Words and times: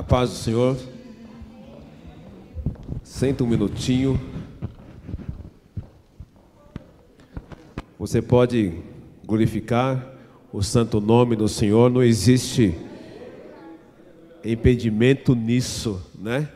A 0.00 0.02
paz 0.02 0.30
do 0.30 0.36
Senhor. 0.36 0.78
Senta 3.04 3.44
um 3.44 3.46
minutinho. 3.46 4.18
Você 7.98 8.22
pode 8.22 8.80
glorificar 9.26 10.14
o 10.50 10.62
santo 10.62 11.02
nome 11.02 11.36
do 11.36 11.46
Senhor, 11.50 11.90
não 11.90 12.02
existe 12.02 12.74
impedimento 14.42 15.34
nisso, 15.34 16.00
né? 16.18 16.48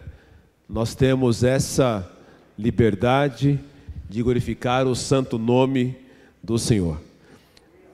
Nós 0.67 0.95
temos 0.95 1.45
essa 1.45 2.11
liberdade 2.59 3.61
de 4.09 4.23
glorificar 4.23 4.87
o 4.87 4.97
santo 4.97 5.37
nome 5.37 5.95
do 6.43 6.59
Senhor. 6.59 6.99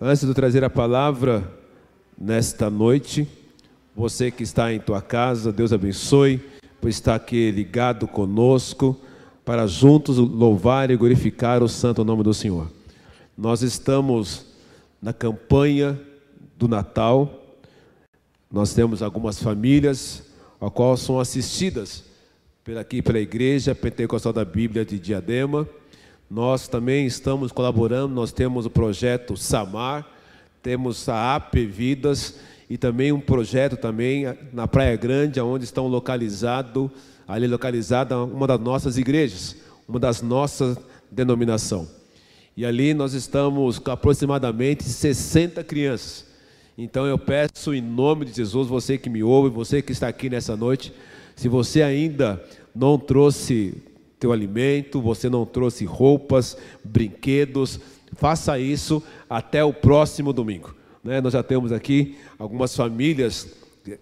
Antes 0.01 0.25
de 0.25 0.33
trazer 0.33 0.63
a 0.63 0.71
palavra 0.71 1.43
nesta 2.17 2.71
noite, 2.71 3.27
você 3.95 4.31
que 4.31 4.43
está 4.43 4.73
em 4.73 4.81
tua 4.81 5.03
casa, 5.03 5.53
Deus 5.53 5.73
abençoe 5.73 6.41
por 6.81 6.89
estar 6.89 7.15
aqui 7.15 7.51
ligado 7.51 8.07
conosco 8.07 8.99
para 9.45 9.67
juntos 9.67 10.17
louvar 10.17 10.91
e 10.91 10.97
glorificar 10.97 11.63
o 11.63 11.69
santo 11.69 12.05
nome 12.05 12.23
do 12.23 12.33
Senhor. 12.33 12.71
Nós 13.37 13.63
estamos 13.63 14.47
na 15.01 15.13
campanha 15.13 16.01
do 16.57 16.69
Natal. 16.69 17.59
Nós 18.51 18.75
temos 18.75 19.03
algumas 19.03 19.43
famílias 19.43 20.23
a 20.61 20.71
qual 20.71 20.97
são 20.97 21.19
assistidas 21.19 22.05
pela 22.63 22.83
aqui 22.83 23.01
pela 23.01 23.19
igreja 23.19 23.75
Pentecostal 23.75 24.33
da 24.33 24.45
Bíblia 24.45 24.85
de 24.85 24.99
Diadema. 24.99 25.69
Nós 26.31 26.69
também 26.69 27.07
estamos 27.07 27.51
colaborando, 27.51 28.15
nós 28.15 28.31
temos 28.31 28.67
o 28.67 28.71
projeto 28.71 29.37
Samar, 29.37 30.07
temos 30.63 31.09
a 31.09 31.35
AP 31.35 31.57
Vidas 31.67 32.39
e 32.71 32.79
também 32.79 33.11
um 33.11 33.21
projeto 33.21 33.77
também 33.77 34.27
na 34.53 34.69
Praia 34.69 34.95
Grande, 34.95 35.41
onde 35.41 35.65
estão 35.65 35.89
localizado, 35.89 36.89
ali 37.27 37.49
localizada 37.49 38.17
uma 38.23 38.47
das 38.47 38.61
nossas 38.61 38.97
igrejas, 38.97 39.57
uma 39.89 39.99
das 39.99 40.23
nossas 40.23 40.79
denominação. 41.11 41.89
E 42.57 42.65
ali 42.65 42.95
nós 42.95 43.13
estamos 43.13 43.81
com 43.81 43.91
aproximadamente 43.91 44.85
60 44.85 45.65
crianças. 45.65 46.25
Então 46.79 47.07
eu 47.07 47.19
peço 47.19 47.75
em 47.75 47.81
nome 47.81 48.25
de 48.25 48.37
Jesus, 48.37 48.69
você 48.69 48.97
que 48.97 49.11
me 49.11 49.25
ouve, 49.25 49.53
você 49.53 49.83
que 49.83 49.91
está 49.91 50.07
aqui 50.07 50.31
nessa 50.31 50.57
noite, 50.57 50.93
se 51.35 51.49
você 51.49 51.83
ainda 51.83 52.41
não 52.73 52.97
trouxe 52.97 53.83
teu 54.21 54.33
alimento, 54.33 55.01
você 55.01 55.29
não 55.29 55.45
trouxe 55.45 55.85
roupas, 55.85 56.57
brinquedos, 56.85 57.81
faça 58.13 58.61
isso 58.61 59.03
até 59.29 59.65
o 59.65 59.73
próximo 59.73 60.33
domingo. 60.33 60.79
Né? 61.03 61.21
Nós 61.21 61.33
já 61.33 61.43
temos 61.43 61.73
aqui 61.73 62.17
algumas 62.39 62.75
famílias 62.75 63.49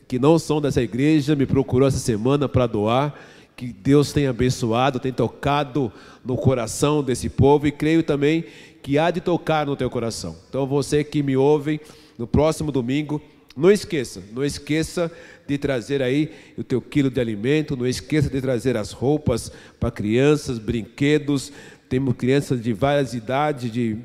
que 0.06 0.18
não 0.18 0.38
são 0.38 0.60
dessa 0.60 0.82
igreja, 0.82 1.36
me 1.36 1.46
procurou 1.46 1.86
essa 1.86 1.98
semana 1.98 2.48
para 2.48 2.66
doar 2.66 3.14
que 3.58 3.72
Deus 3.72 4.12
tem 4.12 4.28
abençoado, 4.28 5.00
tem 5.00 5.12
tocado 5.12 5.90
no 6.24 6.36
coração 6.36 7.02
desse 7.02 7.28
povo 7.28 7.66
e 7.66 7.72
creio 7.72 8.04
também 8.04 8.44
que 8.80 8.96
há 8.96 9.10
de 9.10 9.20
tocar 9.20 9.66
no 9.66 9.74
teu 9.74 9.90
coração. 9.90 10.36
Então 10.48 10.64
você 10.64 11.02
que 11.02 11.24
me 11.24 11.36
ouve 11.36 11.80
no 12.16 12.24
próximo 12.24 12.70
domingo, 12.70 13.20
não 13.56 13.68
esqueça, 13.68 14.22
não 14.32 14.44
esqueça 14.44 15.10
de 15.48 15.58
trazer 15.58 16.00
aí 16.00 16.30
o 16.56 16.62
teu 16.62 16.80
quilo 16.80 17.10
de 17.10 17.20
alimento, 17.20 17.76
não 17.76 17.84
esqueça 17.84 18.30
de 18.30 18.40
trazer 18.40 18.76
as 18.76 18.92
roupas 18.92 19.50
para 19.80 19.90
crianças, 19.90 20.60
brinquedos. 20.60 21.52
Temos 21.88 22.14
crianças 22.14 22.62
de 22.62 22.72
várias 22.72 23.12
idades, 23.12 23.72
de 23.72 23.96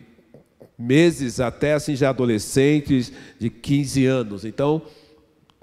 meses 0.83 1.39
até 1.39 1.73
assim 1.73 1.95
já 1.95 2.09
adolescentes, 2.09 3.11
de 3.39 3.49
15 3.49 4.05
anos. 4.05 4.45
Então, 4.45 4.81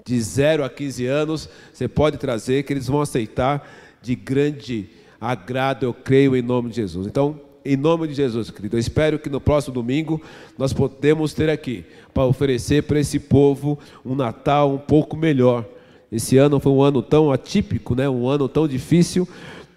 de 0.05 0.19
0 0.19 0.63
a 0.63 0.69
15 0.69 1.05
anos, 1.05 1.49
você 1.71 1.87
pode 1.87 2.17
trazer 2.17 2.63
que 2.63 2.73
eles 2.73 2.87
vão 2.87 3.01
aceitar 3.01 3.69
de 4.01 4.15
grande 4.15 4.89
agrado, 5.19 5.83
eu 5.83 5.93
creio 5.93 6.35
em 6.35 6.41
nome 6.41 6.69
de 6.69 6.77
Jesus. 6.77 7.05
Então, 7.05 7.39
em 7.63 7.77
nome 7.77 8.07
de 8.07 8.15
Jesus, 8.15 8.49
querido, 8.49 8.75
eu 8.75 8.79
espero 8.79 9.19
que 9.19 9.29
no 9.29 9.39
próximo 9.39 9.75
domingo 9.75 10.19
nós 10.57 10.73
podemos 10.73 11.31
ter 11.31 11.47
aqui 11.47 11.85
para 12.11 12.25
oferecer 12.25 12.83
para 12.83 12.99
esse 12.99 13.19
povo 13.19 13.77
um 14.03 14.15
Natal 14.15 14.73
um 14.73 14.79
pouco 14.79 15.15
melhor. 15.15 15.63
Esse 16.11 16.37
ano 16.37 16.59
foi 16.59 16.71
um 16.71 16.81
ano 16.81 17.03
tão 17.03 17.31
atípico, 17.31 17.93
né? 17.93 18.09
um 18.09 18.27
ano 18.27 18.49
tão 18.49 18.67
difícil. 18.67 19.27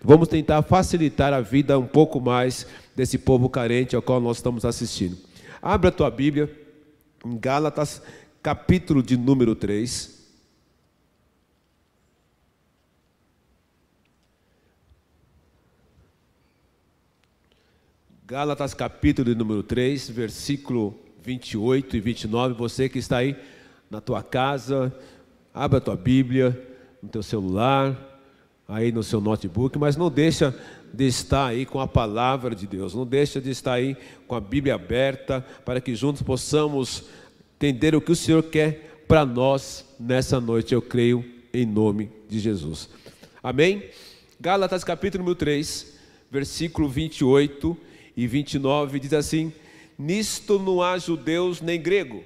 Vamos 0.03 0.29
tentar 0.29 0.63
facilitar 0.63 1.33
a 1.35 1.41
vida 1.41 1.79
um 1.79 1.87
pouco 1.87 2.21
mais 2.21 2.67
desse 2.97 3.19
povo 3.19 3.49
carente 3.51 3.95
ao 3.95 4.03
qual 4.03 4.21
nós 4.21 4.39
estamos 4.39 4.65
assistindo. 4.65 5.17
Abra 5.67 5.89
a 5.89 5.93
tua 5.93 6.11
Bíblia 6.11 6.55
em 7.25 7.39
Gálatas, 7.39 8.03
capítulo 8.43 9.03
de 9.03 9.17
número 9.17 9.57
3. 9.57 10.29
Gálatas 18.27 18.75
capítulo 18.75 19.35
número 19.35 19.63
3, 19.63 20.11
versículo 20.11 21.01
28 21.23 21.97
e 21.97 22.01
29. 22.01 22.53
Você 22.57 22.87
que 22.87 22.99
está 22.99 23.17
aí 23.17 23.35
na 23.91 24.03
tua 24.03 24.23
casa, 24.23 24.95
abra 25.55 25.79
a 25.79 25.81
tua 25.81 25.97
Bíblia, 25.97 26.77
no 27.03 27.09
teu 27.09 27.23
celular, 27.23 28.21
aí 28.69 28.93
no 28.93 29.03
seu 29.03 29.19
notebook, 29.19 29.79
mas 29.79 29.97
não 29.97 30.11
deixa 30.11 30.55
de 30.95 31.07
estar 31.07 31.47
aí 31.47 31.67
com 31.67 31.81
a 31.81 31.89
palavra 31.89 32.55
de 32.55 32.67
Deus, 32.67 32.95
não 32.95 33.05
deixa 33.05 33.41
de 33.41 33.51
estar 33.51 33.75
aí 33.75 33.97
com 34.29 34.35
a 34.35 34.41
Bíblia 34.41 34.77
aberta, 34.77 35.45
para 35.65 35.81
que 35.81 35.95
juntos 35.95 36.23
possamos 36.23 37.05
entender 37.57 37.95
o 37.95 38.01
que 38.01 38.13
o 38.13 38.17
Senhor 38.17 38.43
quer 38.45 39.05
para 39.09 39.27
nós 39.27 39.85
nessa 39.99 40.41
noite, 40.41 40.73
eu 40.73 40.81
creio, 40.81 41.25
em 41.53 41.67
nome 41.67 42.11
de 42.29 42.39
Jesus. 42.39 42.89
Amém? 43.43 43.85
Gálatas 44.41 44.85
capítulo 44.85 45.23
número 45.23 45.37
3, 45.37 45.99
versículo 46.31 46.89
28 46.89 47.77
e 48.17 48.27
29 48.27 49.01
diz 49.01 49.13
assim: 49.13 49.53
Nisto 49.99 50.59
não 50.59 50.83
há 50.83 50.99
judeus 50.99 51.61
nem 51.61 51.81
grego, 51.81 52.25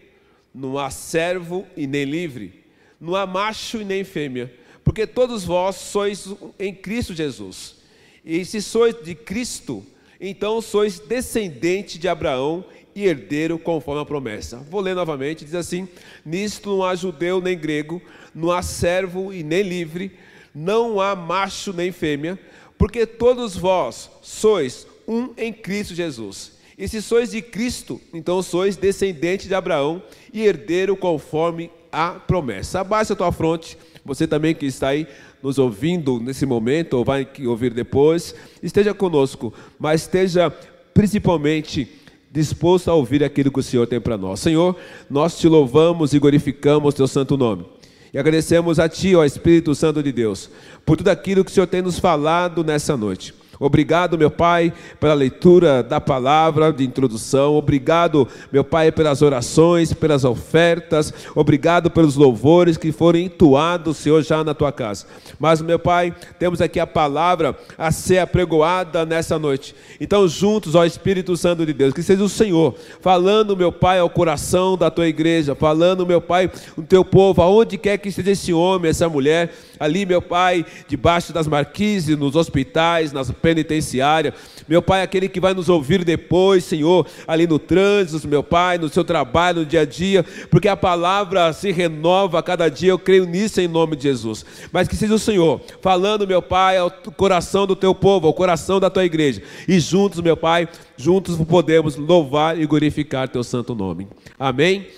não 0.55 0.79
há 0.79 0.91
servo 0.91 1.67
e 1.77 1.87
nem 1.87 2.05
livre, 2.05 2.65
não 3.01 3.15
há 3.15 3.27
macho 3.27 3.81
e 3.81 3.85
nem 3.85 4.05
fêmea, 4.05 4.53
porque 4.85 5.07
todos 5.07 5.45
vós 5.45 5.77
sois 5.77 6.35
em 6.59 6.75
Cristo 6.75 7.15
Jesus. 7.15 7.78
E 8.25 8.45
se 8.45 8.61
sois 8.61 8.95
de 9.03 9.15
Cristo, 9.15 9.85
então 10.21 10.61
sois 10.61 10.99
descendente 10.99 11.99
de 11.99 12.09
Abraão 12.09 12.65
e 12.95 13.07
herdeiro 13.07 13.59
conforme 13.59 14.03
a 14.03 14.05
promessa. 14.05 14.59
Vou 14.71 14.81
ler 14.81 14.95
novamente, 14.95 15.45
diz 15.45 15.55
assim: 15.55 15.89
Nisto 16.25 16.71
não 16.71 16.85
há 16.85 16.95
judeu 16.95 17.41
nem 17.41 17.57
grego, 17.57 18.03
não 18.35 18.51
há 18.51 18.63
servo 18.63 19.33
e 19.33 19.43
nem 19.43 19.63
livre, 19.63 20.11
não 20.55 21.01
há 21.01 21.15
macho 21.15 21.73
nem 21.73 21.93
fêmea, 21.93 22.39
porque 22.77 23.07
todos 23.07 23.57
vós 23.57 24.11
sois 24.21 24.87
um 25.07 25.33
em 25.37 25.53
Cristo 25.53 25.95
Jesus. 25.95 26.59
E 26.77 26.87
se 26.87 27.03
sois 27.03 27.31
de 27.31 27.43
Cristo, 27.43 28.01
então 28.13 28.41
sois 28.43 28.77
descendente 28.77 29.49
de 29.49 29.55
Abraão 29.55 30.03
e 30.33 30.45
herdeiro 30.45 30.97
conforme 30.97 31.71
a 31.93 32.11
promessa. 32.11 32.81
Abaixa 32.81 33.13
a 33.13 33.17
tua 33.17 33.33
fronte, 33.33 33.79
você 34.05 34.27
também 34.27 34.55
que 34.55 34.67
está 34.67 34.89
aí 34.89 35.07
nos 35.43 35.59
ouvindo 35.59 36.19
nesse 36.21 36.45
momento, 36.45 36.95
ou 36.95 37.05
vai 37.05 37.29
ouvir 37.47 37.73
depois, 37.73 38.35
esteja 38.63 38.93
conosco, 38.93 39.53
mas 39.79 40.03
esteja 40.03 40.51
principalmente 40.93 41.89
disposto 42.31 42.91
a 42.91 42.95
ouvir 42.95 43.23
aquilo 43.25 43.51
que 43.51 43.61
o 43.61 43.63
Senhor 43.63 43.87
tem 43.87 44.01
para 44.01 44.19
nós. 44.19 44.41
Senhor, 44.41 44.77
nós 45.09 45.39
te 45.39 45.49
louvamos 45.49 46.13
e 46.13 46.19
glorificamos 46.19 46.95
teu 46.95 47.07
santo 47.07 47.37
nome. 47.37 47.65
E 48.13 48.19
agradecemos 48.19 48.79
a 48.79 48.89
Ti, 48.89 49.15
ó 49.15 49.25
Espírito 49.25 49.75
Santo 49.75 50.03
de 50.03 50.11
Deus, 50.11 50.51
por 50.85 50.97
tudo 50.97 51.09
aquilo 51.09 51.45
que 51.45 51.51
o 51.51 51.55
Senhor 51.55 51.67
tem 51.67 51.83
nos 51.83 51.99
falado 51.99 52.65
nessa 52.65 52.97
noite. 52.97 53.35
Obrigado, 53.61 54.17
meu 54.17 54.31
Pai, 54.31 54.73
pela 55.01 55.15
leitura 55.15 55.83
da 55.83 56.01
palavra 56.01 56.73
de 56.73 56.85
introdução. 56.85 57.57
Obrigado, 57.57 58.29
meu 58.53 58.63
Pai, 58.63 58.93
pelas 58.93 59.21
orações, 59.21 59.93
pelas 59.93 60.25
ofertas. 60.25 61.13
Obrigado 61.35 61.91
pelos 61.91 62.15
louvores 62.15 62.77
que 62.77 62.93
foram 62.93 63.19
entoados, 63.19 63.97
Senhor, 63.97 64.23
já 64.23 64.45
na 64.45 64.55
tua 64.55 64.71
casa. 64.71 65.07
Mas, 65.41 65.61
meu 65.61 65.79
Pai, 65.79 66.15
temos 66.39 66.61
aqui 66.61 66.79
a 66.79 66.87
palavra 66.87 67.57
a 67.77 67.91
ser 67.91 68.19
apregoada 68.19 69.05
nessa 69.05 69.39
noite. 69.39 69.75
Então, 70.01 70.29
juntos, 70.29 70.75
ó 70.75 70.85
Espírito 70.85 71.37
Santo 71.37 71.67
de 71.67 71.73
Deus, 71.73 71.93
que 71.93 72.03
seja 72.03 72.23
o 72.23 72.29
Senhor 72.29 72.75
falando, 73.01 73.57
meu 73.57 73.73
Pai, 73.73 73.99
ao 73.99 74.09
coração 74.09 74.77
da 74.77 74.91
tua 74.91 75.09
igreja, 75.09 75.55
falando, 75.55 76.07
meu 76.07 76.21
Pai, 76.21 76.51
o 76.77 76.83
teu 76.83 77.05
povo, 77.05 77.43
aonde 77.43 77.77
quer 77.77 77.99
que 77.99 78.09
esteja 78.09 78.31
esse 78.31 78.53
homem, 78.53 78.91
essa 78.91 79.09
mulher, 79.09 79.53
ali, 79.81 80.07
meu 80.07 80.23
Pai, 80.23 80.65
debaixo 80.87 81.33
das 81.33 81.47
marquises, 81.47 82.17
nos 82.17 82.37
hospitais, 82.37 83.13
nas 83.13 83.31
penitenciárias. 83.49 84.35
Meu 84.69 84.83
Pai, 84.83 85.01
aquele 85.01 85.27
que 85.27 85.41
vai 85.41 85.55
nos 85.55 85.71
ouvir 85.71 86.05
depois, 86.05 86.65
Senhor, 86.65 87.07
ali 87.27 87.47
no 87.47 87.59
trânsito, 87.59 88.29
meu 88.29 88.43
Pai, 88.43 88.77
no 88.77 88.91
seu 88.91 89.03
trabalho, 89.03 89.61
no 89.61 89.67
dia 89.67 89.81
a 89.81 89.85
dia, 89.87 90.23
porque 90.51 90.69
a 90.69 90.77
palavra 90.77 91.51
se 91.55 91.73
renova 91.73 92.41
a 92.41 92.43
cada 92.43 92.69
dia, 92.69 92.91
eu 92.91 92.99
creio 92.99 93.25
nisso 93.25 93.59
em 93.59 93.67
nome 93.67 93.97
de 93.97 94.03
Jesus. 94.03 94.45
Mas 94.71 94.87
que 94.87 94.95
seja 94.95 95.15
o 95.15 95.19
Senhor 95.19 95.63
falando, 95.81 96.27
meu 96.27 96.43
Pai, 96.43 96.77
ao 96.77 96.91
coração 96.91 97.67
do 97.67 97.75
teu 97.75 97.95
povo, 97.95 98.27
ao 98.27 98.35
coração 98.35 98.79
da 98.79 98.91
tua 98.91 99.07
igreja. 99.07 99.43
E 99.67 99.81
juntos, 99.81 100.21
meu 100.21 100.37
Pai, 100.37 100.69
juntos 100.95 101.39
podemos 101.47 101.97
louvar 101.97 102.61
e 102.61 102.67
glorificar 102.67 103.31
teu 103.31 103.43
santo 103.43 103.75
nome. 103.75 104.07
Amém? 104.39 104.89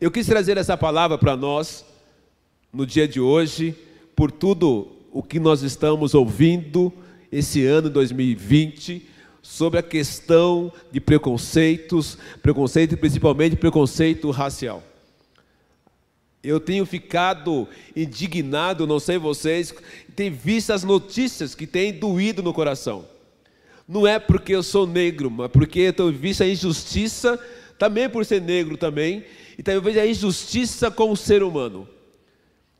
Eu 0.00 0.10
quis 0.10 0.26
trazer 0.26 0.56
essa 0.56 0.76
palavra 0.76 1.18
para 1.18 1.36
nós 1.36 1.84
no 2.72 2.86
dia 2.86 3.08
de 3.08 3.20
hoje, 3.20 3.74
por 4.14 4.30
tudo 4.30 4.88
o 5.10 5.22
que 5.22 5.40
nós 5.40 5.62
estamos 5.62 6.14
ouvindo 6.14 6.92
esse 7.34 7.66
ano 7.66 7.90
2020 7.90 9.08
sobre 9.42 9.80
a 9.80 9.82
questão 9.82 10.72
de 10.92 11.00
preconceitos, 11.00 12.16
preconceito 12.40 12.96
principalmente 12.96 13.56
preconceito 13.56 14.30
racial. 14.30 14.82
Eu 16.42 16.60
tenho 16.60 16.86
ficado 16.86 17.66
indignado, 17.96 18.86
não 18.86 19.00
sei 19.00 19.18
vocês, 19.18 19.74
tem 20.14 20.30
visto 20.30 20.70
as 20.70 20.84
notícias 20.84 21.56
que 21.56 21.66
têm 21.66 21.92
doído 21.92 22.40
no 22.40 22.54
coração. 22.54 23.04
Não 23.88 24.06
é 24.06 24.18
porque 24.20 24.54
eu 24.54 24.62
sou 24.62 24.86
negro, 24.86 25.28
mas 25.28 25.50
porque 25.50 25.80
eu 25.80 25.92
tenho 25.92 26.12
visto 26.12 26.42
a 26.42 26.48
injustiça, 26.48 27.38
também 27.76 28.08
por 28.08 28.24
ser 28.24 28.40
negro 28.40 28.76
também, 28.76 29.24
e 29.58 29.80
vejo 29.80 29.98
a 30.00 30.06
injustiça 30.06 30.88
com 30.88 31.10
o 31.10 31.16
ser 31.16 31.42
humano. 31.42 31.88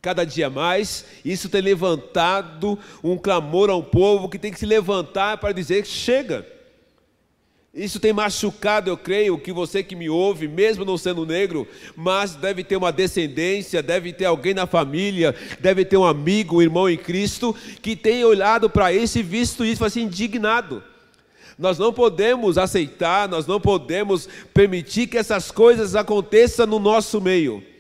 Cada 0.04 0.26
dia 0.26 0.50
mais, 0.50 1.02
isso 1.24 1.48
tem 1.48 1.62
levantado 1.62 2.78
um 3.02 3.16
clamor 3.16 3.70
a 3.70 3.74
um 3.74 3.82
povo 3.82 4.28
que 4.28 4.38
tem 4.38 4.52
que 4.52 4.58
se 4.58 4.66
levantar 4.66 5.38
para 5.38 5.50
dizer 5.50 5.82
que 5.82 5.88
chega. 5.88 6.46
Isso 7.72 7.98
tem 7.98 8.12
machucado, 8.12 8.90
eu 8.90 8.98
creio, 8.98 9.38
que 9.38 9.50
você 9.50 9.82
que 9.82 9.96
me 9.96 10.10
ouve, 10.10 10.46
mesmo 10.46 10.84
não 10.84 10.98
sendo 10.98 11.24
negro, 11.24 11.66
mas 11.96 12.34
deve 12.34 12.62
ter 12.62 12.76
uma 12.76 12.92
descendência, 12.92 13.82
deve 13.82 14.12
ter 14.12 14.26
alguém 14.26 14.52
na 14.52 14.66
família, 14.66 15.34
deve 15.58 15.86
ter 15.86 15.96
um 15.96 16.04
amigo, 16.04 16.58
um 16.58 16.62
irmão 16.62 16.86
em 16.86 16.98
Cristo, 16.98 17.56
que 17.80 17.96
tem 17.96 18.22
olhado 18.26 18.68
para 18.68 18.92
isso 18.92 19.18
e 19.18 19.22
visto 19.22 19.64
isso 19.64 19.86
assim, 19.86 20.02
indignado. 20.02 20.84
Nós 21.58 21.78
não 21.78 21.94
podemos 21.94 22.58
aceitar, 22.58 23.26
nós 23.26 23.46
não 23.46 23.58
podemos 23.58 24.28
permitir 24.52 25.06
que 25.06 25.16
essas 25.16 25.50
coisas 25.50 25.96
aconteçam 25.96 26.66
no 26.66 26.78
nosso 26.78 27.22
meio. 27.22 27.72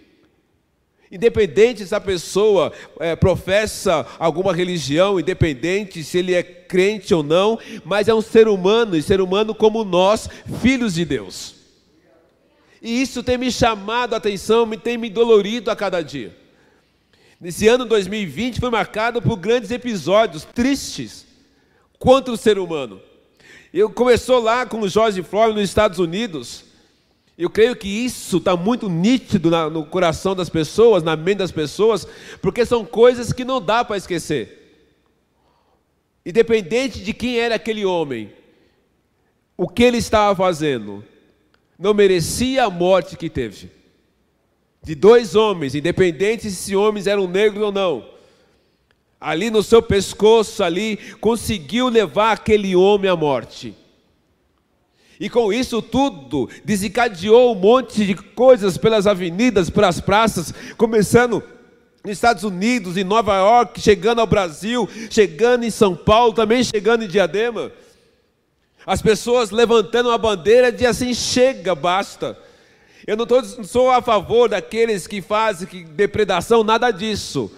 Independente 1.14 1.86
se 1.86 1.94
a 1.94 2.00
pessoa 2.00 2.72
é, 2.98 3.14
professa 3.14 4.04
alguma 4.18 4.52
religião, 4.52 5.20
independente 5.20 6.02
se 6.02 6.18
ele 6.18 6.34
é 6.34 6.42
crente 6.42 7.14
ou 7.14 7.22
não, 7.22 7.56
mas 7.84 8.08
é 8.08 8.14
um 8.14 8.20
ser 8.20 8.48
humano, 8.48 8.96
e 8.96 9.02
ser 9.02 9.20
humano 9.20 9.54
como 9.54 9.84
nós, 9.84 10.28
filhos 10.60 10.94
de 10.94 11.04
Deus. 11.04 11.54
E 12.82 13.00
isso 13.00 13.22
tem 13.22 13.38
me 13.38 13.52
chamado 13.52 14.14
a 14.14 14.16
atenção, 14.16 14.68
tem 14.76 14.98
me 14.98 15.08
dolorido 15.08 15.70
a 15.70 15.76
cada 15.76 16.02
dia. 16.02 16.36
Nesse 17.40 17.68
ano 17.68 17.84
2020 17.84 18.58
foi 18.58 18.70
marcado 18.70 19.22
por 19.22 19.36
grandes 19.36 19.70
episódios 19.70 20.44
tristes 20.44 21.24
contra 21.96 22.34
o 22.34 22.36
ser 22.36 22.58
humano. 22.58 23.00
Eu 23.72 23.88
começou 23.88 24.40
lá 24.40 24.66
com 24.66 24.80
o 24.80 24.88
George 24.88 25.22
Floyd 25.22 25.54
nos 25.54 25.68
Estados 25.68 26.00
Unidos, 26.00 26.64
eu 27.36 27.50
creio 27.50 27.74
que 27.74 27.88
isso 27.88 28.36
está 28.36 28.56
muito 28.56 28.88
nítido 28.88 29.50
no 29.70 29.84
coração 29.84 30.36
das 30.36 30.48
pessoas, 30.48 31.02
na 31.02 31.16
mente 31.16 31.38
das 31.38 31.50
pessoas, 31.50 32.06
porque 32.40 32.64
são 32.64 32.84
coisas 32.84 33.32
que 33.32 33.44
não 33.44 33.60
dá 33.60 33.84
para 33.84 33.96
esquecer. 33.96 34.60
Independente 36.24 37.02
de 37.02 37.12
quem 37.12 37.38
era 37.38 37.56
aquele 37.56 37.84
homem, 37.84 38.32
o 39.56 39.68
que 39.68 39.82
ele 39.82 39.98
estava 39.98 40.34
fazendo, 40.36 41.04
não 41.76 41.92
merecia 41.92 42.64
a 42.64 42.70
morte 42.70 43.16
que 43.16 43.28
teve. 43.28 43.70
De 44.80 44.94
dois 44.94 45.34
homens, 45.34 45.74
independente 45.74 46.50
se 46.50 46.76
homens 46.76 47.06
eram 47.06 47.26
negros 47.26 47.64
ou 47.64 47.72
não, 47.72 48.08
ali 49.20 49.50
no 49.50 49.62
seu 49.62 49.82
pescoço, 49.82 50.62
ali, 50.62 50.98
conseguiu 51.20 51.88
levar 51.88 52.32
aquele 52.32 52.76
homem 52.76 53.10
à 53.10 53.16
morte. 53.16 53.74
E 55.18 55.30
com 55.30 55.52
isso 55.52 55.80
tudo, 55.80 56.48
desencadeou 56.64 57.52
um 57.52 57.58
monte 57.58 58.04
de 58.04 58.14
coisas 58.14 58.76
pelas 58.76 59.06
avenidas, 59.06 59.70
pelas 59.70 60.00
praças, 60.00 60.52
começando 60.76 61.42
nos 62.04 62.12
Estados 62.12 62.44
Unidos, 62.44 62.96
em 62.96 63.04
Nova 63.04 63.36
York, 63.36 63.80
chegando 63.80 64.20
ao 64.20 64.26
Brasil, 64.26 64.88
chegando 65.10 65.64
em 65.64 65.70
São 65.70 65.94
Paulo, 65.96 66.34
também 66.34 66.62
chegando 66.62 67.04
em 67.04 67.08
Diadema. 67.08 67.72
As 68.86 69.00
pessoas 69.00 69.50
levantando 69.50 70.10
uma 70.10 70.18
bandeira 70.18 70.70
de 70.70 70.84
assim, 70.84 71.14
chega, 71.14 71.74
basta. 71.74 72.36
Eu 73.06 73.16
não, 73.16 73.26
tô, 73.26 73.40
não 73.40 73.64
sou 73.64 73.90
a 73.90 74.02
favor 74.02 74.48
daqueles 74.48 75.06
que 75.06 75.22
fazem 75.22 75.66
que, 75.66 75.84
depredação, 75.84 76.62
nada 76.62 76.90
disso. 76.90 77.50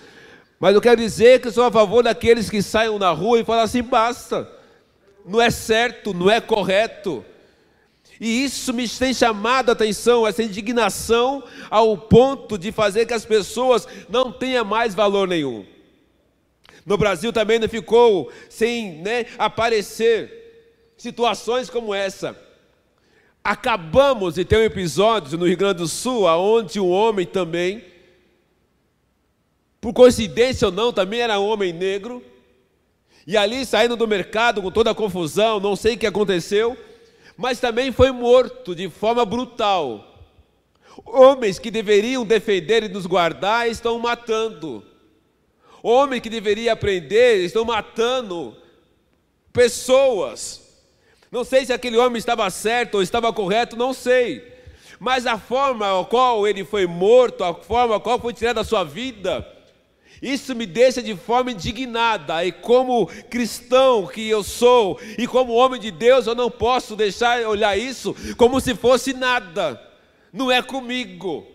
Mas 0.59 0.75
eu 0.75 0.81
quero 0.81 1.01
dizer 1.01 1.41
que 1.41 1.51
sou 1.51 1.65
a 1.65 1.71
favor 1.71 2.03
daqueles 2.03 2.49
que 2.49 2.63
saiam 2.63 2.99
na 2.99 3.11
rua 3.11 3.41
e 3.41 3.45
falam 3.45 3.65
assim, 3.65 3.83
basta. 3.83 4.49
Não 5.25 5.41
é 5.41 5.51
certo, 5.51 6.15
não 6.15 6.31
é 6.31 6.41
correto. 6.41 7.25
E 8.21 8.45
isso 8.45 8.73
me 8.73 8.89
tem 8.89 9.13
chamado 9.13 9.69
a 9.69 9.73
atenção, 9.73 10.27
essa 10.27 10.43
indignação, 10.43 11.45
ao 11.69 11.97
ponto 11.97 12.57
de 12.57 12.73
fazer 12.73 13.07
que 13.07 13.15
as 13.15 13.25
pessoas 13.25 13.87
não 14.09 14.33
tenham 14.33 14.65
mais 14.65 14.95
valor 14.95 15.29
nenhum. 15.29 15.65
No 16.85 16.97
Brasil 16.97 17.33
também 17.33 17.59
não 17.59 17.69
ficou 17.69 18.31
sem 18.49 18.99
né, 18.99 19.27
aparecer 19.37 20.93
situações 20.97 21.69
como 21.69 21.93
essa. 21.93 22.37
Acabamos 23.43 24.35
de 24.35 24.45
ter 24.45 24.57
um 24.57 24.63
episódio 24.63 25.37
no 25.37 25.47
Rio 25.47 25.57
Grande 25.57 25.79
do 25.79 25.89
Sul, 25.89 26.25
onde 26.25 26.81
um 26.81 26.89
homem 26.91 27.27
também, 27.27 27.85
por 29.81 29.93
coincidência 29.93 30.67
ou 30.67 30.73
não, 30.73 30.93
também 30.93 31.21
era 31.21 31.39
um 31.39 31.47
homem 31.47 31.73
negro, 31.73 32.25
e 33.27 33.37
ali 33.37 33.67
saindo 33.67 33.97
do 33.97 34.07
mercado 34.07 34.63
com 34.63 34.71
toda 34.71 34.91
a 34.91 34.95
confusão, 34.95 35.61
não 35.61 35.77
sei 35.77 35.95
o 35.95 35.99
que 35.99 36.07
aconteceu, 36.07 36.77
mas 37.37 37.61
também 37.61 37.93
foi 37.93 38.11
morto 38.11 38.75
de 38.75 38.89
forma 38.89 39.25
brutal. 39.25 40.15
Homens 41.05 41.59
que 41.59 41.71
deveriam 41.71 42.25
defender 42.25 42.83
e 42.85 42.89
nos 42.89 43.07
guardar 43.07 43.69
estão 43.69 43.99
matando. 43.99 44.85
Homens 45.83 46.23
que 46.23 46.31
deveriam 46.31 46.73
aprender 46.73 47.45
estão 47.45 47.65
matando 47.65 48.57
pessoas. 49.53 50.63
Não 51.31 51.45
sei 51.45 51.67
se 51.67 51.73
aquele 51.73 51.99
homem 51.99 52.19
estava 52.19 52.49
certo 52.49 52.97
ou 52.97 53.03
estava 53.03 53.33
correto, 53.33 53.77
não 53.77 53.93
sei. 53.93 54.55
Mas 54.99 55.27
a 55.27 55.39
forma 55.39 56.01
a 56.01 56.05
qual 56.05 56.47
ele 56.47 56.65
foi 56.65 56.87
morto, 56.87 57.45
a 57.45 57.53
forma 57.53 57.97
a 57.97 58.01
qual 58.01 58.19
foi 58.19 58.33
tirada 58.33 58.63
a 58.63 58.65
sua 58.65 58.83
vida, 58.85 59.47
isso 60.21 60.55
me 60.55 60.67
deixa 60.67 61.03
de 61.03 61.15
forma 61.15 61.53
indignada, 61.53 62.45
e 62.45 62.53
como 62.53 63.07
cristão 63.29 64.07
que 64.07 64.29
eu 64.29 64.43
sou, 64.43 64.99
e 65.19 65.27
como 65.27 65.53
homem 65.53 65.81
de 65.81 65.91
Deus, 65.91 66.27
eu 66.27 66.35
não 66.35 66.51
posso 66.51 66.97
deixar 66.97 67.41
olhar 67.43 67.77
isso 67.79 68.15
como 68.37 68.61
se 68.61 68.75
fosse 68.75 69.13
nada, 69.13 69.81
não 70.33 70.51
é 70.51 70.63
comigo. 70.63 71.47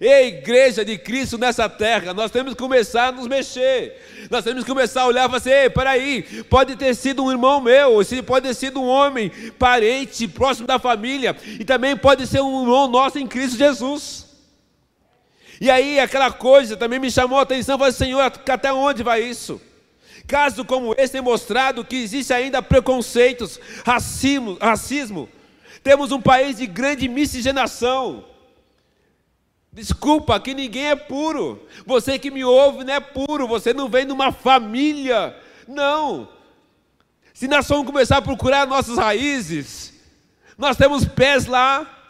Ei, 0.00 0.26
igreja 0.26 0.84
de 0.84 0.98
Cristo 0.98 1.38
nessa 1.38 1.68
terra, 1.68 2.12
nós 2.12 2.28
temos 2.28 2.54
que 2.54 2.58
começar 2.58 3.08
a 3.08 3.12
nos 3.12 3.28
mexer, 3.28 3.96
nós 4.28 4.42
temos 4.42 4.64
que 4.64 4.68
começar 4.68 5.02
a 5.02 5.06
olhar 5.06 5.22
e 5.22 5.26
falar 5.26 5.36
assim: 5.36 5.50
ei, 5.50 5.70
peraí, 5.70 6.44
pode 6.50 6.74
ter 6.74 6.92
sido 6.96 7.22
um 7.22 7.30
irmão 7.30 7.60
meu, 7.60 8.00
pode 8.26 8.48
ter 8.48 8.54
sido 8.54 8.80
um 8.80 8.88
homem, 8.88 9.30
parente, 9.60 10.26
próximo 10.26 10.66
da 10.66 10.76
família, 10.76 11.36
e 11.44 11.64
também 11.64 11.96
pode 11.96 12.26
ser 12.26 12.40
um 12.40 12.62
irmão 12.62 12.88
nosso 12.88 13.16
em 13.16 13.28
Cristo 13.28 13.56
Jesus. 13.56 14.21
E 15.62 15.70
aí 15.70 16.00
aquela 16.00 16.32
coisa 16.32 16.76
também 16.76 16.98
me 16.98 17.08
chamou 17.08 17.38
a 17.38 17.42
atenção, 17.42 17.78
falei, 17.78 17.92
Senhor, 17.92 18.20
até 18.20 18.72
onde 18.72 19.04
vai 19.04 19.22
isso? 19.22 19.60
Caso 20.26 20.64
como 20.64 20.92
esse 20.98 21.12
tem 21.12 21.20
mostrado 21.20 21.84
que 21.84 21.94
existe 21.94 22.32
ainda 22.32 22.60
preconceitos, 22.60 23.60
racismo, 23.86 24.58
racismo. 24.60 25.28
Temos 25.80 26.10
um 26.10 26.20
país 26.20 26.56
de 26.56 26.66
grande 26.66 27.06
miscigenação. 27.06 28.24
Desculpa, 29.72 30.34
aqui 30.34 30.52
ninguém 30.52 30.86
é 30.86 30.96
puro. 30.96 31.64
Você 31.86 32.18
que 32.18 32.32
me 32.32 32.44
ouve 32.44 32.82
não 32.82 32.94
é 32.94 32.98
puro, 32.98 33.46
você 33.46 33.72
não 33.72 33.88
vem 33.88 34.04
de 34.04 34.12
uma 34.12 34.32
família. 34.32 35.32
Não. 35.68 36.28
Se 37.32 37.46
nós 37.46 37.68
formos 37.68 37.86
começar 37.86 38.16
a 38.16 38.22
procurar 38.22 38.66
nossas 38.66 38.98
raízes, 38.98 39.92
nós 40.58 40.76
temos 40.76 41.04
pés 41.04 41.46
lá, 41.46 42.01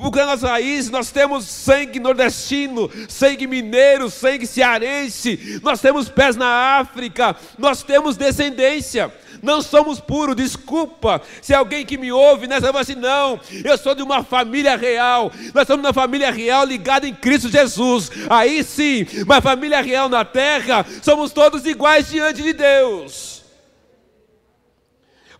Procurando 0.00 0.30
as 0.30 0.42
raízes, 0.42 0.90
nós 0.90 1.10
temos 1.10 1.44
sangue 1.44 1.98
nordestino, 1.98 2.90
sangue 3.08 3.46
mineiro, 3.46 4.10
sangue 4.10 4.46
cearense, 4.46 5.60
nós 5.62 5.80
temos 5.80 6.08
pés 6.08 6.36
na 6.36 6.78
África, 6.78 7.36
nós 7.58 7.82
temos 7.82 8.16
descendência, 8.16 9.12
não 9.42 9.60
somos 9.60 10.00
puros, 10.00 10.36
desculpa. 10.36 11.20
Se 11.42 11.54
alguém 11.54 11.84
que 11.84 11.98
me 11.98 12.10
ouve 12.10 12.46
nessa 12.46 12.72
vai 12.72 12.82
assim, 12.82 12.94
não, 12.94 13.38
eu 13.64 13.76
sou 13.76 13.94
de 13.94 14.02
uma 14.02 14.22
família 14.24 14.76
real, 14.76 15.30
nós 15.52 15.66
somos 15.66 15.84
uma 15.84 15.92
família 15.92 16.30
real 16.30 16.64
ligada 16.64 17.06
em 17.06 17.14
Cristo 17.14 17.48
Jesus. 17.48 18.10
Aí 18.30 18.64
sim, 18.64 19.06
uma 19.22 19.40
família 19.40 19.80
real 19.80 20.08
na 20.08 20.24
terra, 20.24 20.84
somos 21.02 21.32
todos 21.32 21.66
iguais 21.66 22.08
diante 22.08 22.42
de 22.42 22.52
Deus. 22.52 23.33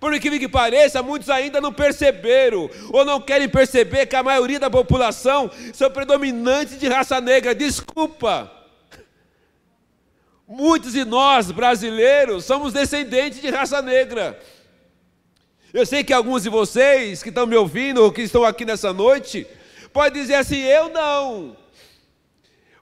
Por 0.05 0.15
incrível 0.15 0.39
que 0.39 0.47
pareça, 0.47 1.03
muitos 1.03 1.31
ainda 1.31 1.63
não 1.63 1.73
perceberam 1.73 2.69
ou 2.93 3.07
não 3.07 3.19
querem 3.19 3.49
perceber 3.49 4.05
que 4.05 4.15
a 4.15 4.23
maioria 4.23 4.61
da 4.61 4.69
população 4.69 5.51
são 5.73 5.91
predominantes 5.91 6.79
de 6.79 6.87
raça 6.87 7.23
negra. 7.23 7.55
Desculpa. 7.55 8.53
Muitos 10.47 10.93
de 10.93 11.07
nós, 11.07 11.51
brasileiros, 11.51 12.45
somos 12.45 12.75
descendentes 12.75 13.41
de 13.41 13.49
raça 13.49 13.81
negra. 13.81 14.39
Eu 15.73 15.87
sei 15.87 16.05
que 16.05 16.13
alguns 16.13 16.43
de 16.43 16.51
vocês 16.51 17.23
que 17.23 17.31
estão 17.31 17.47
me 17.47 17.57
ouvindo 17.57 18.03
ou 18.03 18.13
que 18.13 18.21
estão 18.21 18.45
aqui 18.45 18.67
nessa 18.67 18.93
noite, 18.93 19.47
podem 19.91 20.21
dizer 20.21 20.35
assim: 20.35 20.61
eu 20.61 20.91
não. 20.91 21.57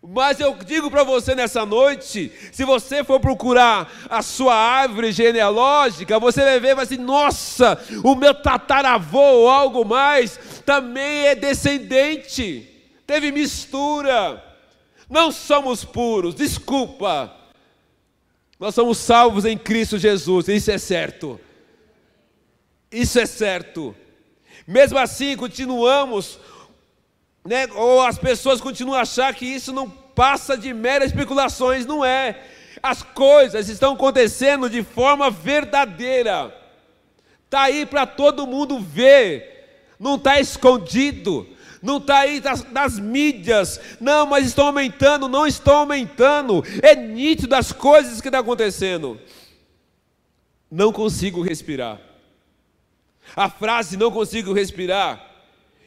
Mas 0.05 0.41
eu 0.41 0.57
digo 0.67 0.91
para 0.91 1.05
você 1.05 1.33
nessa 1.33 1.65
noite, 1.65 2.33
se 2.51 2.65
você 2.65 3.05
for 3.05 3.21
procurar 3.21 3.89
a 4.11 4.21
sua 4.21 4.53
árvore 4.53 5.13
genealógica, 5.13 6.19
você 6.19 6.43
vai 6.43 6.59
ver, 6.59 6.75
vai 6.75 6.83
assim, 6.83 6.97
nossa, 6.97 7.81
o 8.03 8.17
meu 8.17 8.35
tataravô 8.35 9.21
ou 9.21 9.49
algo 9.49 9.85
mais 9.85 10.39
também 10.67 11.27
é 11.27 11.37
descendente. 11.37 12.69
Teve 13.07 13.31
mistura. 13.31 14.43
Não 15.09 15.31
somos 15.31 15.85
puros, 15.85 16.35
desculpa. 16.35 17.33
Nós 18.59 18.75
somos 18.75 18.99
salvos 18.99 19.45
em 19.45 19.57
Cristo 19.57 19.99
Jesus, 19.99 20.49
isso 20.49 20.71
é 20.73 20.79
certo. 20.79 21.39
Isso 22.91 23.21
é 23.21 23.27
certo. 23.27 23.95
Mesmo 24.67 24.99
assim, 24.99 25.37
continuamos 25.37 26.39
né? 27.45 27.67
ou 27.75 28.03
as 28.03 28.19
pessoas 28.19 28.61
continuam 28.61 28.99
a 28.99 29.03
achar 29.03 29.35
que 29.35 29.47
isso 29.47 29.73
não 29.73 29.89
passa 29.89 30.57
de 30.57 30.73
meras 30.73 31.09
especulações, 31.09 31.87
não 31.87 32.05
é. 32.05 32.41
As 32.83 33.03
coisas 33.03 33.69
estão 33.69 33.95
acontecendo 33.95 34.69
de 34.69 34.83
forma 34.83 35.31
verdadeira, 35.31 36.55
está 37.45 37.63
aí 37.63 37.87
para 37.87 38.07
todo 38.07 38.47
mundo 38.47 38.81
ver, 38.81 39.95
não 39.99 40.17
está 40.17 40.41
escondido, 40.41 41.47
não 41.81 41.99
está 41.99 42.21
aí 42.21 42.41
das, 42.41 42.63
das, 42.63 42.99
mídias, 42.99 43.81
não, 44.01 44.27
mas 44.27 44.47
estão 44.47 44.67
aumentando, 44.67 45.29
não 45.29 45.47
estão 45.47 45.79
aumentando, 45.79 46.65
é 46.83 46.95
nítido 46.95 47.55
as 47.55 47.73
coisas 47.73 48.21
que 48.21 48.29
estão 48.29 48.41
acontecendo. 48.41 49.21
Não 50.71 50.93
consigo 50.93 51.43
respirar. 51.43 52.01
A 53.37 53.49
frase 53.51 53.97
não 53.97 54.11
consigo 54.11 54.53
respirar 54.53 55.32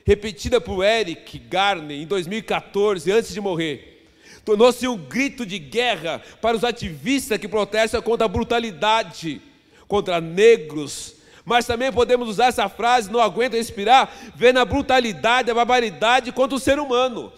repetida 0.06 0.62
por 0.62 0.86
Eric 0.86 1.38
Garner 1.40 1.98
em 1.98 2.06
2014, 2.06 3.12
antes 3.12 3.34
de 3.34 3.42
morrer, 3.42 4.08
tornou-se 4.46 4.88
um 4.88 4.96
grito 4.96 5.46
de 5.46 5.60
guerra 5.60 6.22
para 6.40 6.56
os 6.56 6.64
ativistas 6.64 7.40
que 7.40 7.48
protestam 7.48 8.02
contra 8.02 8.26
a 8.26 8.30
brutalidade 8.30 9.42
contra 9.88 10.22
negros. 10.22 11.16
Mas 11.44 11.66
também 11.66 11.92
podemos 11.92 12.28
usar 12.28 12.48
essa 12.48 12.68
frase, 12.68 13.12
não 13.12 13.20
aguento 13.20 13.54
respirar, 13.54 14.12
vendo 14.36 14.60
a 14.60 14.66
brutalidade, 14.66 15.52
a 15.52 15.54
barbaridade 15.54 16.32
contra 16.32 16.56
o 16.56 16.60
ser 16.60 16.80
humano. 16.80 17.32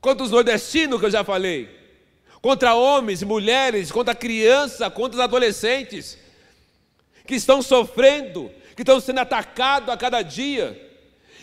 Contra 0.00 0.24
os 0.24 0.30
nordestinos, 0.30 1.00
que 1.00 1.06
eu 1.06 1.10
já 1.10 1.24
falei. 1.24 1.68
Contra 2.42 2.74
homens, 2.74 3.22
mulheres, 3.22 3.90
contra 3.90 4.14
crianças, 4.14 4.92
contra 4.92 5.18
os 5.18 5.24
adolescentes. 5.24 6.18
Que 7.26 7.34
estão 7.34 7.62
sofrendo, 7.62 8.50
que 8.74 8.82
estão 8.82 9.00
sendo 9.00 9.20
atacados 9.20 9.88
a 9.88 9.96
cada 9.96 10.20
dia. 10.22 10.89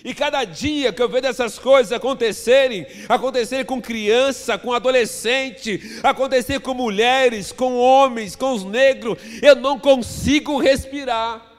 E 0.03 0.13
cada 0.13 0.43
dia 0.43 0.93
que 0.93 1.01
eu 1.01 1.09
vejo 1.09 1.27
essas 1.27 1.57
coisas 1.57 1.91
acontecerem, 1.91 2.85
acontecerem 3.09 3.65
com 3.65 3.81
criança, 3.81 4.57
com 4.57 4.73
adolescente, 4.73 5.99
acontecer 6.03 6.59
com 6.59 6.73
mulheres, 6.73 7.51
com 7.51 7.77
homens, 7.77 8.35
com 8.35 8.53
os 8.53 8.63
negros, 8.63 9.17
eu 9.41 9.55
não 9.55 9.79
consigo 9.79 10.57
respirar. 10.59 11.56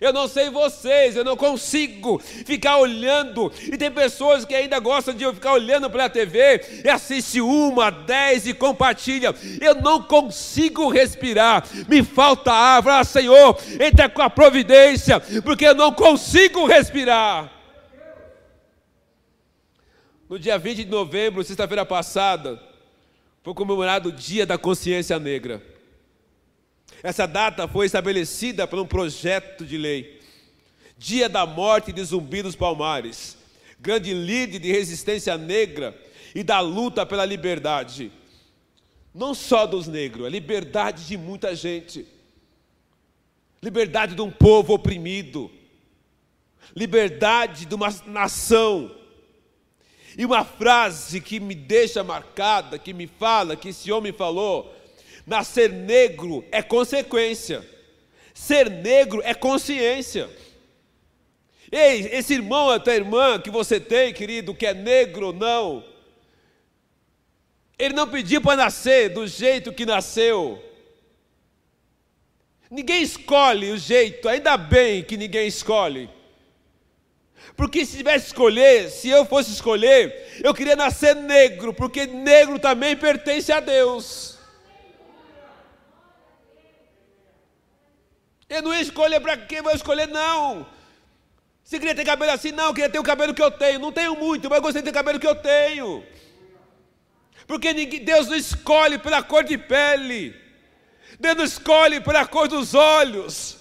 Eu 0.00 0.12
não 0.12 0.26
sei 0.26 0.50
vocês, 0.50 1.16
eu 1.16 1.24
não 1.24 1.36
consigo 1.36 2.18
ficar 2.18 2.78
olhando. 2.78 3.52
E 3.62 3.76
tem 3.76 3.90
pessoas 3.90 4.44
que 4.44 4.54
ainda 4.54 4.78
gostam 4.78 5.14
de 5.14 5.24
ficar 5.32 5.52
olhando 5.52 5.88
pela 5.88 6.08
TV 6.08 6.82
e 6.84 6.88
assiste 6.88 7.40
uma, 7.40 7.90
dez 7.90 8.46
e 8.46 8.54
compartilha. 8.54 9.34
Eu 9.60 9.76
não 9.76 10.02
consigo 10.02 10.88
respirar. 10.88 11.64
Me 11.88 12.02
falta 12.02 12.52
ar. 12.52 12.82
Fala, 12.82 13.04
Senhor, 13.04 13.58
entra 13.80 14.08
com 14.08 14.22
a 14.22 14.30
providência, 14.30 15.20
porque 15.42 15.66
eu 15.66 15.74
não 15.74 15.92
consigo 15.92 16.66
respirar. 16.66 17.50
No 20.28 20.38
dia 20.38 20.58
20 20.58 20.84
de 20.84 20.90
novembro, 20.90 21.44
sexta-feira 21.44 21.84
passada, 21.84 22.60
foi 23.42 23.54
comemorado 23.54 24.08
o 24.08 24.12
Dia 24.12 24.44
da 24.44 24.58
Consciência 24.58 25.18
Negra. 25.18 25.73
Essa 27.04 27.26
data 27.26 27.68
foi 27.68 27.84
estabelecida 27.84 28.66
por 28.66 28.78
um 28.78 28.86
projeto 28.86 29.66
de 29.66 29.76
lei. 29.76 30.22
Dia 30.96 31.28
da 31.28 31.44
morte 31.44 31.92
de 31.92 32.02
Zumbi 32.02 32.40
dos 32.40 32.56
Palmares, 32.56 33.36
grande 33.78 34.14
líder 34.14 34.58
de 34.58 34.72
resistência 34.72 35.36
negra 35.36 35.94
e 36.34 36.42
da 36.42 36.60
luta 36.60 37.04
pela 37.04 37.26
liberdade. 37.26 38.10
Não 39.14 39.34
só 39.34 39.66
dos 39.66 39.86
negros, 39.86 40.24
a 40.24 40.30
liberdade 40.30 41.04
de 41.04 41.18
muita 41.18 41.54
gente. 41.54 42.06
Liberdade 43.62 44.14
de 44.14 44.22
um 44.22 44.30
povo 44.30 44.72
oprimido. 44.72 45.50
Liberdade 46.74 47.66
de 47.66 47.74
uma 47.74 47.94
nação. 48.06 48.90
E 50.16 50.24
uma 50.24 50.42
frase 50.42 51.20
que 51.20 51.38
me 51.38 51.54
deixa 51.54 52.02
marcada, 52.02 52.78
que 52.78 52.94
me 52.94 53.06
fala, 53.06 53.56
que 53.56 53.68
esse 53.68 53.92
homem 53.92 54.10
falou, 54.10 54.74
Nascer 55.26 55.72
negro 55.72 56.44
é 56.50 56.62
consequência. 56.62 57.64
Ser 58.34 58.68
negro 58.68 59.22
é 59.24 59.32
consciência. 59.32 60.28
Ei, 61.70 62.08
esse 62.12 62.34
irmão, 62.34 62.70
a 62.70 62.78
tua 62.78 62.94
irmã 62.94 63.38
que 63.38 63.50
você 63.50 63.80
tem, 63.80 64.12
querido, 64.12 64.54
que 64.54 64.66
é 64.66 64.74
negro 64.74 65.28
ou 65.28 65.32
não, 65.32 65.84
ele 67.78 67.94
não 67.94 68.08
pediu 68.08 68.40
para 68.40 68.56
nascer 68.56 69.08
do 69.08 69.26
jeito 69.26 69.72
que 69.72 69.86
nasceu. 69.86 70.62
Ninguém 72.70 73.02
escolhe 73.02 73.70
o 73.70 73.78
jeito, 73.78 74.28
ainda 74.28 74.56
bem 74.56 75.02
que 75.02 75.16
ninguém 75.16 75.46
escolhe. 75.46 76.08
Porque 77.56 77.84
se 77.84 77.96
tivesse 77.96 78.26
escolher, 78.26 78.90
se 78.90 79.08
eu 79.08 79.24
fosse 79.24 79.52
escolher, 79.52 80.40
eu 80.42 80.52
queria 80.52 80.74
nascer 80.74 81.14
negro, 81.14 81.72
porque 81.72 82.06
negro 82.06 82.58
também 82.58 82.96
pertence 82.96 83.52
a 83.52 83.60
Deus. 83.60 84.33
Eu 88.54 88.62
não 88.62 88.72
ia 88.72 88.82
escolher 88.82 89.18
para 89.18 89.36
quem 89.36 89.60
vou 89.62 89.72
escolher, 89.72 90.06
não. 90.06 90.64
Se 91.64 91.76
queria 91.76 91.94
ter 91.94 92.04
cabelo 92.04 92.30
assim, 92.30 92.52
não, 92.52 92.66
eu 92.66 92.74
queria 92.74 92.88
ter 92.88 93.00
o 93.00 93.02
cabelo 93.02 93.34
que 93.34 93.42
eu 93.42 93.50
tenho. 93.50 93.80
Não 93.80 93.90
tenho 93.90 94.14
muito, 94.14 94.48
mas 94.48 94.60
gostei 94.60 94.80
de 94.80 94.84
ter 94.84 94.90
o 94.92 94.94
cabelo 94.94 95.18
que 95.18 95.26
eu 95.26 95.34
tenho. 95.34 96.04
Porque 97.48 97.72
ninguém, 97.72 98.04
Deus 98.04 98.28
não 98.28 98.36
escolhe 98.36 98.96
pela 98.96 99.24
cor 99.24 99.42
de 99.42 99.58
pele. 99.58 100.36
Deus 101.18 101.36
não 101.36 101.44
escolhe 101.44 102.00
pela 102.00 102.24
cor 102.26 102.46
dos 102.46 102.74
olhos. 102.74 103.56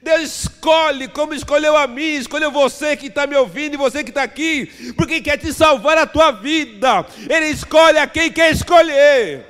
Deus 0.00 0.22
escolhe 0.22 1.06
como 1.08 1.34
escolheu 1.34 1.76
a 1.76 1.86
mim, 1.86 2.14
escolheu 2.14 2.50
você 2.50 2.96
que 2.96 3.08
está 3.08 3.26
me 3.26 3.36
ouvindo 3.36 3.74
e 3.74 3.76
você 3.76 4.02
que 4.02 4.08
está 4.08 4.22
aqui, 4.22 4.94
porque 4.96 5.20
quer 5.20 5.36
te 5.36 5.52
salvar 5.52 5.98
a 5.98 6.06
tua 6.06 6.30
vida. 6.30 7.04
Ele 7.28 7.48
escolhe 7.48 7.98
a 7.98 8.06
quem 8.06 8.32
quer 8.32 8.50
escolher. 8.52 9.49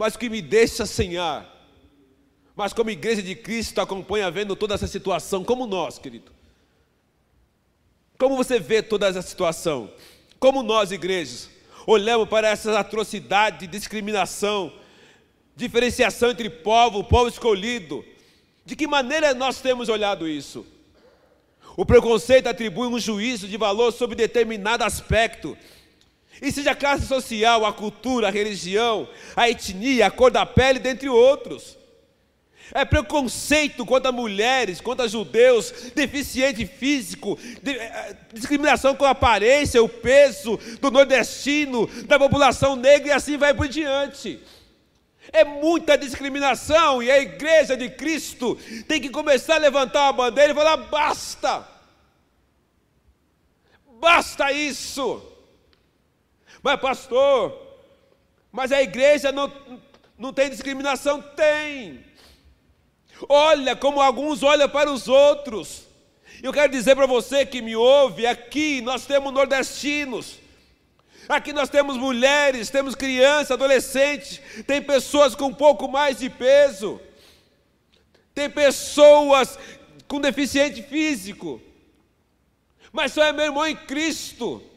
Mas 0.00 0.16
que 0.16 0.30
me 0.30 0.40
deixa 0.40 0.86
sem 0.86 1.18
ar. 1.18 1.46
Mas 2.56 2.72
como 2.72 2.88
igreja 2.88 3.22
de 3.22 3.34
Cristo 3.34 3.82
acompanha 3.82 4.30
vendo 4.30 4.56
toda 4.56 4.74
essa 4.74 4.86
situação, 4.86 5.44
como 5.44 5.66
nós, 5.66 5.98
querido. 5.98 6.32
Como 8.18 8.34
você 8.34 8.58
vê 8.58 8.82
toda 8.82 9.08
essa 9.08 9.20
situação? 9.20 9.92
Como 10.38 10.62
nós, 10.62 10.90
igrejas, 10.90 11.50
olhamos 11.86 12.30
para 12.30 12.48
essas 12.48 12.74
atrocidades, 12.74 13.68
discriminação, 13.68 14.72
diferenciação 15.54 16.30
entre 16.30 16.48
povo, 16.48 17.04
povo 17.04 17.28
escolhido. 17.28 18.02
De 18.64 18.74
que 18.74 18.86
maneira 18.86 19.34
nós 19.34 19.60
temos 19.60 19.90
olhado 19.90 20.26
isso? 20.26 20.64
O 21.76 21.84
preconceito 21.84 22.46
atribui 22.46 22.88
um 22.88 22.98
juízo 22.98 23.46
de 23.46 23.58
valor 23.58 23.92
sobre 23.92 24.16
determinado 24.16 24.82
aspecto 24.82 25.58
e 26.40 26.50
seja 26.50 26.70
a 26.70 26.74
classe 26.74 27.06
social, 27.06 27.64
a 27.64 27.72
cultura, 27.72 28.28
a 28.28 28.30
religião, 28.30 29.08
a 29.36 29.48
etnia, 29.48 30.06
a 30.06 30.10
cor 30.10 30.30
da 30.30 30.46
pele, 30.46 30.78
dentre 30.78 31.08
outros. 31.08 31.78
É 32.72 32.84
preconceito 32.84 33.84
contra 33.84 34.12
mulheres, 34.12 34.80
contra 34.80 35.08
judeus, 35.08 35.72
deficiente 35.94 36.64
físico, 36.64 37.36
de, 37.62 37.72
é, 37.72 38.16
discriminação 38.32 38.94
com 38.94 39.04
a 39.04 39.10
aparência, 39.10 39.82
o 39.82 39.88
peso 39.88 40.56
do 40.80 40.90
nordestino, 40.90 41.88
da 42.06 42.18
população 42.18 42.76
negra 42.76 43.08
e 43.08 43.12
assim 43.12 43.36
vai 43.36 43.52
por 43.52 43.66
diante. 43.66 44.40
É 45.32 45.44
muita 45.44 45.98
discriminação 45.98 47.02
e 47.02 47.10
a 47.10 47.18
igreja 47.18 47.76
de 47.76 47.88
Cristo 47.90 48.56
tem 48.86 49.00
que 49.00 49.10
começar 49.10 49.56
a 49.56 49.58
levantar 49.58 50.04
uma 50.04 50.12
bandeira 50.12 50.52
e 50.52 50.56
falar: 50.56 50.76
basta, 50.76 51.66
basta 54.00 54.52
isso. 54.52 55.22
Mas, 56.62 56.80
pastor, 56.80 57.56
mas 58.52 58.72
a 58.72 58.82
igreja 58.82 59.32
não, 59.32 59.52
não 60.18 60.32
tem 60.32 60.50
discriminação? 60.50 61.22
Tem. 61.22 62.04
Olha 63.28 63.76
como 63.76 64.00
alguns 64.00 64.42
olham 64.42 64.68
para 64.68 64.90
os 64.90 65.08
outros. 65.08 65.84
Eu 66.42 66.52
quero 66.52 66.72
dizer 66.72 66.96
para 66.96 67.06
você 67.06 67.44
que 67.44 67.60
me 67.60 67.76
ouve, 67.76 68.26
aqui 68.26 68.80
nós 68.80 69.04
temos 69.04 69.32
nordestinos, 69.32 70.38
aqui 71.28 71.52
nós 71.52 71.68
temos 71.68 71.98
mulheres, 71.98 72.70
temos 72.70 72.94
crianças, 72.94 73.50
adolescentes, 73.50 74.40
tem 74.66 74.80
pessoas 74.80 75.34
com 75.34 75.46
um 75.46 75.54
pouco 75.54 75.86
mais 75.86 76.18
de 76.18 76.30
peso, 76.30 76.98
tem 78.34 78.48
pessoas 78.48 79.58
com 80.08 80.18
deficiente 80.18 80.82
físico. 80.82 81.60
mas 82.90 83.12
só 83.12 83.22
é 83.22 83.32
meu 83.32 83.44
irmão 83.44 83.66
em 83.66 83.76
Cristo. 83.76 84.69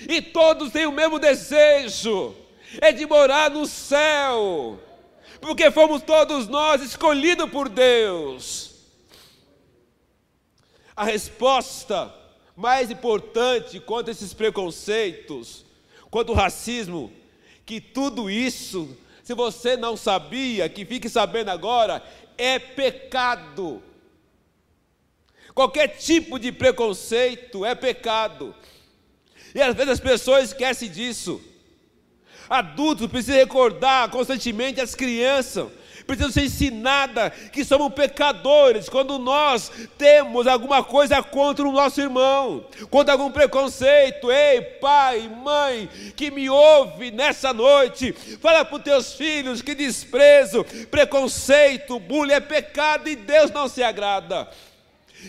E 0.00 0.20
todos 0.20 0.72
têm 0.72 0.86
o 0.86 0.92
mesmo 0.92 1.18
desejo, 1.18 2.34
é 2.80 2.92
de 2.92 3.06
morar 3.06 3.50
no 3.50 3.66
céu, 3.66 4.78
porque 5.40 5.70
fomos 5.70 6.02
todos 6.02 6.48
nós 6.48 6.82
escolhidos 6.82 7.50
por 7.50 7.68
Deus. 7.68 8.74
A 10.94 11.04
resposta 11.04 12.12
mais 12.54 12.90
importante 12.90 13.78
contra 13.78 14.10
esses 14.10 14.32
preconceitos, 14.32 15.64
contra 16.10 16.32
o 16.32 16.36
racismo, 16.36 17.12
que 17.64 17.80
tudo 17.80 18.30
isso, 18.30 18.96
se 19.22 19.34
você 19.34 19.76
não 19.76 19.96
sabia, 19.96 20.68
que 20.68 20.84
fique 20.84 21.08
sabendo 21.08 21.50
agora, 21.50 22.02
é 22.38 22.58
pecado. 22.58 23.82
Qualquer 25.54 25.88
tipo 25.88 26.38
de 26.38 26.52
preconceito 26.52 27.64
é 27.64 27.74
pecado. 27.74 28.54
E 29.56 29.62
às 29.62 29.74
vezes 29.74 29.92
as 29.94 30.00
pessoas 30.00 30.50
esquecem 30.50 30.90
disso. 30.90 31.42
Adultos 32.46 33.06
precisam 33.06 33.40
recordar 33.40 34.10
constantemente 34.10 34.82
as 34.82 34.94
crianças, 34.94 35.66
precisam 36.06 36.30
ser 36.30 36.44
ensinadas 36.44 37.32
que 37.50 37.64
somos 37.64 37.94
pecadores 37.94 38.86
quando 38.86 39.18
nós 39.18 39.72
temos 39.96 40.46
alguma 40.46 40.84
coisa 40.84 41.22
contra 41.22 41.66
o 41.66 41.72
nosso 41.72 42.02
irmão, 42.02 42.66
contra 42.90 43.14
algum 43.14 43.32
preconceito. 43.32 44.30
Ei, 44.30 44.60
pai, 44.60 45.26
mãe, 45.26 45.88
que 46.14 46.30
me 46.30 46.50
ouve 46.50 47.10
nessa 47.10 47.54
noite, 47.54 48.12
fala 48.42 48.62
para 48.62 48.76
os 48.76 48.82
teus 48.82 49.14
filhos 49.14 49.62
que 49.62 49.74
desprezo, 49.74 50.64
preconceito, 50.90 51.98
bullying 51.98 52.34
é 52.34 52.40
pecado 52.40 53.08
e 53.08 53.16
Deus 53.16 53.50
não 53.50 53.68
se 53.68 53.82
agrada. 53.82 54.46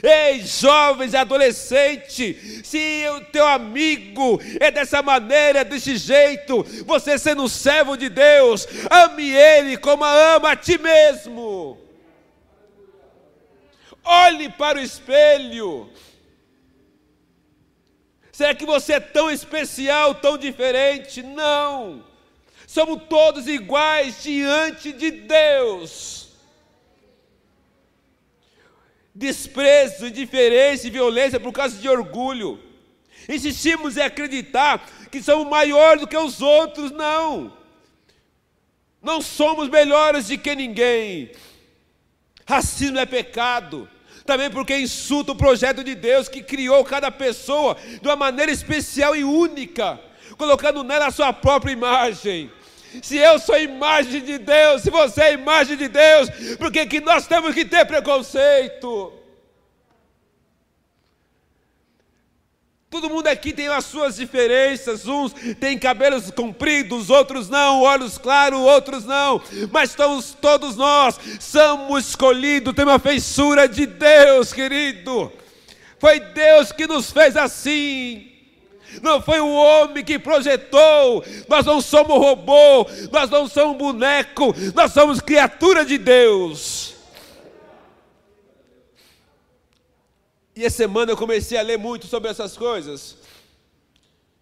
Ei, 0.04 0.42
jovens 0.46 1.14
e 1.14 1.18
adolescentes, 1.18 2.68
se 2.68 3.06
o 3.10 3.22
teu 3.26 3.48
amigo 3.48 4.40
é 4.60 4.70
dessa 4.70 5.02
maneira, 5.02 5.66
desse 5.66 5.98
jeito, 5.98 6.64
você 6.86 7.18
sendo 7.18 7.48
servo 7.50 7.98
de 7.98 8.10
Deus, 8.10 8.68
ame 8.90 9.30
ele 9.30 9.78
como 9.78 10.04
ama 10.04 10.52
a 10.52 10.56
ti 10.56 10.78
mesmo. 10.78 11.78
Olhe 14.04 14.50
para 14.50 14.78
o 14.78 14.82
espelho. 14.82 15.90
Será 18.32 18.54
que 18.54 18.66
você 18.66 18.94
é 18.94 19.00
tão 19.00 19.32
especial, 19.32 20.16
tão 20.16 20.38
diferente? 20.38 21.24
Não. 21.24 22.06
Somos 22.68 23.02
todos 23.10 23.48
iguais 23.48 24.22
diante 24.22 24.92
de 24.92 25.10
Deus 25.10 26.17
desprezo, 29.18 30.06
indiferença 30.06 30.86
e 30.86 30.92
violência 30.92 31.40
por 31.40 31.52
causa 31.52 31.76
de 31.78 31.90
orgulho. 31.90 32.60
Insistimos 33.28 33.98
em 33.98 34.02
acreditar 34.02 34.88
que 35.12 35.24
somos 35.24 35.50
maiores 35.50 36.02
do 36.02 36.08
que 36.08 36.16
os 36.16 36.40
outros, 36.40 36.92
não. 36.92 37.52
Não 39.02 39.20
somos 39.20 39.70
melhores 39.70 40.28
do 40.28 40.38
que 40.38 40.56
ninguém. 40.56 41.32
Racismo 42.46 43.00
é 43.00 43.06
pecado. 43.08 43.90
Também 44.24 44.52
porque 44.52 44.78
insulta 44.78 45.32
o 45.32 45.36
projeto 45.36 45.84
de 45.84 45.96
Deus 45.96 46.30
que 46.30 46.44
criou 46.44 46.84
cada 46.84 47.10
pessoa 47.10 47.76
de 48.02 48.08
uma 48.08 48.16
maneira 48.16 48.52
especial 48.52 49.16
e 49.16 49.24
única, 49.24 50.00
colocando 50.38 50.84
nela 50.84 51.08
a 51.08 51.12
sua 51.12 51.34
própria 51.34 51.72
imagem. 51.72 52.52
Se 53.02 53.18
eu 53.18 53.38
sou 53.40 53.58
imagem 53.58 54.22
de 54.22 54.38
Deus, 54.38 54.82
se 54.82 54.90
você 54.90 55.22
é 55.22 55.34
imagem 55.34 55.78
de 55.78 55.88
Deus, 55.88 56.30
por 56.58 56.72
que, 56.72 56.86
que 56.86 57.00
nós 57.00 57.28
temos 57.28 57.54
que 57.54 57.66
ter 57.66 57.86
preconceito? 57.86 59.14
Todo 62.90 63.10
mundo 63.10 63.28
aqui 63.28 63.52
tem 63.52 63.68
as 63.68 63.84
suas 63.84 64.16
diferenças, 64.16 65.06
uns 65.06 65.34
têm 65.60 65.78
cabelos 65.78 66.32
compridos, 66.32 67.10
outros 67.10 67.50
não, 67.50 67.82
olhos 67.82 68.18
claros, 68.18 68.60
outros 68.60 69.04
não, 69.04 69.42
mas 69.72 69.90
estamos, 69.90 70.34
todos 70.40 70.78
nós 70.78 71.20
somos 71.40 72.08
escolhidos, 72.08 72.74
temos 72.74 72.94
a 72.94 73.00
feiçura 73.00 73.68
de 73.68 73.86
Deus, 73.86 74.54
querido. 74.54 75.32
Foi 76.00 76.20
Deus 76.20 76.72
que 76.72 76.88
nos 76.88 77.12
fez 77.12 77.36
assim 77.36 78.37
não 79.02 79.22
foi 79.22 79.40
o 79.40 79.52
homem 79.52 80.04
que 80.04 80.18
projetou. 80.18 81.24
Nós 81.48 81.66
não 81.66 81.82
somos 81.82 82.18
robô, 82.18 82.88
nós 83.12 83.30
não 83.30 83.48
somos 83.48 83.78
boneco, 83.78 84.54
nós 84.74 84.92
somos 84.94 85.20
criatura 85.20 85.86
de 85.86 85.98
Deus. 85.98 86.96
E 90.56 90.66
essa 90.66 90.78
semana 90.78 91.12
eu 91.12 91.18
comecei 91.18 91.58
a 91.58 91.62
ler 91.62 91.78
muito 91.78 92.08
sobre 92.08 92.32
essas 92.32 92.58
coisas. 92.58 93.18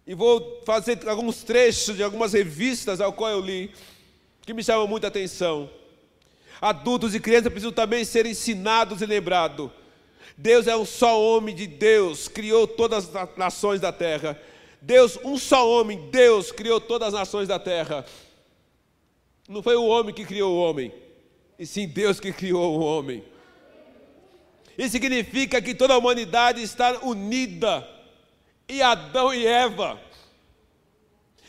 E 0.06 0.14
vou 0.14 0.62
fazer 0.64 1.06
alguns 1.08 1.42
trechos 1.42 1.96
de 1.96 2.02
algumas 2.02 2.32
revistas 2.32 3.00
ao 3.00 3.12
qual 3.12 3.30
eu 3.30 3.40
li, 3.40 3.72
que 4.42 4.54
me 4.54 4.62
chamam 4.62 4.86
muita 4.86 5.08
atenção. 5.08 5.68
Adultos 6.60 7.14
e 7.14 7.20
crianças 7.20 7.48
precisam 7.48 7.72
também 7.72 8.04
ser 8.04 8.24
ensinados 8.24 9.02
e 9.02 9.06
lembrados 9.06 9.70
Deus 10.36 10.66
é 10.66 10.76
um 10.76 10.84
só 10.84 11.20
homem 11.20 11.54
de 11.54 11.66
Deus, 11.66 12.28
criou 12.28 12.66
todas 12.66 13.14
as 13.16 13.36
nações 13.36 13.80
da 13.80 13.90
terra. 13.90 14.38
Deus, 14.82 15.18
um 15.24 15.38
só 15.38 15.68
homem, 15.68 16.10
Deus 16.10 16.52
criou 16.52 16.78
todas 16.78 17.08
as 17.08 17.14
nações 17.14 17.48
da 17.48 17.58
terra. 17.58 18.04
Não 19.48 19.62
foi 19.62 19.76
o 19.76 19.86
homem 19.86 20.14
que 20.14 20.26
criou 20.26 20.52
o 20.52 20.58
homem, 20.58 20.92
e 21.58 21.64
sim 21.64 21.88
Deus 21.88 22.20
que 22.20 22.32
criou 22.32 22.78
o 22.78 22.84
homem. 22.84 23.24
Isso 24.76 24.90
significa 24.90 25.62
que 25.62 25.74
toda 25.74 25.94
a 25.94 25.98
humanidade 25.98 26.62
está 26.62 26.98
unida, 27.02 27.88
e 28.68 28.82
Adão 28.82 29.32
e 29.32 29.46
Eva. 29.46 29.98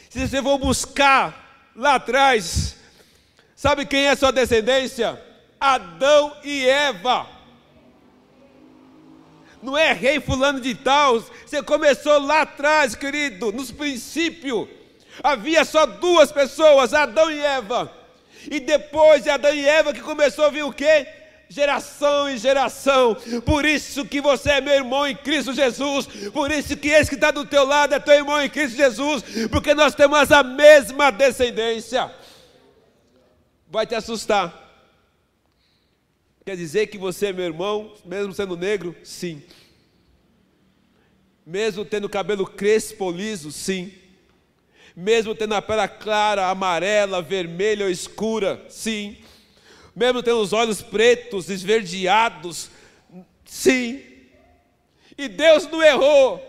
Se 0.09 0.25
você 0.25 0.41
for 0.41 0.57
buscar 0.57 1.71
lá 1.75 1.95
atrás, 1.95 2.77
sabe 3.53 3.85
quem 3.85 4.05
é 4.05 4.15
sua 4.15 4.31
descendência? 4.31 5.21
Adão 5.59 6.37
e 6.43 6.65
Eva 6.65 7.36
não 9.67 9.77
é 9.77 9.91
rei 9.91 10.21
fulano 10.21 10.61
de 10.61 10.73
tal. 10.73 11.19
Você 11.45 11.61
começou 11.61 12.19
lá 12.19 12.41
atrás, 12.41 12.95
querido, 12.95 13.51
nos 13.51 13.69
princípios. 13.69 14.69
Havia 15.21 15.65
só 15.65 15.85
duas 15.85 16.31
pessoas, 16.31 16.93
Adão 16.93 17.29
e 17.29 17.39
Eva. 17.39 17.91
E 18.49 18.61
depois 18.61 19.23
de 19.23 19.29
Adão 19.29 19.53
e 19.53 19.67
Eva 19.67 19.93
que 19.93 19.99
começou 19.99 20.45
a 20.45 20.49
vir 20.49 20.63
o 20.63 20.71
quê? 20.71 21.05
Geração 21.49 22.29
em 22.29 22.37
geração, 22.37 23.15
por 23.45 23.63
isso 23.63 24.03
que 24.03 24.19
você 24.19 24.51
é 24.51 24.61
meu 24.61 24.73
irmão 24.73 25.07
em 25.07 25.15
Cristo 25.15 25.53
Jesus, 25.53 26.05
por 26.33 26.51
isso 26.51 26.75
que 26.75 26.89
esse 26.89 27.09
que 27.09 27.15
está 27.15 27.31
do 27.31 27.45
teu 27.45 27.65
lado 27.65 27.95
é 27.95 27.99
teu 27.99 28.15
irmão 28.15 28.41
em 28.41 28.49
Cristo 28.49 28.75
Jesus, 28.75 29.23
porque 29.49 29.73
nós 29.73 29.95
temos 29.95 30.29
a 30.29 30.43
mesma 30.43 31.09
descendência. 31.09 32.11
Vai 33.69 33.85
te 33.85 33.95
assustar, 33.95 34.66
Quer 36.47 36.55
dizer 36.55 36.87
que 36.87 36.97
você 36.97 37.25
é 37.25 37.33
meu 37.33 37.43
irmão, 37.43 37.93
mesmo 38.05 38.31
sendo 38.31 38.55
negro? 38.55 38.95
Sim. 39.03 39.43
Mesmo 41.45 41.83
tendo 41.83 42.07
cabelo 42.07 42.47
crespo 42.47 43.11
liso? 43.11 43.51
Sim. 43.51 43.91
Mesmo 44.95 45.35
tendo 45.35 45.55
a 45.55 45.61
pele 45.61 45.85
clara, 45.89 46.47
amarela, 46.47 47.21
vermelha 47.21 47.83
ou 47.83 47.91
escura? 47.91 48.65
Sim. 48.69 49.17
Mesmo 49.93 50.23
tendo 50.23 50.39
os 50.39 50.53
olhos 50.53 50.81
pretos, 50.81 51.49
esverdeados? 51.49 52.69
Sim. 53.43 54.01
E 55.17 55.27
Deus 55.27 55.67
não 55.67 55.83
errou 55.83 56.41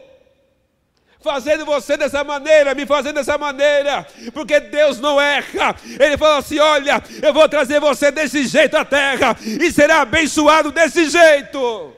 fazendo 1.29 1.67
você 1.67 1.95
dessa 1.95 2.25
maneira, 2.25 2.75
me 2.75 2.87
fazendo 2.87 3.17
dessa 3.17 3.37
maneira, 3.37 4.07
porque 4.33 4.59
Deus 4.61 4.99
não 4.99 5.21
erra. 5.21 5.77
Ele 6.01 6.17
falou 6.17 6.39
assim: 6.39 6.59
Olha, 6.59 7.03
eu 7.23 7.35
vou 7.35 7.47
trazer 7.47 7.79
você 7.81 8.11
desse 8.11 8.47
jeito 8.47 8.75
à 8.79 8.85
terra 8.85 9.37
e 9.43 9.71
será 9.71 10.01
abençoado 10.01 10.73
desse 10.73 11.11
jeito. 11.11 11.93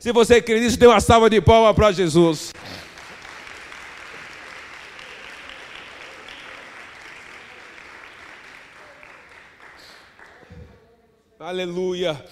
Se 0.00 0.10
você 0.10 0.42
crê 0.42 0.58
nisso, 0.58 0.76
dê 0.76 0.88
uma 0.88 1.00
salva 1.00 1.30
de 1.30 1.40
palmas 1.40 1.76
para 1.76 1.92
Jesus. 1.92 2.52
Aleluia. 11.38 12.24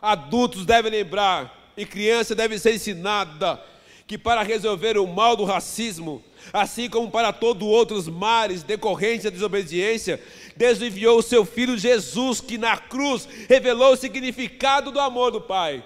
Adultos 0.00 0.64
devem 0.64 0.92
lembrar 0.92 1.72
e 1.76 1.84
criança 1.84 2.32
deve 2.32 2.60
ser 2.60 2.74
ensinada 2.74 3.71
que 4.12 4.18
para 4.18 4.42
resolver 4.42 4.98
o 4.98 5.06
mal 5.06 5.34
do 5.34 5.42
racismo, 5.42 6.22
assim 6.52 6.86
como 6.90 7.10
para 7.10 7.32
todos 7.32 7.66
outros 7.66 8.08
males 8.08 8.62
decorrentes 8.62 9.24
da 9.24 9.30
desobediência, 9.30 10.22
Deus 10.54 10.82
enviou 10.82 11.18
o 11.18 11.22
seu 11.22 11.46
Filho 11.46 11.78
Jesus, 11.78 12.38
que 12.38 12.58
na 12.58 12.76
cruz 12.76 13.26
revelou 13.48 13.94
o 13.94 13.96
significado 13.96 14.92
do 14.92 15.00
amor 15.00 15.30
do 15.30 15.40
Pai. 15.40 15.82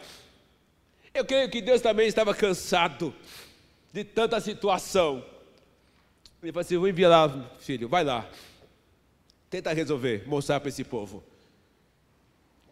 Eu 1.14 1.24
creio 1.24 1.48
que 1.48 1.62
Deus 1.62 1.80
também 1.80 2.08
estava 2.08 2.34
cansado 2.34 3.14
de 3.92 4.02
tanta 4.02 4.40
situação. 4.40 5.24
Ele 6.42 6.50
falou 6.50 6.62
assim: 6.62 6.78
vou 6.78 6.88
enviar 6.88 7.12
lá, 7.12 7.50
filho, 7.60 7.88
vai 7.88 8.02
lá. 8.02 8.28
Tenta 9.48 9.72
resolver, 9.72 10.24
mostrar 10.26 10.58
para 10.58 10.68
esse 10.68 10.82
povo 10.82 11.22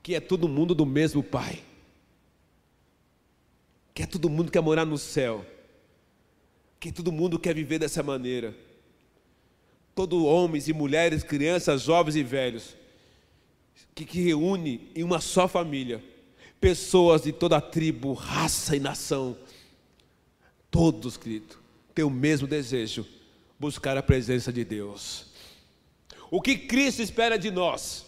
que 0.02 0.16
é 0.16 0.20
todo 0.20 0.48
mundo 0.48 0.74
do 0.74 0.84
mesmo 0.84 1.22
Pai 1.22 1.62
Que 3.94 4.07
todo 4.07 4.28
mundo 4.28 4.50
quer 4.50 4.61
morar 4.61 4.85
no 4.85 4.98
céu. 4.98 5.46
Que 6.80 6.90
todo 6.90 7.12
mundo 7.12 7.38
quer 7.38 7.54
viver 7.54 7.78
dessa 7.78 8.02
maneira. 8.02 8.54
Todo 9.94 10.26
homens 10.26 10.66
e 10.66 10.72
mulheres, 10.72 11.22
crianças, 11.22 11.83
jovens 11.83 12.16
e 12.16 12.22
velhos, 12.24 12.74
que, 13.94 14.04
que 14.04 14.20
reúne 14.20 14.90
em 14.94 15.04
uma 15.04 15.20
só 15.20 15.46
família 15.46 16.02
pessoas 16.64 17.20
de 17.20 17.30
toda 17.30 17.59
a 17.59 17.61
tribo, 17.61 18.14
raça 18.14 18.74
e 18.74 18.80
nação. 18.80 19.37
Todos, 20.70 21.14
querido, 21.14 21.59
têm 21.94 22.07
o 22.07 22.11
mesmo 22.11 22.48
desejo, 22.48 23.07
buscar 23.61 23.98
a 23.98 24.02
presença 24.02 24.50
de 24.50 24.64
Deus. 24.64 25.26
O 26.30 26.40
que 26.40 26.57
Cristo 26.57 27.02
espera 27.02 27.38
de 27.38 27.50
nós, 27.50 28.07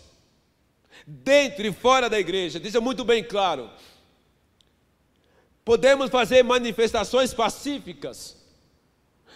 dentro 1.07 1.66
e 1.66 1.72
fora 1.72 2.09
da 2.09 2.18
igreja, 2.18 2.59
deixa 2.59 2.81
muito 2.81 3.05
bem 3.05 3.22
claro. 3.22 3.70
Podemos 5.66 6.11
fazer 6.11 6.44
manifestações 6.44 7.35
pacíficas, 7.35 8.37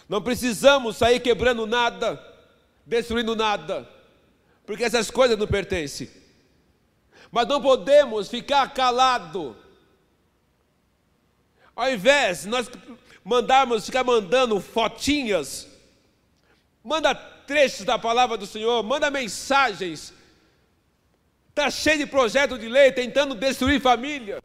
não 0.09 0.23
precisamos 0.23 0.97
sair 0.97 1.19
quebrando 1.19 1.67
nada, 1.67 2.25
destruindo 2.87 3.35
nada, 3.35 3.91
porque 4.65 4.85
essas 4.85 5.11
coisas 5.11 5.37
não 5.37 5.49
pertencem. 5.49 6.09
Mas 7.33 7.49
não 7.49 7.61
podemos 7.61 8.29
ficar 8.29 8.73
calado. 8.73 9.57
Ao 11.75 11.91
invés 11.91 12.45
nós 12.45 12.71
mandarmos 13.25 13.87
ficar 13.87 14.05
mandando 14.05 14.61
fotinhas, 14.61 15.67
manda 16.85 17.13
trechos 17.13 17.85
da 17.85 17.99
palavra 17.99 18.37
do 18.37 18.47
Senhor, 18.47 18.85
manda 18.85 19.11
mensagens. 19.11 20.15
Está 21.49 21.69
cheio 21.73 21.99
de 21.99 22.07
projetos 22.07 22.61
de 22.61 22.69
lei 22.69 22.93
tentando 22.93 23.35
destruir 23.35 23.81
família. 23.81 24.41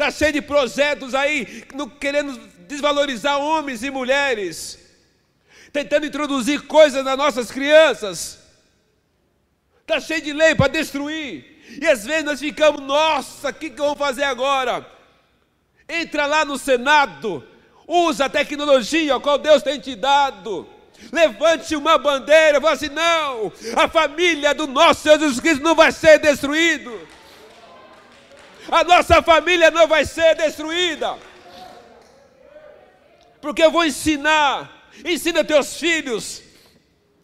Está 0.00 0.10
cheio 0.10 0.32
de 0.32 0.40
projetos 0.40 1.14
aí 1.14 1.62
querendo 2.00 2.34
desvalorizar 2.66 3.38
homens 3.38 3.82
e 3.82 3.90
mulheres. 3.90 4.78
Tentando 5.74 6.06
introduzir 6.06 6.62
coisas 6.62 7.04
nas 7.04 7.18
nossas 7.18 7.50
crianças. 7.50 8.38
Está 9.82 10.00
cheio 10.00 10.22
de 10.22 10.32
lei 10.32 10.54
para 10.54 10.72
destruir. 10.72 11.78
E 11.78 11.86
às 11.86 12.06
vezes 12.06 12.24
nós 12.24 12.40
ficamos, 12.40 12.80
nossa, 12.80 13.50
o 13.50 13.52
que, 13.52 13.68
que 13.68 13.76
vamos 13.76 13.98
fazer 13.98 14.22
agora? 14.22 14.90
Entra 15.86 16.24
lá 16.24 16.46
no 16.46 16.56
Senado, 16.56 17.46
usa 17.86 18.24
a 18.24 18.30
tecnologia 18.30 19.16
a 19.16 19.20
qual 19.20 19.36
Deus 19.36 19.62
tem 19.62 19.78
te 19.78 19.94
dado 19.94 20.66
levante 21.10 21.74
uma 21.74 21.96
bandeira 21.96 22.60
fale 22.60 22.74
assim: 22.74 22.88
não, 22.90 23.50
a 23.74 23.88
família 23.88 24.54
do 24.54 24.66
nosso 24.66 25.02
Senhor 25.02 25.18
Jesus 25.18 25.40
Cristo 25.40 25.62
não 25.62 25.74
vai 25.74 25.92
ser 25.92 26.18
destruída. 26.18 26.90
A 28.70 28.84
nossa 28.84 29.22
família 29.22 29.70
não 29.70 29.86
vai 29.88 30.04
ser 30.04 30.34
destruída. 30.36 31.18
Porque 33.40 33.62
eu 33.62 33.70
vou 33.70 33.84
ensinar, 33.84 34.90
ensina 35.04 35.42
teus 35.42 35.76
filhos, 35.76 36.42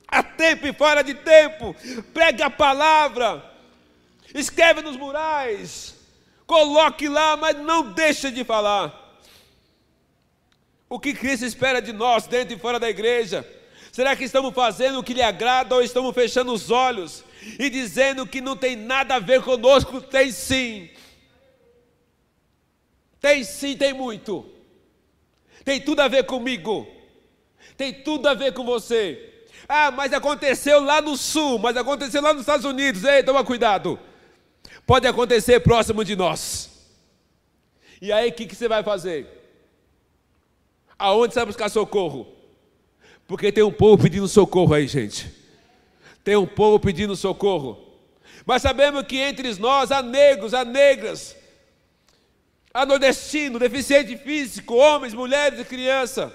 a 0.09 0.23
tempo 0.23 0.67
e 0.67 0.73
fora 0.73 1.03
de 1.03 1.15
tempo, 1.15 1.77
prega 2.15 2.47
a 2.47 2.51
palavra, 2.51 3.45
escreve 4.35 4.81
nos 4.81 4.97
murais, 4.97 5.95
coloque 6.47 7.09
lá, 7.09 7.37
mas 7.37 7.57
não 7.57 7.93
deixe 7.93 8.31
de 8.31 8.43
falar. 8.45 9.05
O 10.89 10.99
que 10.99 11.13
Cristo 11.13 11.45
espera 11.45 11.83
de 11.83 11.93
nós, 11.93 12.27
dentro 12.27 12.57
e 12.57 12.59
fora 12.59 12.81
da 12.81 12.89
igreja, 12.89 13.47
Será 13.97 14.15
que 14.15 14.25
estamos 14.25 14.55
fazendo 14.55 14.99
o 14.99 15.03
que 15.03 15.15
lhe 15.15 15.23
agrada 15.23 15.75
ou 15.75 15.83
estamos 15.83 16.15
fechando 16.15 16.53
os 16.53 16.71
olhos 16.71 17.25
e 17.59 17.71
dizendo 17.71 18.27
que 18.27 18.43
não 18.43 18.55
tem 18.55 18.77
nada 18.77 19.15
a 19.15 19.19
ver 19.19 19.41
conosco? 19.41 20.03
Tem 20.03 20.31
sim. 20.31 20.91
Tem 23.27 23.43
sim, 23.43 23.77
tem 23.77 23.93
muito. 23.93 24.47
Tem 25.65 25.81
tudo 25.81 25.99
a 25.99 26.07
ver 26.07 26.27
comigo. 26.27 26.87
Tem 27.77 27.93
tudo 27.93 28.29
a 28.29 28.35
ver 28.35 28.53
com 28.53 28.65
você. 28.65 29.49
Ah, 29.69 29.91
mas 29.91 30.12
aconteceu 30.12 30.81
lá 30.81 31.01
no 31.01 31.17
sul, 31.17 31.59
mas 31.59 31.77
aconteceu 31.77 32.23
lá 32.23 32.33
nos 32.33 32.43
Estados 32.43 32.65
Unidos. 32.65 33.03
Ei, 33.03 33.25
toma 33.25 33.43
cuidado. 33.43 33.99
Pode 34.87 35.09
acontecer 35.09 35.59
próximo 35.59 36.05
de 36.05 36.15
nós. 36.15 36.71
E 38.01 38.12
aí 38.12 38.29
o 38.29 38.33
que, 38.33 38.47
que 38.47 38.55
você 38.55 38.69
vai 38.69 38.85
fazer? 38.85 39.27
Aonde 40.97 41.35
você 41.35 41.41
vai 41.41 41.47
buscar 41.47 41.69
socorro? 41.69 42.29
Porque 43.27 43.51
tem 43.51 43.65
um 43.65 43.73
povo 43.73 44.01
pedindo 44.01 44.29
socorro 44.29 44.73
aí, 44.73 44.87
gente. 44.87 45.35
Tem 46.23 46.37
um 46.37 46.47
povo 46.47 46.79
pedindo 46.79 47.17
socorro. 47.17 47.99
Mas 48.45 48.62
sabemos 48.62 49.03
que 49.03 49.17
entre 49.17 49.53
nós 49.59 49.91
há 49.91 50.01
negros, 50.01 50.55
há 50.55 50.65
negras, 50.65 51.36
há 52.77 52.85
nordestino, 52.85 53.59
deficiente 53.59 54.19
físico, 54.19 54.75
homens, 54.75 55.15
mulheres 55.15 55.59
e 55.59 55.65
crianças, 55.65 56.31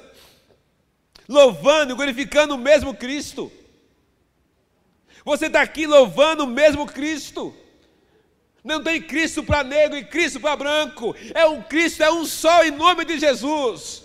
louvando 1.30 1.94
e 1.94 1.96
glorificando 1.96 2.56
o 2.56 2.58
mesmo 2.58 2.96
Cristo. 2.96 3.52
Você 5.24 5.46
está 5.46 5.62
aqui 5.62 5.86
louvando 5.86 6.46
o 6.46 6.48
mesmo 6.48 6.88
Cristo. 6.88 7.56
Não 8.64 8.82
tem 8.82 9.00
Cristo 9.00 9.44
para 9.44 9.64
negro 9.64 9.96
e 9.96 10.04
Cristo 10.04 10.40
para 10.40 10.56
branco. 10.56 11.16
É 11.36 11.46
um 11.46 11.62
Cristo, 11.62 12.02
é 12.02 12.12
um 12.12 12.26
só 12.26 12.64
em 12.64 12.72
nome 12.72 13.06
de 13.06 13.20
Jesus. 13.20 14.04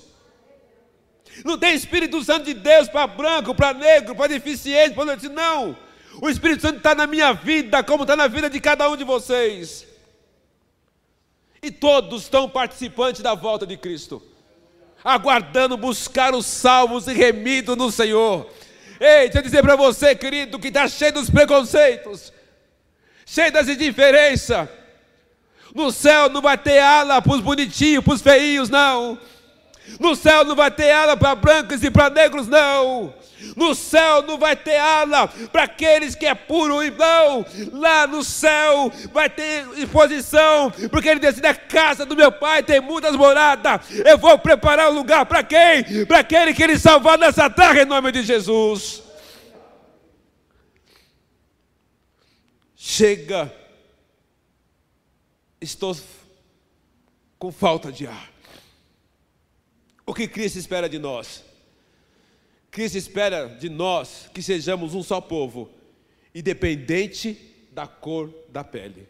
Não 1.42 1.58
tem 1.58 1.74
Espírito 1.74 2.22
Santo 2.22 2.44
de 2.44 2.54
Deus 2.54 2.86
para 2.86 3.06
branco, 3.06 3.54
para 3.54 3.72
negro, 3.72 4.14
para 4.14 4.28
deficiente, 4.28 4.94
para. 4.94 5.16
Não. 5.30 5.76
O 6.20 6.28
Espírito 6.28 6.62
Santo 6.62 6.78
está 6.78 6.94
na 6.94 7.06
minha 7.06 7.32
vida, 7.32 7.82
como 7.82 8.04
está 8.04 8.14
na 8.14 8.26
vida 8.26 8.50
de 8.50 8.60
cada 8.60 8.88
um 8.90 8.96
de 8.96 9.04
vocês. 9.04 9.95
E 11.62 11.70
todos 11.70 12.22
estão 12.22 12.48
participantes 12.48 13.22
da 13.22 13.34
volta 13.34 13.66
de 13.66 13.76
Cristo, 13.76 14.22
aguardando 15.02 15.76
buscar 15.76 16.34
os 16.34 16.46
salvos 16.46 17.06
e 17.06 17.12
remidos 17.12 17.76
no 17.76 17.90
Senhor. 17.90 18.48
Ei, 19.00 19.24
deixa 19.24 19.38
eu 19.38 19.42
dizer 19.42 19.62
para 19.62 19.76
você, 19.76 20.14
querido, 20.14 20.58
que 20.58 20.68
está 20.68 20.88
cheio 20.88 21.12
dos 21.12 21.30
preconceitos, 21.30 22.32
cheio 23.24 23.52
das 23.52 23.68
indiferenças. 23.68 24.68
No 25.74 25.90
céu 25.90 26.30
não 26.30 26.40
vai 26.40 26.56
ter 26.56 26.78
ala 26.78 27.20
para 27.20 27.32
os 27.32 27.40
bonitinhos, 27.40 28.02
para 28.02 28.14
os 28.14 28.22
feinhos, 28.22 28.70
não. 28.70 29.18
No 30.00 30.14
céu 30.14 30.44
não 30.44 30.54
vai 30.54 30.70
ter 30.70 30.90
ala 30.90 31.16
para 31.16 31.34
brancos 31.34 31.82
e 31.82 31.90
para 31.90 32.10
negros, 32.10 32.46
não. 32.46 33.14
No 33.54 33.74
céu 33.74 34.22
não 34.22 34.38
vai 34.38 34.56
ter 34.56 34.76
ala 34.76 35.28
para 35.52 35.64
aqueles 35.64 36.14
que 36.14 36.26
é 36.26 36.34
puro 36.34 36.82
e 36.82 36.90
não. 36.90 37.44
Lá 37.72 38.06
no 38.06 38.24
céu 38.24 38.90
vai 39.12 39.28
ter 39.28 39.66
exposição, 39.76 40.70
porque 40.90 41.08
ele 41.08 41.20
disse: 41.20 41.40
na 41.40 41.54
casa 41.54 42.04
do 42.04 42.16
meu 42.16 42.32
pai 42.32 42.62
tem 42.62 42.80
muitas 42.80 43.14
moradas. 43.14 43.80
Eu 44.04 44.18
vou 44.18 44.38
preparar 44.38 44.88
o 44.88 44.92
um 44.92 44.96
lugar 44.96 45.26
para 45.26 45.42
quem? 45.42 46.06
Para 46.06 46.20
aquele 46.20 46.54
que 46.54 46.62
ele 46.62 46.78
salvar 46.78 47.18
nessa 47.18 47.48
terra 47.48 47.82
em 47.82 47.86
nome 47.86 48.10
de 48.12 48.22
Jesus. 48.22 49.02
Chega, 52.74 53.52
estou 55.60 55.96
com 57.38 57.50
falta 57.50 57.90
de 57.90 58.06
ar. 58.06 58.35
O 60.06 60.14
que 60.14 60.28
Cristo 60.28 60.56
espera 60.56 60.88
de 60.88 61.00
nós? 61.00 61.42
Cristo 62.70 62.96
espera 62.96 63.48
de 63.48 63.68
nós 63.68 64.30
que 64.32 64.40
sejamos 64.40 64.94
um 64.94 65.02
só 65.02 65.20
povo, 65.20 65.68
independente 66.32 67.36
da 67.72 67.88
cor 67.88 68.32
da 68.48 68.62
pele. 68.62 69.08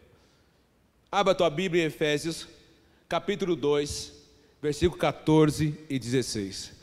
Abra 1.11 1.35
tua 1.35 1.51
Bíblia 1.51 1.83
em 1.83 1.87
Efésios, 1.87 2.47
capítulo 3.07 3.55
2, 3.55 4.11
versículo 4.59 4.99
14 4.99 5.77
e 5.87 5.99
16. 5.99 6.76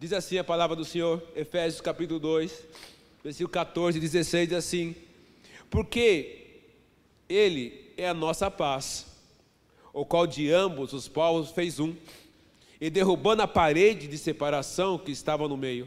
Diz 0.00 0.14
assim 0.14 0.38
a 0.38 0.44
palavra 0.44 0.74
do 0.74 0.82
Senhor, 0.82 1.22
Efésios 1.36 1.82
capítulo 1.82 2.18
2, 2.18 2.64
versículo 3.22 3.50
14 3.50 3.98
e 3.98 4.00
16, 4.00 4.48
diz 4.48 4.56
assim: 4.56 4.96
Porque 5.68 6.62
Ele 7.28 7.92
é 7.98 8.08
a 8.08 8.14
nossa 8.14 8.50
paz, 8.50 9.04
o 9.92 10.06
qual 10.06 10.26
de 10.26 10.50
ambos 10.50 10.94
os 10.94 11.06
povos 11.06 11.50
fez 11.50 11.78
um, 11.78 11.94
e 12.80 12.88
derrubando 12.88 13.42
a 13.42 13.46
parede 13.46 14.08
de 14.08 14.16
separação 14.16 14.96
que 14.96 15.12
estava 15.12 15.46
no 15.46 15.54
meio, 15.58 15.86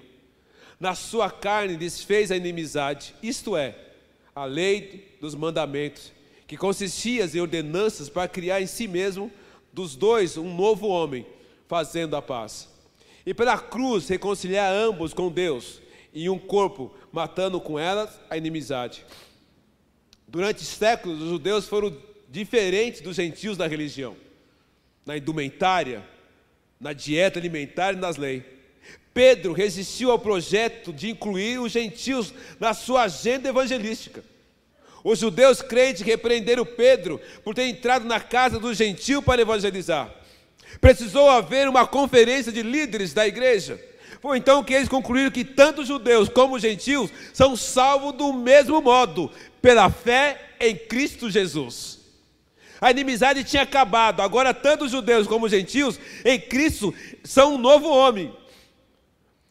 na 0.79 0.93
sua 0.93 1.31
carne 1.31 1.75
desfez 1.75 2.29
a 2.31 2.37
inimizade, 2.37 3.15
isto 3.23 3.57
é, 3.57 3.75
a 4.35 4.45
lei 4.45 5.17
dos 5.19 5.33
mandamentos, 5.33 6.11
que 6.45 6.55
consistia 6.55 7.25
em 7.25 7.39
ordenanças 7.39 8.09
para 8.09 8.27
criar 8.27 8.61
em 8.61 8.67
si 8.67 8.87
mesmo 8.87 9.31
dos 9.73 9.95
dois 9.95 10.37
um 10.37 10.55
novo 10.55 10.87
homem, 10.87 11.25
fazendo 11.67 12.15
a 12.15 12.21
paz 12.21 12.71
e 13.25 13.33
pela 13.33 13.57
cruz 13.57 14.07
reconciliar 14.07 14.73
ambos 14.73 15.13
com 15.13 15.31
Deus 15.31 15.81
em 16.13 16.29
um 16.29 16.37
corpo, 16.37 16.93
matando 17.11 17.59
com 17.59 17.79
elas 17.79 18.19
a 18.29 18.37
inimizade. 18.37 19.05
Durante 20.27 20.63
séculos, 20.63 21.21
os 21.21 21.29
judeus 21.29 21.67
foram 21.67 21.95
diferentes 22.29 23.01
dos 23.01 23.15
gentios 23.15 23.57
na 23.57 23.67
religião, 23.67 24.15
na 25.05 25.17
indumentária, 25.17 26.03
na 26.79 26.93
dieta 26.93 27.39
alimentar 27.39 27.93
e 27.93 27.97
nas 27.97 28.17
leis. 28.17 28.43
Pedro 29.13 29.53
resistiu 29.53 30.11
ao 30.11 30.19
projeto 30.19 30.91
de 30.91 31.09
incluir 31.09 31.59
os 31.59 31.71
gentios 31.71 32.33
na 32.59 32.73
sua 32.73 33.03
agenda 33.03 33.49
evangelística. 33.49 34.23
Os 35.03 35.19
judeus 35.19 35.61
crentes 35.61 36.01
repreenderam 36.01 36.65
Pedro 36.65 37.19
por 37.43 37.53
ter 37.53 37.67
entrado 37.67 38.05
na 38.05 38.19
casa 38.19 38.59
do 38.59 38.73
gentio 38.73 39.21
para 39.21 39.41
evangelizar. 39.41 40.13
Precisou 40.79 41.29
haver 41.29 41.67
uma 41.67 41.87
conferência 41.87 42.51
de 42.51 42.61
líderes 42.61 43.13
da 43.13 43.27
igreja. 43.27 43.79
Foi 44.21 44.37
então 44.37 44.63
que 44.63 44.73
eles 44.73 44.87
concluíram 44.87 45.29
que 45.29 45.43
tanto 45.43 45.83
judeus 45.83 46.29
como 46.29 46.57
gentios 46.57 47.11
são 47.33 47.55
salvos 47.55 48.13
do 48.13 48.31
mesmo 48.31 48.81
modo, 48.81 49.29
pela 49.61 49.89
fé 49.89 50.39
em 50.59 50.75
Cristo 50.75 51.29
Jesus. 51.29 51.99
A 52.79 52.91
inimizade 52.91 53.43
tinha 53.43 53.63
acabado, 53.63 54.21
agora 54.21 54.53
tanto 54.53 54.87
judeus 54.87 55.27
como 55.27 55.49
gentios 55.49 55.99
em 56.23 56.39
Cristo 56.39 56.93
são 57.23 57.55
um 57.55 57.57
novo 57.57 57.89
homem. 57.89 58.33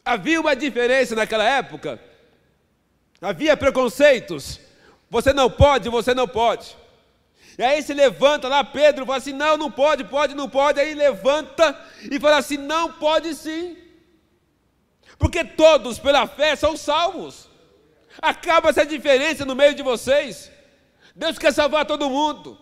Havia 0.05 0.41
uma 0.41 0.55
diferença 0.55 1.15
naquela 1.15 1.43
época. 1.43 1.99
Havia 3.21 3.55
preconceitos. 3.55 4.59
Você 5.09 5.31
não 5.31 5.49
pode, 5.49 5.87
você 5.87 6.13
não 6.13 6.27
pode. 6.27 6.75
E 7.57 7.63
aí 7.63 7.81
se 7.81 7.93
levanta 7.93 8.47
lá 8.47 8.63
Pedro, 8.63 9.05
fala 9.05 9.17
assim: 9.17 9.33
não, 9.33 9.57
não 9.57 9.69
pode, 9.69 10.03
pode, 10.03 10.33
não 10.33 10.49
pode. 10.49 10.79
Aí 10.79 10.93
levanta 10.93 11.77
e 12.09 12.19
fala 12.19 12.37
assim: 12.37 12.57
não 12.57 12.91
pode 12.93 13.33
sim. 13.35 13.77
Porque 15.17 15.43
todos 15.43 15.99
pela 15.99 16.27
fé 16.27 16.55
são 16.55 16.75
salvos. 16.75 17.49
Acaba 18.21 18.69
essa 18.69 18.85
diferença 18.85 19.45
no 19.45 19.55
meio 19.55 19.75
de 19.75 19.83
vocês. 19.83 20.51
Deus 21.15 21.37
quer 21.37 21.53
salvar 21.53 21.85
todo 21.85 22.09
mundo. 22.09 22.59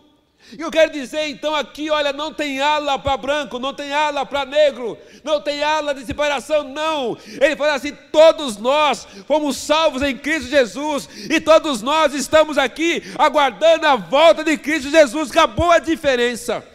E 0.50 0.60
eu 0.60 0.70
quero 0.70 0.92
dizer 0.92 1.28
então 1.28 1.54
aqui, 1.54 1.88
olha, 1.88 2.12
não 2.12 2.32
tem 2.32 2.60
ala 2.60 2.98
para 2.98 3.16
branco, 3.16 3.58
não 3.58 3.72
tem 3.72 3.92
ala 3.92 4.26
para 4.26 4.44
negro, 4.44 4.98
não 5.22 5.40
tem 5.40 5.62
ala 5.62 5.94
de 5.94 6.04
separação, 6.04 6.64
não. 6.64 7.16
Ele 7.40 7.56
fala 7.56 7.74
assim: 7.74 7.94
todos 8.10 8.56
nós 8.56 9.06
fomos 9.26 9.56
salvos 9.56 10.02
em 10.02 10.16
Cristo 10.16 10.50
Jesus, 10.50 11.08
e 11.30 11.40
todos 11.40 11.80
nós 11.80 12.12
estamos 12.12 12.58
aqui 12.58 13.02
aguardando 13.18 13.86
a 13.86 13.96
volta 13.96 14.44
de 14.44 14.58
Cristo 14.58 14.90
Jesus. 14.90 15.30
Acabou 15.30 15.70
a 15.70 15.78
diferença. 15.78 16.66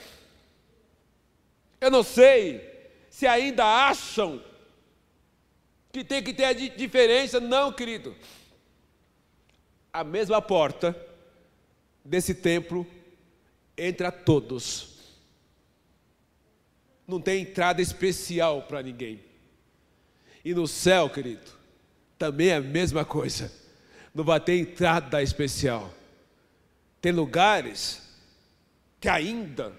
Eu 1.79 1.91
não 1.91 2.01
sei 2.01 2.67
se 3.09 3.27
ainda 3.27 3.63
acham 3.63 4.41
que 5.91 6.03
tem 6.03 6.23
que 6.23 6.33
ter 6.33 6.45
a 6.45 6.53
diferença, 6.53 7.39
não, 7.39 7.71
querido. 7.71 8.15
A 9.93 10.03
mesma 10.03 10.41
porta 10.41 10.95
desse 12.03 12.33
templo 12.33 12.87
entra 13.77 14.11
todos. 14.11 14.95
Não 17.07 17.21
tem 17.21 17.43
entrada 17.43 17.81
especial 17.81 18.63
para 18.63 18.81
ninguém. 18.81 19.21
E 20.43 20.53
no 20.53 20.67
céu, 20.67 21.09
querido, 21.09 21.51
também 22.17 22.49
é 22.49 22.55
a 22.55 22.61
mesma 22.61 23.05
coisa. 23.05 23.51
Não 24.13 24.23
vai 24.23 24.39
ter 24.39 24.57
entrada 24.57 25.21
especial. 25.21 25.93
Tem 27.01 27.11
lugares 27.11 28.01
que 28.99 29.07
ainda, 29.07 29.71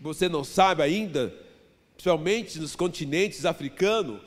você 0.00 0.28
não 0.28 0.42
sabe 0.42 0.82
ainda, 0.82 1.34
principalmente 1.94 2.58
nos 2.58 2.74
continentes 2.74 3.44
africanos, 3.44 4.22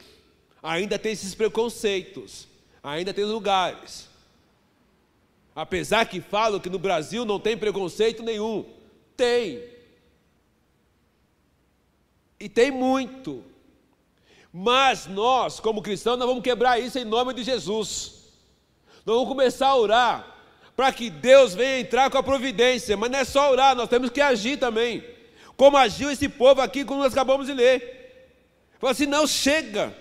ainda 0.61 0.99
tem 0.99 1.11
esses 1.11 1.33
preconceitos. 1.33 2.47
Ainda 2.83 3.13
tem 3.13 3.25
lugares. 3.25 4.07
Apesar 5.55 6.05
que 6.05 6.21
falam 6.21 6.59
que 6.59 6.69
no 6.69 6.79
Brasil 6.79 7.25
não 7.25 7.39
tem 7.39 7.57
preconceito 7.57 8.23
nenhum. 8.23 8.76
Tem. 9.17 9.63
E 12.39 12.47
tem 12.47 12.69
muito. 12.69 13.43
Mas 14.53 15.07
nós, 15.07 15.59
como 15.59 15.81
cristãos, 15.81 16.17
nós 16.17 16.27
vamos 16.27 16.43
quebrar 16.43 16.79
isso 16.79 16.97
em 16.97 17.03
nome 17.05 17.33
de 17.33 17.43
Jesus. 17.43 18.13
Nós 19.05 19.15
vamos 19.15 19.27
começar 19.27 19.67
a 19.67 19.75
orar 19.75 20.35
para 20.75 20.91
que 20.91 21.09
Deus 21.09 21.55
venha 21.55 21.79
entrar 21.79 22.09
com 22.11 22.17
a 22.17 22.23
providência. 22.23 22.95
Mas 22.95 23.09
não 23.09 23.19
é 23.19 23.25
só 23.25 23.51
orar, 23.51 23.75
nós 23.75 23.89
temos 23.89 24.11
que 24.11 24.21
agir 24.21 24.57
também. 24.57 25.03
Como 25.55 25.75
agiu 25.75 26.11
esse 26.11 26.29
povo 26.29 26.61
aqui, 26.61 26.85
como 26.85 27.01
nós 27.01 27.13
acabamos 27.13 27.47
de 27.47 27.53
ler. 27.53 28.29
Falou 28.79 28.91
assim: 28.91 29.07
não 29.07 29.25
chega. 29.25 29.95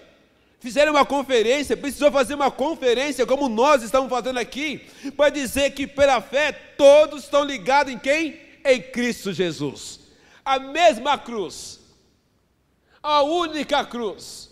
Fizeram 0.60 0.92
uma 0.92 1.04
conferência, 1.04 1.76
precisou 1.76 2.10
fazer 2.10 2.34
uma 2.34 2.50
conferência, 2.50 3.26
como 3.26 3.48
nós 3.48 3.82
estamos 3.82 4.10
fazendo 4.10 4.38
aqui, 4.38 4.86
para 5.16 5.30
dizer 5.30 5.70
que 5.70 5.86
pela 5.86 6.20
fé 6.20 6.50
todos 6.50 7.24
estão 7.24 7.44
ligados 7.44 7.92
em 7.92 7.98
quem? 7.98 8.45
Em 8.72 8.82
Cristo 8.82 9.32
Jesus. 9.32 10.00
A 10.44 10.58
mesma 10.58 11.18
cruz, 11.18 11.80
a 13.02 13.22
única 13.22 13.84
cruz, 13.84 14.50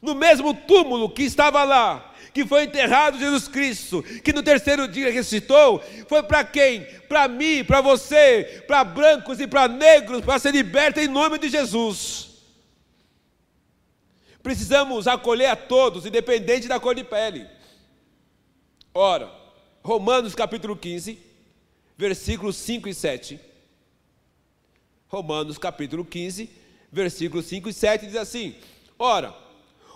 no 0.00 0.14
mesmo 0.14 0.54
túmulo 0.54 1.10
que 1.10 1.22
estava 1.22 1.64
lá, 1.64 2.14
que 2.32 2.44
foi 2.44 2.64
enterrado 2.64 3.18
Jesus 3.18 3.48
Cristo, 3.48 4.02
que 4.02 4.32
no 4.32 4.42
terceiro 4.42 4.86
dia 4.86 5.10
ressuscitou, 5.10 5.82
foi 6.06 6.22
para 6.22 6.44
quem? 6.44 6.84
Para 7.08 7.26
mim, 7.28 7.64
para 7.64 7.80
você, 7.80 8.62
para 8.66 8.84
brancos 8.84 9.40
e 9.40 9.46
para 9.46 9.66
negros, 9.68 10.22
para 10.22 10.38
ser 10.38 10.52
liberto 10.52 11.00
em 11.00 11.08
nome 11.08 11.38
de 11.38 11.48
Jesus. 11.48 12.28
Precisamos 14.42 15.08
acolher 15.08 15.46
a 15.46 15.56
todos, 15.56 16.06
independente 16.06 16.68
da 16.68 16.78
cor 16.78 16.94
de 16.94 17.02
pele. 17.02 17.48
Ora, 18.94 19.30
Romanos 19.82 20.34
capítulo 20.34 20.76
15, 20.76 21.18
versículos 21.96 22.56
5 22.56 22.88
e 22.88 22.94
7. 22.94 23.40
Romanos 25.08 25.56
capítulo 25.56 26.04
15, 26.04 26.50
versículos 26.92 27.46
5 27.46 27.68
e 27.68 27.72
7 27.72 28.06
diz 28.06 28.16
assim: 28.16 28.54
Ora, 28.98 29.34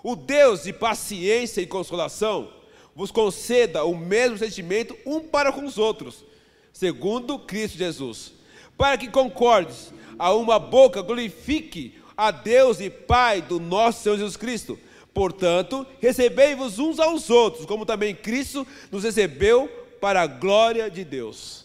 o 0.03 0.17
Deus 0.17 0.63
de 0.63 0.73
paciência 0.73 1.61
e 1.61 1.67
consolação 1.67 2.53
vos 2.95 3.11
conceda 3.11 3.85
o 3.85 3.97
mesmo 3.97 4.39
sentimento 4.39 4.97
um 5.05 5.21
para 5.21 5.53
com 5.53 5.65
os 5.65 5.79
outros, 5.79 6.25
segundo 6.73 7.39
Cristo 7.39 7.79
Jesus, 7.79 8.33
para 8.77 8.97
que 8.97 9.09
concordes 9.09 9.93
a 10.19 10.33
uma 10.35 10.59
boca 10.59 11.03
glorifique 11.03 11.99
a 12.17 12.31
Deus 12.31 12.81
e 12.81 12.91
Pai 12.91 13.41
do 13.41 13.59
nosso 13.59 14.03
Senhor 14.03 14.17
Jesus 14.17 14.37
Cristo. 14.37 14.79
Portanto, 15.13 15.87
recebei-vos 16.01 16.79
uns 16.79 17.01
aos 17.01 17.31
outros, 17.31 17.67
como 17.67 17.85
também 17.85 18.15
Cristo 18.15 18.67
nos 18.93 19.03
recebeu 19.03 19.69
para 20.01 20.23
a 20.23 20.27
glória 20.27 20.91
de 20.91 21.05
Deus. 21.05 21.65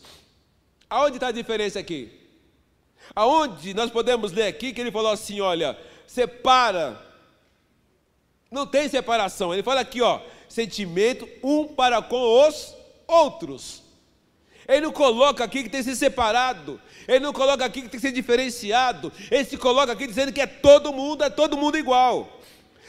Aonde 0.90 1.18
está 1.18 1.28
a 1.28 1.32
diferença 1.32 1.80
aqui? 1.80 2.12
Aonde 3.16 3.74
nós 3.74 3.92
podemos 3.92 4.32
ler 4.32 4.48
aqui 4.48 4.74
que 4.74 4.82
ele 4.82 4.92
falou 4.92 5.12
assim: 5.12 5.42
olha, 5.42 5.78
separa. 6.08 7.02
Não 8.50 8.66
tem 8.66 8.88
separação. 8.88 9.54
Ele 9.54 9.64
fala 9.64 9.82
aqui, 9.82 10.02
ó, 10.02 10.22
sentimento 10.48 11.28
um 11.44 11.68
para 11.68 12.02
com 12.02 12.48
os 12.48 12.76
outros. 13.08 13.84
Ele 14.68 14.82
não 14.82 14.92
coloca 14.92 15.44
aqui 15.44 15.64
que 15.64 15.70
tem 15.70 15.82
que 15.84 15.90
ser 15.90 15.96
separado. 15.96 16.80
Ele 17.08 17.20
não 17.20 17.34
coloca 17.34 17.64
aqui 17.64 17.82
que 17.82 17.90
tem 17.90 18.00
que 18.00 18.08
ser 18.08 18.12
diferenciado. 18.12 19.12
Ele 19.30 19.46
se 19.46 19.58
coloca 19.58 19.92
aqui 19.92 20.08
dizendo 20.08 20.32
que 20.32 20.42
é 20.42 20.48
todo 20.48 20.94
mundo, 20.94 21.24
é 21.24 21.30
todo 21.30 21.58
mundo 21.58 21.78
igual. 21.78 22.40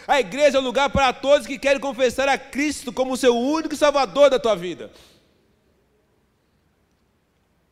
A 0.06 0.20
igreja 0.20 0.56
é 0.56 0.60
um 0.60 0.64
lugar 0.64 0.88
para 0.88 1.12
todos 1.12 1.46
que 1.46 1.58
querem 1.58 1.80
confessar 1.80 2.28
a 2.28 2.38
Cristo 2.38 2.92
como 2.92 3.16
seu 3.16 3.36
único 3.36 3.76
Salvador 3.76 4.30
da 4.30 4.38
tua 4.38 4.54
vida. 4.54 4.90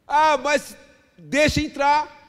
Ah, 0.07 0.37
mas 0.37 0.77
deixa 1.19 1.61
entrar. 1.61 2.25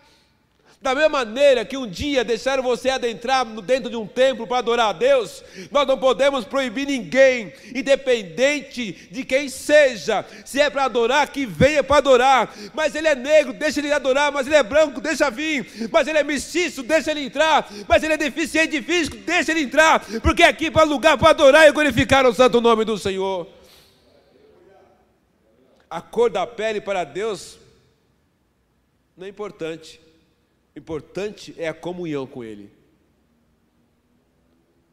Da 0.86 0.94
mesma 0.94 1.26
maneira 1.26 1.66
que 1.66 1.76
um 1.76 1.90
dia 1.90 2.24
deixaram 2.24 2.62
você 2.62 2.92
adentrar 2.92 3.44
dentro 3.44 3.90
de 3.90 3.96
um 3.96 4.06
templo 4.06 4.46
para 4.46 4.60
adorar 4.60 4.90
a 4.90 4.94
Deus, 4.94 5.44
nós 5.72 5.88
não 5.88 5.98
podemos 5.98 6.46
proibir 6.46 6.86
ninguém, 6.86 7.52
independente 7.74 8.92
de 9.10 9.26
quem 9.26 9.50
seja. 9.50 10.24
Se 10.46 10.62
é 10.62 10.70
para 10.70 10.84
adorar, 10.84 11.28
que 11.30 11.44
venha 11.44 11.84
para 11.84 11.98
adorar. 11.98 12.54
Mas 12.72 12.94
ele 12.94 13.08
é 13.08 13.16
negro, 13.16 13.52
deixa 13.52 13.80
ele 13.80 13.92
adorar. 13.92 14.32
Mas 14.32 14.46
ele 14.46 14.58
é 14.58 14.62
branco, 14.62 15.02
deixa 15.02 15.32
vir. 15.32 15.90
Mas 15.92 16.08
ele 16.08 16.20
é 16.20 16.24
mestiço, 16.24 16.84
deixa 16.84 17.10
ele 17.10 17.22
entrar. 17.22 17.68
Mas 17.88 18.04
ele 18.04 18.14
é 18.14 18.18
deficiente 18.18 18.80
físico, 18.84 19.18
deixa 19.18 19.54
ele 19.54 19.62
entrar. 19.62 20.06
Porque 20.22 20.44
é 20.44 20.48
aqui 20.48 20.70
para 20.70 20.84
lugar 20.84 21.18
para 21.18 21.32
adorar 21.32 21.68
e 21.68 21.72
glorificar 21.72 22.28
o 22.28 22.34
santo 22.34 22.62
nome 22.62 22.86
do 22.86 22.96
Senhor. 22.96 23.48
A 25.90 26.00
cor 26.00 26.30
da 26.30 26.46
pele 26.46 26.80
para 26.80 27.04
Deus 27.04 27.65
não 29.16 29.26
é 29.26 29.30
importante. 29.30 30.00
O 30.76 30.80
importante 30.80 31.56
é 31.58 31.68
a 31.68 31.74
comunhão 31.74 32.28
com 32.28 32.44
Ele. 32.44 32.70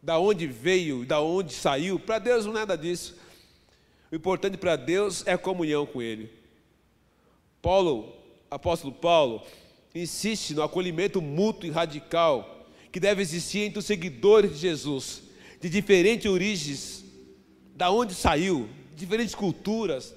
Da 0.03 0.19
onde 0.19 0.47
veio, 0.47 1.05
da 1.05 1.21
onde 1.21 1.53
saiu, 1.53 1.99
para 1.99 2.19
Deus 2.19 2.45
não 2.45 2.53
é 2.53 2.57
nada 2.57 2.77
disso. 2.77 3.17
O 4.11 4.15
importante 4.15 4.57
para 4.57 4.77
Deus 4.77 5.27
é 5.27 5.33
a 5.33 5.39
comunhão 5.39 5.87
com 5.87 6.01
Ele. 6.01 6.31
Paulo, 7.61 8.15
apóstolo 8.51 8.93
Paulo, 8.93 9.43
insiste 9.95 10.55
no 10.55 10.63
acolhimento 10.63 11.21
mútuo 11.21 11.67
e 11.67 11.71
radical 11.71 12.67
que 12.91 13.01
deve 13.01 13.23
existir 13.23 13.61
entre 13.61 13.79
os 13.79 13.87
seguidores 13.87 14.53
de 14.53 14.59
Jesus, 14.59 15.23
de 15.61 15.69
diferentes 15.69 16.31
origens, 16.31 17.05
da 17.75 17.91
onde 17.91 18.15
saiu, 18.15 18.69
diferentes 18.95 19.35
culturas, 19.35 20.15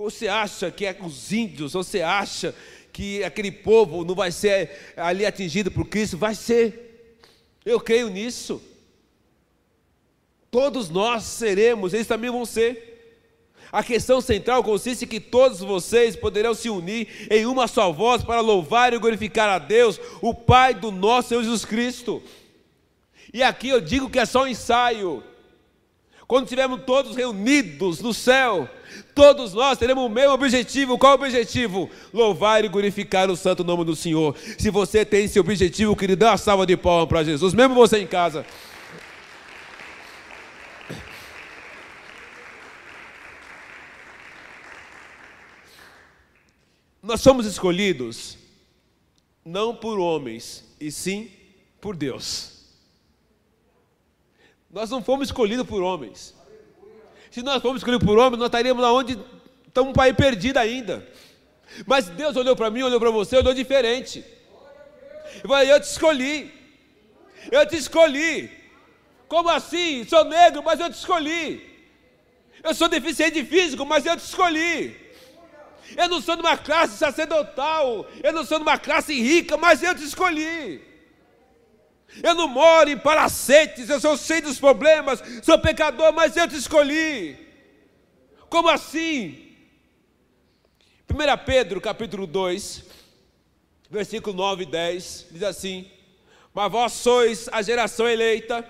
você 0.00 0.28
acha 0.28 0.70
que 0.70 0.86
é 0.86 0.96
os 0.98 1.30
índios, 1.30 1.74
você 1.74 2.00
acha 2.00 2.54
que 2.90 3.22
aquele 3.22 3.52
povo 3.52 4.02
não 4.02 4.14
vai 4.14 4.32
ser 4.32 4.94
ali 4.96 5.26
atingido 5.26 5.70
por 5.70 5.86
Cristo, 5.88 6.16
vai 6.16 6.34
ser. 6.34 7.18
Eu 7.66 7.78
creio 7.78 8.08
nisso. 8.08 8.62
Todos 10.50 10.88
nós 10.88 11.24
seremos, 11.24 11.92
eles 11.92 12.06
também 12.06 12.30
vão 12.30 12.46
ser. 12.46 12.88
A 13.70 13.84
questão 13.84 14.22
central 14.22 14.64
consiste 14.64 15.04
em 15.04 15.08
que 15.08 15.20
todos 15.20 15.60
vocês 15.60 16.16
poderão 16.16 16.54
se 16.54 16.70
unir 16.70 17.28
em 17.30 17.44
uma 17.44 17.68
só 17.68 17.92
voz 17.92 18.24
para 18.24 18.40
louvar 18.40 18.94
e 18.94 18.98
glorificar 18.98 19.50
a 19.50 19.58
Deus, 19.58 20.00
o 20.22 20.32
Pai 20.32 20.72
do 20.72 20.90
nosso 20.90 21.28
Senhor 21.28 21.42
Jesus 21.42 21.66
Cristo. 21.66 22.22
E 23.34 23.42
aqui 23.42 23.68
eu 23.68 23.82
digo 23.82 24.08
que 24.08 24.18
é 24.18 24.24
só 24.24 24.44
um 24.44 24.48
ensaio. 24.48 25.22
Quando 26.26 26.44
estivermos 26.44 26.84
todos 26.86 27.14
reunidos 27.14 28.00
no 28.00 28.14
céu, 28.14 28.66
todos 29.20 29.52
nós 29.52 29.76
teremos 29.76 30.02
o 30.02 30.08
mesmo 30.08 30.32
objetivo. 30.32 30.96
Qual 30.96 31.12
o 31.12 31.14
objetivo? 31.16 31.90
Louvar 32.10 32.64
e 32.64 32.68
glorificar 32.68 33.30
o 33.30 33.36
santo 33.36 33.62
nome 33.62 33.84
do 33.84 33.94
Senhor. 33.94 34.34
Se 34.58 34.70
você 34.70 35.04
tem 35.04 35.26
esse 35.26 35.38
objetivo, 35.38 35.94
querido, 35.94 36.20
dá 36.20 36.30
uma 36.30 36.38
salva 36.38 36.64
de 36.64 36.74
palmas 36.74 37.06
para 37.06 37.22
Jesus, 37.22 37.52
mesmo 37.52 37.74
você 37.74 37.98
em 37.98 38.06
casa. 38.06 38.46
Nós 47.02 47.20
somos 47.20 47.44
escolhidos 47.44 48.38
não 49.44 49.76
por 49.76 49.98
homens, 49.98 50.64
e 50.80 50.90
sim 50.90 51.30
por 51.78 51.94
Deus. 51.94 52.64
Nós 54.70 54.88
não 54.88 55.02
fomos 55.02 55.28
escolhidos 55.28 55.66
por 55.66 55.82
homens. 55.82 56.39
Se 57.30 57.42
nós 57.42 57.62
fomos 57.62 57.80
escolhidos 57.80 58.06
por 58.06 58.18
homens, 58.18 58.38
nós 58.38 58.48
estaríamos 58.48 58.84
onde 58.84 59.18
estamos 59.66 59.90
um 59.90 59.94
país 59.94 60.14
perdido 60.16 60.58
ainda. 60.58 61.06
Mas 61.86 62.08
Deus 62.08 62.36
olhou 62.36 62.56
para 62.56 62.70
mim, 62.70 62.82
olhou 62.82 62.98
para 62.98 63.10
você, 63.10 63.36
olhou 63.36 63.54
diferente. 63.54 64.24
E 65.36 65.46
falou: 65.46 65.62
Eu 65.62 65.80
te 65.80 65.84
escolhi. 65.86 66.52
Eu 67.50 67.66
te 67.66 67.76
escolhi. 67.76 68.50
Como 69.28 69.48
assim? 69.48 70.04
Sou 70.04 70.24
negro, 70.24 70.62
mas 70.62 70.80
eu 70.80 70.90
te 70.90 70.96
escolhi. 70.96 71.70
Eu 72.62 72.74
sou 72.74 72.88
deficiente 72.88 73.44
físico, 73.44 73.86
mas 73.86 74.04
eu 74.04 74.16
te 74.16 74.24
escolhi. 74.24 74.96
Eu 75.96 76.08
não 76.08 76.20
sou 76.20 76.34
de 76.34 76.42
uma 76.42 76.56
classe 76.56 76.96
sacerdotal, 76.96 78.06
eu 78.22 78.32
não 78.32 78.44
sou 78.44 78.58
de 78.58 78.62
uma 78.62 78.78
classe 78.78 79.12
rica, 79.14 79.56
mas 79.56 79.82
eu 79.82 79.94
te 79.94 80.04
escolhi. 80.04 80.89
Eu 82.22 82.34
não 82.34 82.48
moro 82.48 82.90
em 82.90 82.98
palacetes, 82.98 83.88
eu 83.88 84.00
sou 84.00 84.16
cheio 84.16 84.42
dos 84.42 84.58
problemas, 84.58 85.22
sou 85.42 85.58
pecador, 85.58 86.12
mas 86.12 86.36
eu 86.36 86.48
te 86.48 86.56
escolhi. 86.56 87.38
Como 88.48 88.68
assim? 88.68 89.54
1 91.08 91.44
Pedro 91.44 91.80
capítulo 91.80 92.26
2, 92.26 92.84
versículo 93.90 94.36
9 94.36 94.62
e 94.62 94.66
10, 94.66 95.26
diz 95.30 95.42
assim: 95.42 95.90
Mas 96.52 96.70
vós 96.70 96.92
sois 96.92 97.48
a 97.52 97.62
geração 97.62 98.08
eleita, 98.08 98.68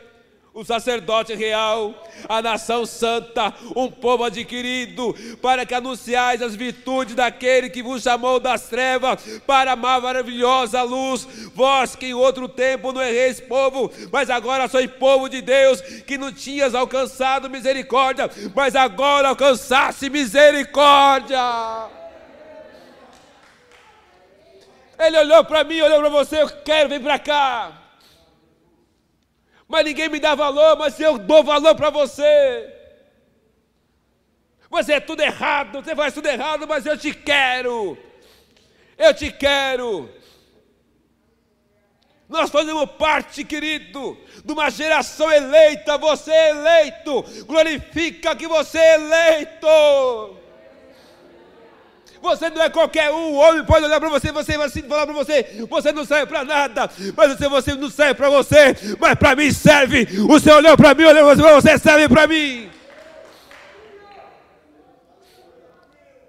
o 0.52 0.64
sacerdote 0.64 1.32
real, 1.34 1.94
a 2.28 2.42
nação 2.42 2.84
santa, 2.84 3.54
um 3.76 3.88
povo 3.88 4.24
adquirido, 4.24 5.14
para 5.40 5.64
que 5.64 5.72
anunciais 5.72 6.42
as 6.42 6.56
virtudes 6.56 7.14
daquele 7.14 7.70
que 7.70 7.82
vos 7.82 8.02
chamou 8.02 8.40
das 8.40 8.62
trevas 8.68 9.40
para 9.46 9.72
a 9.72 9.76
maravilhosa 9.76 10.82
luz. 10.82 11.24
Vós 11.54 11.94
que 11.94 12.06
em 12.06 12.14
outro 12.14 12.48
tempo 12.48 12.92
não 12.92 13.00
erreis 13.00 13.40
povo, 13.40 13.92
mas 14.12 14.28
agora 14.28 14.66
sois 14.66 14.90
povo 14.90 15.28
de 15.28 15.40
Deus, 15.40 15.80
que 15.80 16.18
não 16.18 16.32
tinhas 16.32 16.74
alcançado 16.74 17.48
misericórdia, 17.48 18.28
mas 18.54 18.74
agora 18.74 19.28
alcançaste 19.28 20.10
misericórdia. 20.10 21.38
Ele 24.98 25.16
olhou 25.16 25.44
para 25.44 25.62
mim, 25.62 25.80
olhou 25.80 26.00
para 26.00 26.08
você, 26.10 26.42
eu 26.42 26.48
quero 26.64 26.88
vir 26.88 27.00
para 27.00 27.18
cá 27.18 27.79
mas 29.70 29.84
ninguém 29.84 30.08
me 30.08 30.18
dá 30.18 30.34
valor, 30.34 30.76
mas 30.76 30.98
eu 30.98 31.16
dou 31.16 31.44
valor 31.44 31.76
para 31.76 31.90
você. 31.90 32.74
Você 34.68 34.94
é 34.94 35.00
tudo 35.00 35.20
errado, 35.22 35.80
você 35.80 35.94
faz 35.94 36.12
tudo 36.12 36.26
errado, 36.26 36.66
mas 36.66 36.84
eu 36.86 36.98
te 36.98 37.14
quero. 37.14 37.96
Eu 38.98 39.14
te 39.14 39.30
quero. 39.30 40.12
Nós 42.28 42.50
fazemos 42.50 42.90
parte, 42.98 43.44
querido, 43.44 44.18
de 44.44 44.52
uma 44.52 44.70
geração 44.70 45.30
eleita. 45.30 45.96
Você 45.98 46.32
é 46.32 46.50
eleito. 46.50 47.22
Glorifica 47.44 48.34
que 48.34 48.48
você 48.48 48.76
é 48.76 48.94
eleito. 48.94 50.39
Você 52.22 52.50
não 52.50 52.62
é 52.62 52.68
qualquer 52.68 53.10
um. 53.10 53.32
O 53.32 53.36
homem 53.36 53.64
pode 53.64 53.84
olhar 53.84 53.98
para 53.98 54.08
você, 54.08 54.30
você 54.30 54.58
vai 54.58 54.68
falar 54.68 55.06
para 55.06 55.14
você: 55.14 55.64
você 55.68 55.92
não 55.92 56.04
serve 56.04 56.26
para 56.26 56.44
nada. 56.44 56.90
Mas 57.16 57.32
você, 57.32 57.48
você 57.48 57.74
não 57.74 57.90
serve 57.90 58.14
para 58.14 58.28
você, 58.28 58.76
mas 58.98 59.14
para 59.14 59.34
mim 59.34 59.50
serve. 59.50 60.06
O 60.28 60.38
Senhor 60.38 60.56
olhou 60.56 60.76
para 60.76 60.94
mim, 60.94 61.04
olhou 61.04 61.24
para 61.24 61.34
você, 61.34 61.76
você 61.76 61.78
serve 61.78 62.08
para 62.08 62.26
mim. 62.26 62.70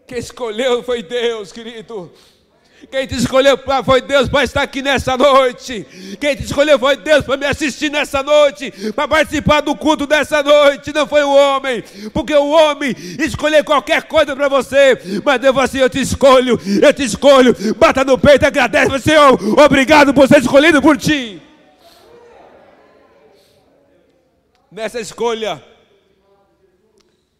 Quem 0.08 0.18
escolheu 0.18 0.84
foi 0.84 1.04
Deus, 1.04 1.52
querido. 1.52 2.12
Quem 2.90 3.06
te 3.06 3.16
escolheu 3.16 3.60
foi 3.86 4.02
Deus 4.02 4.28
para 4.28 4.44
estar 4.44 4.64
aqui 4.64 4.82
nessa 4.82 5.16
noite. 5.16 5.86
Quem 6.20 6.36
te 6.36 6.44
escolheu 6.44 6.80
foi 6.80 6.98
Deus 6.98 7.24
para 7.24 7.38
me 7.38 7.46
assistir 7.46 7.92
nessa 7.92 8.24
noite, 8.24 8.72
para 8.94 9.08
participar 9.08 9.62
do 9.62 9.76
culto 9.76 10.08
dessa 10.08 10.42
noite. 10.42 10.92
Não 10.92 11.06
foi 11.06 11.24
o 11.24 11.32
homem, 11.32 11.84
porque 12.12 12.34
o 12.34 12.50
homem 12.50 12.96
escolheu 13.20 13.64
qualquer 13.64 14.04
coisa 14.04 14.36
para 14.36 14.48
você. 14.48 15.00
Mas 15.24 15.40
Deus 15.40 15.54
falou 15.54 15.66
assim: 15.66 15.78
Eu 15.78 15.90
te 15.90 16.02
escolho, 16.02 16.60
eu 16.82 16.94
te 16.94 17.04
escolho. 17.04 17.56
Bata 17.76 18.04
no 18.04 18.18
peito, 18.18 18.46
agradece, 18.46 19.00
Senhor. 19.00 19.40
Obrigado 19.60 20.14
por 20.14 20.28
ser 20.28 20.40
escolhido 20.40 20.82
por 20.82 20.98
ti. 20.98 21.42
Nessa 24.72 25.00
escolha, 25.00 25.64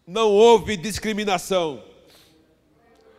não 0.06 0.28
houve 0.28 0.76
discriminação. 0.76 1.82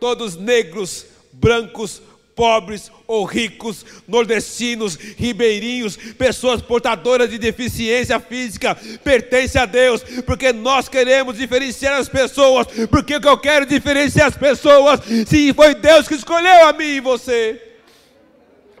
Todos 0.00 0.36
negros, 0.36 1.06
brancos, 1.32 2.00
pobres 2.34 2.90
ou 3.06 3.24
ricos, 3.24 3.84
nordestinos, 4.08 4.96
ribeirinhos, 4.96 5.96
pessoas 5.96 6.60
portadoras 6.60 7.30
de 7.30 7.38
deficiência 7.38 8.18
física, 8.18 8.76
pertence 9.02 9.58
a 9.58 9.66
Deus, 9.66 10.02
porque 10.26 10.52
nós 10.52 10.88
queremos 10.88 11.36
diferenciar 11.36 11.98
as 11.98 12.08
pessoas, 12.08 12.66
porque 12.90 13.14
eu 13.14 13.38
quero 13.38 13.66
diferenciar 13.66 14.28
as 14.28 14.36
pessoas, 14.36 15.00
se 15.26 15.52
foi 15.52 15.74
Deus 15.74 16.08
que 16.08 16.14
escolheu 16.14 16.66
a 16.66 16.72
mim 16.72 16.84
e 16.84 17.00
você, 17.00 17.60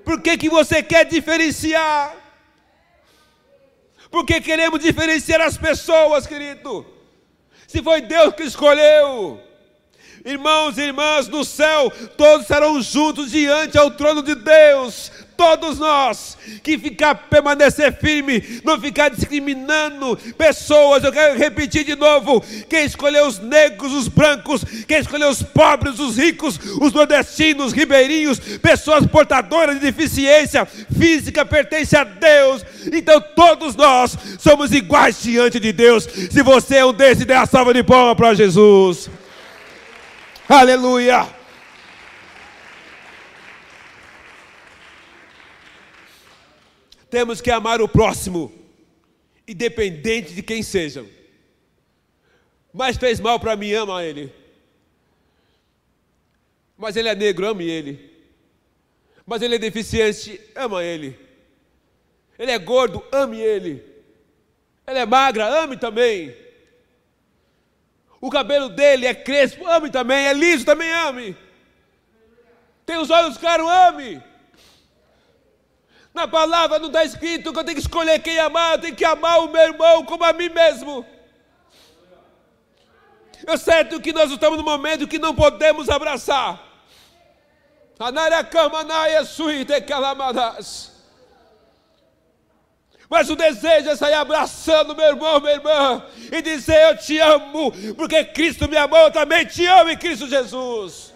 por 0.04 0.20
que, 0.20 0.36
que 0.36 0.48
você 0.48 0.82
quer 0.82 1.04
diferenciar? 1.04 2.14
Porque 4.10 4.40
queremos 4.40 4.80
diferenciar 4.80 5.40
as 5.40 5.56
pessoas, 5.56 6.26
querido. 6.26 6.86
Se 7.66 7.82
foi 7.82 8.00
Deus 8.00 8.34
que 8.34 8.44
escolheu, 8.44 9.40
Irmãos 10.24 10.78
e 10.78 10.80
irmãs, 10.80 11.28
no 11.28 11.44
céu, 11.44 11.92
todos 12.16 12.46
serão 12.46 12.80
juntos 12.80 13.30
diante 13.30 13.76
ao 13.76 13.90
trono 13.90 14.22
de 14.22 14.34
Deus. 14.34 15.12
Todos 15.36 15.78
nós 15.78 16.38
que 16.62 16.78
ficar 16.78 17.14
permanecer 17.14 17.92
firme, 17.98 18.62
não 18.64 18.80
ficar 18.80 19.10
discriminando 19.10 20.16
pessoas. 20.38 21.04
Eu 21.04 21.12
quero 21.12 21.36
repetir 21.36 21.84
de 21.84 21.94
novo: 21.94 22.42
quem 22.70 22.86
escolheu 22.86 23.26
os 23.26 23.38
negros, 23.38 23.92
os 23.92 24.08
brancos, 24.08 24.64
quem 24.88 24.98
escolheu 24.98 25.28
os 25.28 25.42
pobres, 25.42 25.98
os 25.98 26.16
ricos, 26.16 26.58
os 26.80 26.94
nordestinos, 26.94 27.74
ribeirinhos, 27.74 28.38
pessoas 28.62 29.06
portadoras 29.06 29.74
de 29.74 29.82
deficiência 29.82 30.64
física, 30.64 31.44
pertence 31.44 31.94
a 31.94 32.04
Deus. 32.04 32.64
Então 32.90 33.22
todos 33.36 33.76
nós 33.76 34.16
somos 34.38 34.72
iguais 34.72 35.20
diante 35.22 35.60
de 35.60 35.70
Deus. 35.70 36.08
Se 36.30 36.42
você 36.42 36.76
é 36.76 36.86
um 36.86 36.94
desses, 36.94 37.26
dê 37.26 37.34
a 37.34 37.44
salva 37.44 37.74
de 37.74 37.82
palmas 37.82 38.16
para 38.16 38.32
Jesus. 38.32 39.10
Aleluia! 40.48 41.26
Temos 47.08 47.40
que 47.40 47.50
amar 47.50 47.80
o 47.80 47.88
próximo, 47.88 48.52
independente 49.48 50.34
de 50.34 50.42
quem 50.42 50.62
sejam. 50.62 51.08
Mas 52.72 52.96
fez 52.96 53.20
mal 53.20 53.40
para 53.40 53.56
mim, 53.56 53.72
ama 53.72 54.04
ele. 54.04 54.32
Mas 56.76 56.96
ele 56.96 57.08
é 57.08 57.14
negro, 57.14 57.46
ame 57.46 57.64
ele. 57.66 58.12
Mas 59.24 59.40
ele 59.40 59.54
é 59.54 59.58
deficiente, 59.58 60.38
ama 60.54 60.84
ele. 60.84 61.18
Ele 62.38 62.50
é 62.50 62.58
gordo, 62.58 63.02
ame 63.10 63.40
ele. 63.40 63.82
Ele 64.86 64.98
é 64.98 65.06
magra, 65.06 65.62
ame 65.62 65.78
também. 65.78 66.43
O 68.24 68.30
cabelo 68.30 68.70
dele 68.70 69.06
é 69.06 69.12
crespo, 69.14 69.68
ame 69.68 69.90
também. 69.90 70.26
É 70.26 70.32
liso, 70.32 70.64
também 70.64 70.90
ame. 70.90 71.36
Tem 72.86 72.96
os 72.96 73.10
olhos 73.10 73.36
claros, 73.36 73.68
ame. 73.68 74.22
Na 76.14 76.26
palavra 76.26 76.78
não 76.78 76.86
está 76.86 77.04
escrito 77.04 77.52
que 77.52 77.58
eu 77.58 77.64
tenho 77.64 77.76
que 77.76 77.82
escolher 77.82 78.18
quem 78.20 78.38
amar, 78.38 78.76
eu 78.76 78.80
tenho 78.80 78.96
que 78.96 79.04
amar 79.04 79.40
o 79.40 79.48
meu 79.48 79.60
irmão 79.60 80.06
como 80.06 80.24
a 80.24 80.32
mim 80.32 80.48
mesmo. 80.48 81.04
É 83.46 83.58
certo 83.58 84.00
que 84.00 84.10
nós 84.10 84.30
estamos 84.30 84.56
num 84.56 84.64
momento 84.64 85.06
que 85.06 85.18
não 85.18 85.34
podemos 85.34 85.90
abraçar. 85.90 86.58
Anaracamanaia 87.98 89.22
suíte 89.26 89.78
calamadas. 89.82 90.93
Mas 93.14 93.30
o 93.30 93.36
desejo 93.36 93.90
é 93.90 93.94
sair 93.94 94.14
abraçando 94.14 94.96
meu 94.96 95.06
irmão, 95.06 95.38
minha 95.38 95.52
irmã, 95.52 96.04
e 96.32 96.42
dizer: 96.42 96.82
Eu 96.82 96.98
te 96.98 97.16
amo, 97.20 97.70
porque 97.94 98.24
Cristo 98.24 98.68
me 98.68 98.76
amou, 98.76 98.98
eu 98.98 99.12
também 99.12 99.46
te 99.46 99.64
amo 99.66 99.88
em 99.90 99.96
Cristo 99.96 100.26
Jesus. 100.26 101.14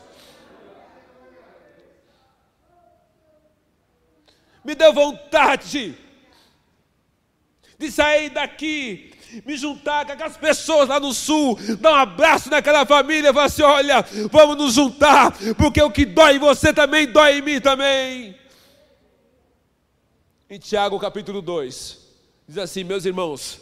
Me 4.65 4.77
deu 4.77 4.93
vontade 4.93 5.99
de 7.77 7.91
sair 7.91 8.31
daqui, 8.31 9.11
me 9.45 9.57
juntar 9.57 10.07
com 10.07 10.13
aquelas 10.13 10.37
pessoas 10.37 10.89
lá 10.89 11.01
no 11.01 11.13
sul, 11.13 11.59
dar 11.81 11.95
um 11.95 11.97
abraço 11.97 12.49
naquela 12.49 12.87
família 12.87 13.35
falar 13.35 13.47
assim: 13.47 13.63
olha, 13.63 14.07
vamos 14.31 14.57
nos 14.57 14.75
juntar, 14.75 15.33
porque 15.57 15.83
o 15.83 15.91
que 15.91 16.07
dói 16.07 16.37
em 16.37 16.39
você 16.39 16.73
também 16.73 17.09
dói 17.09 17.39
em 17.39 17.43
mim 17.43 17.61
também. 17.61 18.39
Em 20.51 20.59
Tiago 20.59 20.99
capítulo 20.99 21.43
2, 21.43 21.99
diz 22.49 22.57
assim: 22.57 22.83
meus 22.83 23.05
irmãos, 23.05 23.61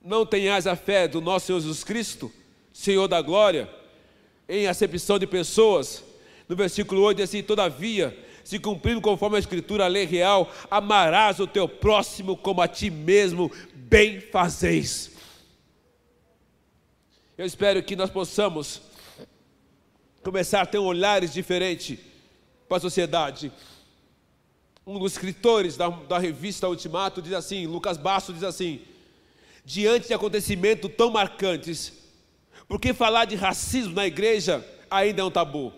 não 0.00 0.24
tenhais 0.24 0.66
a 0.66 0.74
fé 0.74 1.06
do 1.06 1.20
nosso 1.20 1.46
Senhor 1.46 1.60
Jesus 1.60 1.84
Cristo, 1.84 2.32
Senhor 2.72 3.06
da 3.06 3.20
glória, 3.20 3.68
em 4.48 4.66
acepção 4.66 5.18
de 5.18 5.26
pessoas. 5.26 6.02
No 6.48 6.56
versículo 6.56 7.02
8 7.02 7.18
diz 7.18 7.28
assim: 7.28 7.42
todavia, 7.42 8.16
se 8.42 8.58
cumprindo 8.58 9.02
conforme 9.02 9.36
a 9.36 9.38
Escritura, 9.38 9.84
a 9.84 9.88
lei 9.88 10.06
real, 10.06 10.50
amarás 10.70 11.40
o 11.40 11.46
teu 11.46 11.68
próximo 11.68 12.38
como 12.38 12.62
a 12.62 12.68
ti 12.68 12.88
mesmo, 12.88 13.52
bem 13.74 14.18
fazeis. 14.18 15.10
Eu 17.36 17.44
espero 17.44 17.82
que 17.82 17.94
nós 17.94 18.08
possamos 18.08 18.80
começar 20.22 20.62
a 20.62 20.66
ter 20.66 20.78
olhares 20.78 21.34
diferentes 21.34 21.98
para 22.66 22.78
a 22.78 22.80
sociedade. 22.80 23.52
Um 24.88 25.00
dos 25.00 25.14
escritores 25.14 25.76
da, 25.76 25.88
da 25.88 26.16
revista 26.16 26.68
Ultimato 26.68 27.20
diz 27.20 27.32
assim, 27.32 27.66
Lucas 27.66 27.96
Basso 27.96 28.32
diz 28.32 28.44
assim, 28.44 28.82
diante 29.64 30.06
de 30.06 30.14
acontecimentos 30.14 30.88
tão 30.96 31.10
marcantes, 31.10 31.92
por 32.68 32.80
que 32.80 32.94
falar 32.94 33.24
de 33.24 33.34
racismo 33.34 33.96
na 33.96 34.06
igreja 34.06 34.64
ainda 34.88 35.22
é 35.22 35.24
um 35.24 35.30
tabu? 35.30 35.72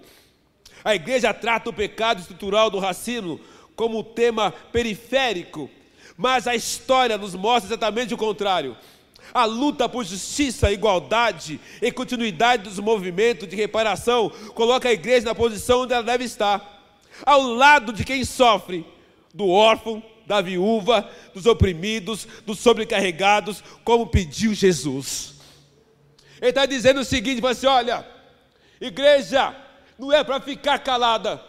A 0.84 0.94
igreja 0.94 1.32
trata 1.32 1.70
o 1.70 1.72
pecado 1.72 2.20
estrutural 2.20 2.68
do 2.68 2.78
racismo 2.78 3.40
como 3.74 4.00
um 4.00 4.04
tema 4.04 4.50
periférico, 4.50 5.70
mas 6.14 6.46
a 6.46 6.54
história 6.54 7.16
nos 7.16 7.34
mostra 7.34 7.70
exatamente 7.70 8.12
o 8.12 8.18
contrário. 8.18 8.76
A 9.32 9.46
luta 9.46 9.88
por 9.88 10.04
justiça, 10.04 10.70
igualdade 10.70 11.58
e 11.80 11.90
continuidade 11.90 12.64
dos 12.64 12.78
movimentos 12.78 13.48
de 13.48 13.56
reparação 13.56 14.28
coloca 14.54 14.86
a 14.86 14.92
igreja 14.92 15.24
na 15.24 15.34
posição 15.34 15.84
onde 15.84 15.94
ela 15.94 16.02
deve 16.02 16.24
estar, 16.24 16.84
ao 17.24 17.40
lado 17.40 17.90
de 17.90 18.04
quem 18.04 18.22
sofre, 18.22 18.84
do 19.38 19.48
órfão, 19.48 20.02
da 20.26 20.40
viúva, 20.40 21.08
dos 21.32 21.46
oprimidos, 21.46 22.26
dos 22.44 22.58
sobrecarregados, 22.58 23.62
como 23.84 24.08
pediu 24.08 24.52
Jesus. 24.52 25.34
Ele 26.40 26.50
está 26.50 26.66
dizendo 26.66 27.00
o 27.00 27.04
seguinte: 27.04 27.44
assim, 27.46 27.66
olha, 27.66 28.04
igreja, 28.80 29.54
não 29.96 30.12
é 30.12 30.24
para 30.24 30.40
ficar 30.40 30.80
calada. 30.80 31.40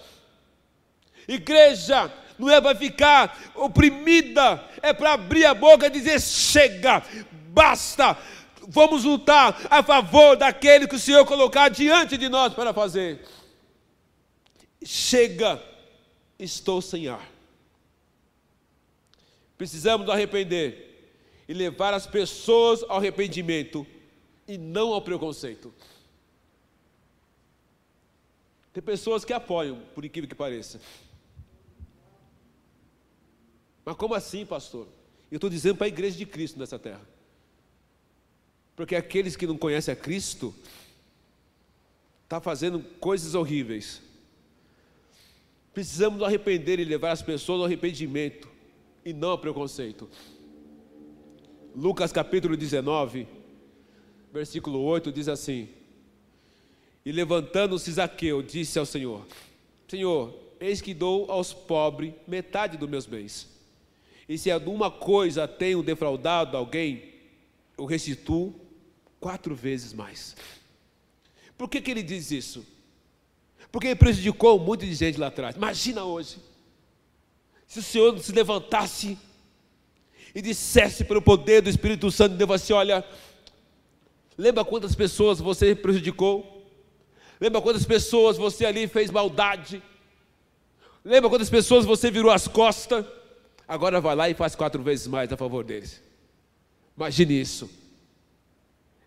Igreja 1.27 2.13
não 2.37 2.49
é 2.49 2.61
para 2.61 2.75
ficar 2.75 3.51
oprimida, 3.55 4.63
é 4.83 4.93
para 4.93 5.13
abrir 5.13 5.45
a 5.45 5.55
boca 5.55 5.87
e 5.87 5.89
dizer: 5.89 6.21
chega, 6.21 7.01
basta, 7.47 8.15
vamos 8.67 9.03
lutar 9.03 9.59
a 9.67 9.81
favor 9.81 10.37
daquele 10.37 10.87
que 10.87 10.95
o 10.95 10.99
Senhor 10.99 11.25
colocar 11.25 11.69
diante 11.69 12.17
de 12.17 12.29
nós 12.29 12.53
para 12.53 12.71
fazer. 12.71 13.25
Chega, 14.85 15.59
estou 16.37 16.83
sem 16.83 17.07
ar. 17.07 17.38
Precisamos 19.59 20.09
arrepender 20.09 21.11
e 21.45 21.53
levar 21.53 21.93
as 21.93 22.07
pessoas 22.07 22.81
ao 22.83 22.95
arrependimento 22.95 23.85
e 24.47 24.57
não 24.57 24.93
ao 24.93 25.01
preconceito. 25.01 25.73
Tem 28.71 28.81
pessoas 28.81 29.25
que 29.25 29.33
apoiam, 29.33 29.81
por 29.93 30.05
incrível 30.05 30.29
que 30.29 30.35
pareça. 30.35 30.79
Mas 33.83 33.97
como 33.97 34.15
assim, 34.15 34.45
pastor? 34.45 34.87
Eu 35.29 35.35
estou 35.35 35.49
dizendo 35.49 35.75
para 35.75 35.87
a 35.87 35.89
igreja 35.89 36.17
de 36.17 36.25
Cristo 36.25 36.57
nessa 36.57 36.79
terra. 36.79 37.05
Porque 38.77 38.95
aqueles 38.95 39.35
que 39.35 39.45
não 39.45 39.57
conhecem 39.57 39.93
a 39.93 39.97
Cristo 39.97 40.55
estão 42.23 42.39
tá 42.39 42.39
fazendo 42.39 42.79
coisas 43.01 43.35
horríveis. 43.35 44.01
Precisamos 45.73 46.23
arrepender 46.23 46.79
e 46.79 46.85
levar 46.85 47.11
as 47.11 47.21
pessoas 47.21 47.59
ao 47.59 47.65
arrependimento 47.65 48.48
e 49.03 49.13
não 49.13 49.31
ao 49.31 49.37
preconceito. 49.37 50.09
Lucas 51.75 52.11
capítulo 52.11 52.57
19, 52.57 53.27
versículo 54.31 54.79
8 54.81 55.11
diz 55.11 55.27
assim: 55.27 55.69
e 57.05 57.11
levantando-se 57.11 57.91
Zaqueu, 57.91 58.41
disse 58.41 58.77
ao 58.77 58.85
Senhor: 58.85 59.25
Senhor, 59.87 60.31
eis 60.59 60.81
que 60.81 60.93
dou 60.93 61.31
aos 61.31 61.53
pobres 61.53 62.13
metade 62.27 62.77
dos 62.77 62.89
meus 62.89 63.05
bens. 63.05 63.47
E 64.27 64.37
se 64.37 64.51
alguma 64.51 64.91
coisa 64.91 65.47
tenho 65.47 65.81
defraudado 65.81 66.55
alguém, 66.55 67.13
eu 67.77 67.85
restituo 67.85 68.53
quatro 69.19 69.55
vezes 69.55 69.93
mais. 69.93 70.35
Por 71.57 71.67
que, 71.67 71.81
que 71.81 71.89
ele 71.89 72.03
diz 72.03 72.29
isso? 72.29 72.65
Porque 73.71 73.87
ele 73.87 73.95
prejudicou 73.95 74.59
muita 74.59 74.85
gente 74.85 75.19
lá 75.19 75.27
atrás. 75.27 75.55
Imagina 75.55 76.03
hoje, 76.03 76.37
se 77.69 77.79
o 77.79 77.83
Senhor 77.83 78.17
se 78.19 78.31
levantasse 78.31 79.15
e 80.33 80.41
dissesse 80.41 81.05
pelo 81.05 81.21
poder 81.21 81.61
do 81.61 81.69
Espírito 81.69 82.09
Santo 82.09 82.31
de 82.31 82.39
Deus 82.39 82.49
assim: 82.49 82.73
olha, 82.73 83.05
lembra 84.35 84.65
quantas 84.65 84.95
pessoas 84.95 85.39
você 85.39 85.75
prejudicou? 85.75 86.65
Lembra 87.39 87.61
quantas 87.61 87.85
pessoas 87.85 88.37
você 88.37 88.65
ali 88.65 88.87
fez 88.87 89.11
maldade? 89.11 89.83
Lembra 91.05 91.29
quantas 91.29 91.49
pessoas 91.49 91.85
você 91.85 92.09
virou 92.09 92.31
as 92.31 92.47
costas? 92.47 93.05
Agora 93.67 94.01
vai 94.01 94.15
lá 94.15 94.27
e 94.27 94.33
faz 94.33 94.55
quatro 94.55 94.81
vezes 94.81 95.05
mais 95.05 95.31
a 95.31 95.37
favor 95.37 95.63
deles. 95.63 96.01
Imagine 96.97 97.39
isso. 97.39 97.69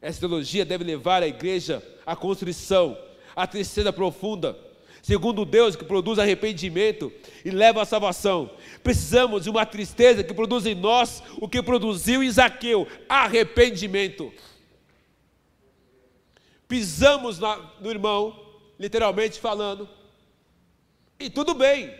Essa 0.00 0.20
teologia 0.20 0.64
deve 0.64 0.84
levar 0.84 1.20
a 1.24 1.26
igreja 1.26 1.82
à 2.06 2.14
constrição, 2.14 2.96
à 3.34 3.44
tristeza 3.44 3.92
profunda, 3.92 4.56
segundo 5.02 5.44
Deus 5.44 5.76
que 5.76 5.84
produz 5.84 6.18
arrependimento 6.18 7.12
e 7.44 7.50
leva 7.50 7.82
à 7.82 7.84
salvação. 7.84 8.50
Precisamos 8.82 9.44
de 9.44 9.50
uma 9.50 9.66
tristeza 9.66 10.24
que 10.24 10.32
produz 10.32 10.64
em 10.64 10.74
nós 10.74 11.22
o 11.36 11.48
que 11.48 11.62
produziu 11.62 12.22
em 12.22 12.30
Zaqueu: 12.30 12.88
arrependimento 13.08 14.32
pisamos 16.72 17.38
na, 17.38 17.58
no 17.80 17.90
irmão, 17.90 18.34
literalmente 18.78 19.38
falando, 19.38 19.86
e 21.20 21.28
tudo 21.28 21.52
bem. 21.52 21.94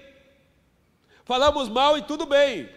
Falamos 1.27 1.69
mal 1.69 1.99
e 1.99 2.03
tudo 2.03 2.25
bem. 2.25 2.71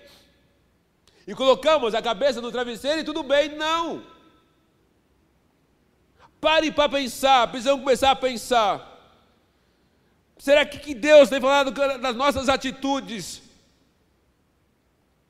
E 1.26 1.34
colocamos 1.34 1.96
a 1.96 2.02
cabeça 2.02 2.42
no 2.42 2.52
travesseiro 2.52 3.00
e 3.00 3.04
tudo 3.06 3.24
bem. 3.24 3.56
Não. 3.56 4.04
Pare 6.42 6.70
para 6.70 6.90
pensar, 6.90 7.48
precisamos 7.48 7.82
começar 7.82 8.12
a 8.12 8.16
pensar. 8.16 8.95
Será 10.38 10.66
que, 10.66 10.94
Deus 10.94 11.30
tem 11.30 11.40
falado 11.40 11.72
das 12.00 12.16
nossas 12.16 12.50
atitudes? 12.50 13.42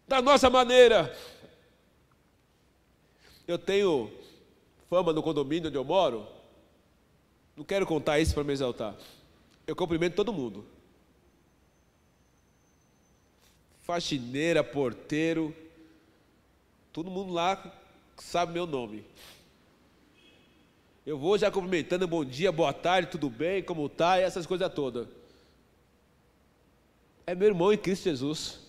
Da 0.08 0.22
nossa 0.22 0.50
maneira? 0.50 1.16
Eu 3.48 3.58
tenho 3.58 4.12
fama 4.90 5.14
no 5.14 5.22
condomínio 5.22 5.68
onde 5.70 5.78
eu 5.78 5.84
moro, 5.84 6.28
não 7.56 7.64
quero 7.64 7.86
contar 7.86 8.20
isso 8.20 8.34
para 8.34 8.44
me 8.44 8.54
exaltar. 8.54 8.96
Eu 9.66 9.76
cumprimento 9.76 10.16
todo 10.16 10.34
mundo. 10.34 10.66
Faxineira, 13.84 14.64
porteiro, 14.64 15.56
todo 16.92 17.12
mundo 17.12 17.32
lá 17.32 17.72
sabe 18.18 18.54
meu 18.54 18.66
nome. 18.66 19.06
Eu 21.06 21.20
vou 21.20 21.38
já 21.38 21.52
cumprimentando, 21.52 22.08
bom 22.08 22.26
dia, 22.26 22.52
boa 22.52 22.74
tarde, 22.74 23.12
tudo 23.12 23.30
bem, 23.30 23.62
como 23.62 23.88
tá, 23.88 24.20
e 24.20 24.24
essas 24.24 24.48
coisas 24.48 24.74
todas. 24.74 25.08
É 27.28 27.36
meu 27.36 27.48
irmão 27.48 27.72
em 27.72 27.78
Cristo 27.78 28.06
Jesus. 28.06 28.60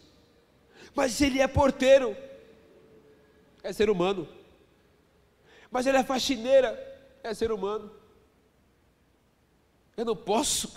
Mas 0.95 1.19
ele 1.21 1.41
é 1.41 1.49
porteiro. 1.49 2.15
É 3.63 3.73
ser 3.73 3.89
humano. 3.89 4.29
Mas 5.71 5.87
ele 5.87 5.97
é 5.97 6.05
faxineira. 6.05 6.79
É 7.23 7.33
ser 7.33 7.51
humano. 7.51 7.91
Eu 9.97 10.05
não 10.05 10.17
posso. 10.17 10.73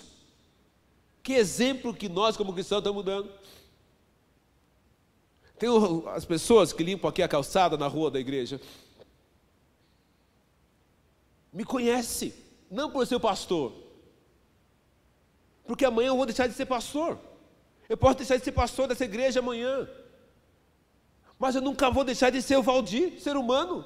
Que 1.22 1.34
exemplo 1.34 1.94
que 1.94 2.08
nós, 2.08 2.36
como 2.36 2.54
cristãos, 2.54 2.80
estamos 2.80 3.04
dando. 3.04 3.30
Tem 5.58 5.68
as 6.14 6.24
pessoas 6.24 6.72
que 6.72 6.82
limpam 6.82 7.08
aqui 7.08 7.22
a 7.22 7.28
calçada 7.28 7.76
na 7.76 7.86
rua 7.86 8.10
da 8.10 8.18
igreja. 8.18 8.60
Me 11.52 11.64
conhece, 11.64 12.34
não 12.70 12.90
por 12.90 13.06
ser 13.06 13.18
pastor, 13.18 13.72
Porque 15.64 15.84
amanhã 15.84 16.08
eu 16.08 16.16
vou 16.16 16.26
deixar 16.26 16.48
de 16.48 16.54
ser 16.54 16.66
pastor. 16.66 17.18
Eu 17.88 17.96
posso 17.96 18.18
deixar 18.18 18.36
de 18.36 18.44
ser 18.44 18.52
pastor 18.52 18.88
dessa 18.88 19.04
igreja 19.04 19.38
amanhã. 19.40 19.88
Mas 21.38 21.54
eu 21.54 21.62
nunca 21.62 21.90
vou 21.90 22.04
deixar 22.04 22.30
de 22.30 22.42
ser 22.42 22.56
o 22.56 22.62
Valdir, 22.62 23.20
ser 23.20 23.36
humano. 23.36 23.84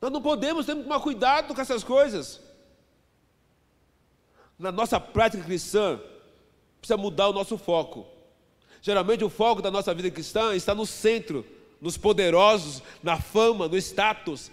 Nós 0.00 0.10
não 0.10 0.20
podemos, 0.20 0.66
temos 0.66 0.82
que 0.82 0.88
tomar 0.88 1.00
cuidado 1.02 1.54
com 1.54 1.60
essas 1.60 1.84
coisas. 1.84 2.40
Na 4.58 4.72
nossa 4.72 4.98
prática 4.98 5.42
cristã, 5.42 6.00
precisa 6.78 6.96
mudar 6.96 7.28
o 7.28 7.32
nosso 7.32 7.56
foco. 7.56 8.06
Geralmente 8.82 9.24
o 9.24 9.30
foco 9.30 9.62
da 9.62 9.70
nossa 9.70 9.94
vida 9.94 10.10
cristã 10.10 10.54
está 10.54 10.74
no 10.74 10.84
centro, 10.84 11.46
nos 11.80 11.96
poderosos, 11.96 12.82
na 13.02 13.18
fama, 13.18 13.66
no 13.66 13.76
status. 13.78 14.50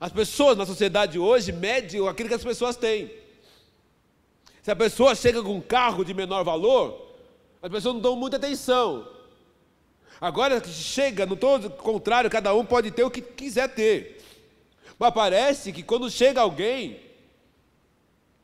As 0.00 0.12
pessoas 0.12 0.56
na 0.56 0.64
sociedade 0.64 1.18
hoje 1.18 1.50
medem 1.50 2.06
aquilo 2.06 2.28
que 2.28 2.34
as 2.34 2.44
pessoas 2.44 2.76
têm. 2.76 3.10
Se 4.62 4.70
a 4.70 4.76
pessoa 4.76 5.14
chega 5.14 5.42
com 5.42 5.56
um 5.56 5.60
carro 5.60 6.04
de 6.04 6.14
menor 6.14 6.44
valor, 6.44 7.16
as 7.60 7.70
pessoas 7.70 7.94
não 7.94 8.00
dão 8.00 8.16
muita 8.16 8.36
atenção. 8.36 9.08
Agora 10.20 10.60
que 10.60 10.68
chega, 10.68 11.26
no 11.26 11.36
todo 11.36 11.70
contrário, 11.70 12.30
cada 12.30 12.54
um 12.54 12.64
pode 12.64 12.90
ter 12.90 13.02
o 13.02 13.10
que 13.10 13.20
quiser 13.20 13.68
ter. 13.68 14.22
Mas 14.98 15.14
parece 15.14 15.72
que 15.72 15.82
quando 15.82 16.10
chega 16.10 16.40
alguém 16.40 17.00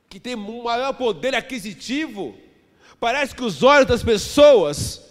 que 0.09 0.21
tem 0.21 0.37
um 0.37 0.63
maior 0.63 0.93
poder 0.93 1.35
aquisitivo, 1.35 2.37
parece 3.01 3.35
que 3.35 3.43
os 3.43 3.63
olhos 3.63 3.89
das 3.89 4.03
pessoas 4.03 5.03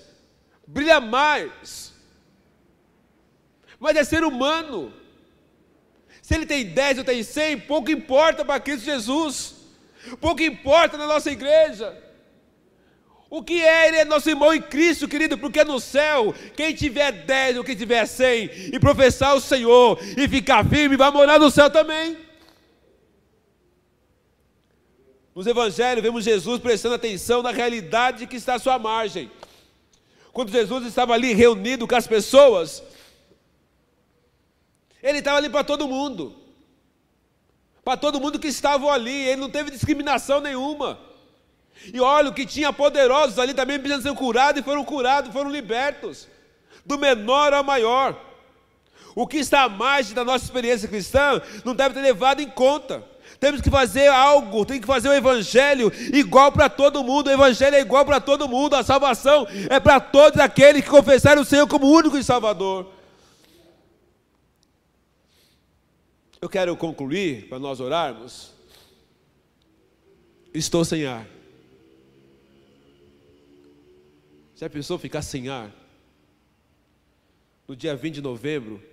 brilham 0.65 1.01
mais. 1.01 1.93
Mas 3.79 3.97
é 3.97 4.03
ser 4.03 4.23
humano. 4.23 4.93
Se 6.23 6.33
ele 6.35 6.45
tem 6.45 6.63
10 6.65 6.99
ou 6.99 7.03
tem 7.03 7.21
100, 7.21 7.59
pouco 7.59 7.91
importa 7.91 8.45
para 8.45 8.57
Cristo 8.57 8.85
Jesus. 8.85 9.55
Pouco 10.21 10.41
importa 10.41 10.97
na 10.97 11.05
nossa 11.05 11.29
igreja. 11.29 12.01
O 13.29 13.43
que 13.43 13.61
é 13.61 13.89
ele 13.89 13.97
é 13.97 14.05
nosso 14.05 14.29
irmão 14.29 14.53
em 14.53 14.61
Cristo, 14.61 15.05
querido, 15.05 15.37
porque 15.37 15.65
no 15.65 15.81
céu, 15.81 16.33
quem 16.55 16.73
tiver 16.73 17.11
10 17.11 17.57
ou 17.57 17.63
quem 17.63 17.75
tiver 17.75 18.05
100 18.05 18.71
e 18.73 18.79
professar 18.79 19.35
o 19.35 19.41
Senhor 19.41 19.99
e 20.17 20.25
ficar 20.29 20.65
firme, 20.65 20.95
vai 20.95 21.11
morar 21.11 21.37
no 21.37 21.51
céu 21.51 21.69
também. 21.69 22.15
Nos 25.35 25.45
evangelhos 25.45 26.01
vemos 26.01 26.23
Jesus 26.23 26.61
prestando 26.61 26.95
atenção 26.95 27.41
na 27.41 27.51
realidade 27.51 28.27
que 28.27 28.37
está 28.37 28.53
à 28.53 28.59
sua 28.59 28.79
margem. 28.79 29.29
Quando 30.31 30.51
Jesus 30.51 30.85
estava 30.85 31.13
ali 31.13 31.33
reunido 31.33 31.85
com 31.85 31.95
as 31.95 32.07
pessoas, 32.07 32.81
ele 35.03 35.19
estava 35.19 35.37
ali 35.37 35.49
para 35.49 35.65
todo 35.65 35.87
mundo. 35.87 36.33
Para 37.83 37.97
todo 37.97 38.21
mundo 38.21 38.39
que 38.39 38.47
estava 38.47 38.89
ali, 38.89 39.27
ele 39.27 39.41
não 39.41 39.49
teve 39.49 39.69
discriminação 39.69 40.39
nenhuma. 40.39 40.97
E 41.93 41.99
olha, 41.99 42.29
o 42.29 42.33
que 42.33 42.45
tinha 42.45 42.71
poderosos 42.71 43.37
ali 43.37 43.53
também 43.53 43.77
precisam 43.77 44.13
ser 44.13 44.17
curados 44.17 44.61
e 44.61 44.63
foram 44.63 44.85
curados, 44.85 45.33
foram 45.33 45.51
libertos. 45.51 46.29
Do 46.85 46.97
menor 46.97 47.53
ao 47.53 47.63
maior. 47.63 48.17
O 49.13 49.27
que 49.27 49.37
está 49.37 49.63
à 49.63 49.69
margem 49.69 50.15
da 50.15 50.23
nossa 50.23 50.45
experiência 50.45 50.87
cristã 50.87 51.41
não 51.65 51.75
deve 51.75 51.93
ter 51.93 52.01
levado 52.01 52.41
em 52.41 52.49
conta. 52.49 53.03
Temos 53.39 53.59
que 53.59 53.69
fazer 53.69 54.07
algo, 54.07 54.65
tem 54.65 54.79
que 54.79 54.87
fazer 54.87 55.09
o 55.09 55.13
evangelho 55.13 55.91
igual 56.13 56.51
para 56.51 56.69
todo 56.69 57.03
mundo. 57.03 57.27
O 57.27 57.31
evangelho 57.31 57.75
é 57.75 57.81
igual 57.81 58.05
para 58.05 58.21
todo 58.21 58.47
mundo. 58.47 58.75
A 58.75 58.83
salvação 58.83 59.45
é 59.69 59.79
para 59.81 59.99
todos 59.99 60.39
aqueles 60.39 60.83
que 60.83 60.89
confessaram 60.89 61.41
o 61.41 61.45
Senhor 61.45 61.67
como 61.67 61.87
único 61.87 62.17
e 62.17 62.23
Salvador. 62.23 63.02
Eu 66.43 66.49
quero 66.49 66.75
concluir 66.75 67.47
para 67.47 67.57
nós 67.57 67.79
orarmos. 67.79 68.51
Estou 70.53 70.83
sem 70.83 71.05
ar. 71.05 71.25
Já 74.53 74.69
pensou 74.69 74.99
ficar 74.99 75.21
sem 75.21 75.47
ar? 75.47 75.73
No 77.65 77.77
dia 77.77 77.95
20 77.95 78.15
de 78.15 78.21
novembro, 78.21 78.83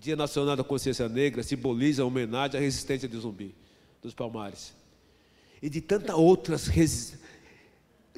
Dia 0.00 0.14
Nacional 0.14 0.54
da 0.54 0.62
Consciência 0.62 1.08
Negra, 1.08 1.42
simboliza 1.42 2.04
a 2.04 2.06
homenagem 2.06 2.60
à 2.60 2.62
resistência 2.62 3.08
de 3.08 3.18
zumbi 3.18 3.52
dos 4.00 4.14
Palmares. 4.14 4.72
E 5.60 5.68
de 5.68 5.80
tantas 5.80 6.14
outras, 6.14 6.70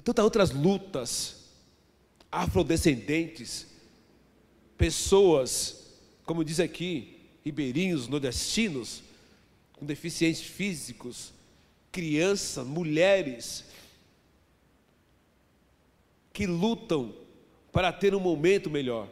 tantas 0.05 0.23
outras 0.23 0.51
lutas 0.51 1.55
afrodescendentes, 2.31 3.67
pessoas, 4.77 5.87
como 6.27 6.45
diz 6.45 6.61
aqui, 6.61 7.22
ribeirinhos, 7.45 8.09
nordestinos, 8.09 9.03
com 9.73 9.85
deficientes 9.85 10.43
físicos, 10.43 11.33
crianças, 11.91 12.67
mulheres, 12.67 13.65
que 16.33 16.47
lutam 16.47 17.15
para 17.73 17.93
ter 17.93 18.15
um 18.15 18.21
momento 18.21 18.71
melhor. 18.71 19.09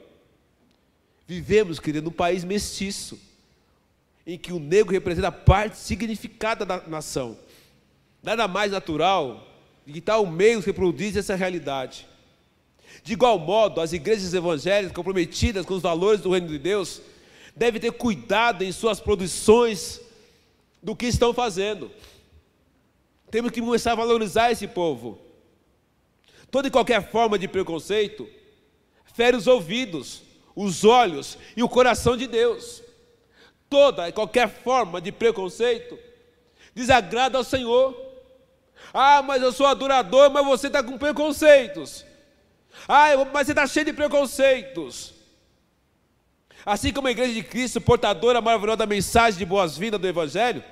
Vivemos, 1.26 1.78
querido, 1.78 2.06
num 2.06 2.16
país 2.16 2.44
mestiço, 2.44 3.18
em 4.26 4.38
que 4.38 4.52
o 4.52 4.58
negro 4.58 4.92
representa 4.92 5.30
parte 5.32 5.76
significada 5.76 6.64
da 6.64 6.86
nação. 6.86 7.36
Nada 8.22 8.46
mais 8.46 8.72
natural 8.72 9.46
de 9.86 9.94
que 9.94 10.00
tal 10.00 10.26
meio 10.26 10.60
reproduz 10.60 11.16
essa 11.16 11.34
realidade. 11.34 12.06
De 13.02 13.12
igual 13.12 13.38
modo, 13.38 13.80
as 13.80 13.92
igrejas 13.92 14.34
evangélicas 14.34 14.92
comprometidas 14.92 15.64
com 15.64 15.74
os 15.74 15.82
valores 15.82 16.20
do 16.20 16.30
reino 16.30 16.48
de 16.48 16.58
Deus 16.58 17.00
devem 17.60 17.78
ter 17.78 17.92
cuidado 17.92 18.64
em 18.64 18.72
suas 18.72 19.00
produções 19.00 20.00
do 20.82 20.96
que 20.96 21.04
estão 21.04 21.34
fazendo. 21.34 21.90
Temos 23.30 23.50
que 23.50 23.60
começar 23.60 23.92
a 23.92 23.96
valorizar 23.96 24.50
esse 24.50 24.66
povo. 24.66 25.20
Toda 26.50 26.68
e 26.68 26.70
qualquer 26.70 27.10
forma 27.10 27.38
de 27.38 27.46
preconceito 27.46 28.26
fere 29.12 29.36
os 29.36 29.46
ouvidos, 29.46 30.22
os 30.56 30.84
olhos 30.86 31.36
e 31.54 31.62
o 31.62 31.68
coração 31.68 32.16
de 32.16 32.26
Deus. 32.26 32.82
Toda 33.68 34.08
e 34.08 34.12
qualquer 34.12 34.48
forma 34.48 34.98
de 34.98 35.12
preconceito 35.12 35.98
desagrada 36.74 37.36
ao 37.36 37.44
Senhor. 37.44 37.94
Ah, 38.90 39.20
mas 39.20 39.42
eu 39.42 39.52
sou 39.52 39.66
adorador, 39.66 40.30
mas 40.30 40.46
você 40.46 40.68
está 40.68 40.82
com 40.82 40.96
preconceitos. 40.96 42.06
Ah, 42.88 43.08
mas 43.30 43.46
você 43.46 43.52
está 43.52 43.66
cheio 43.66 43.84
de 43.84 43.92
preconceitos. 43.92 45.19
Assim 46.64 46.92
como 46.92 47.08
a 47.08 47.10
igreja 47.10 47.34
de 47.34 47.42
Cristo, 47.42 47.80
portadora 47.80 48.40
maravilhosa 48.40 48.78
da 48.78 48.86
mensagem 48.86 49.38
de 49.38 49.46
boas-vindas 49.46 50.00
do 50.00 50.06
Evangelho, 50.06 50.62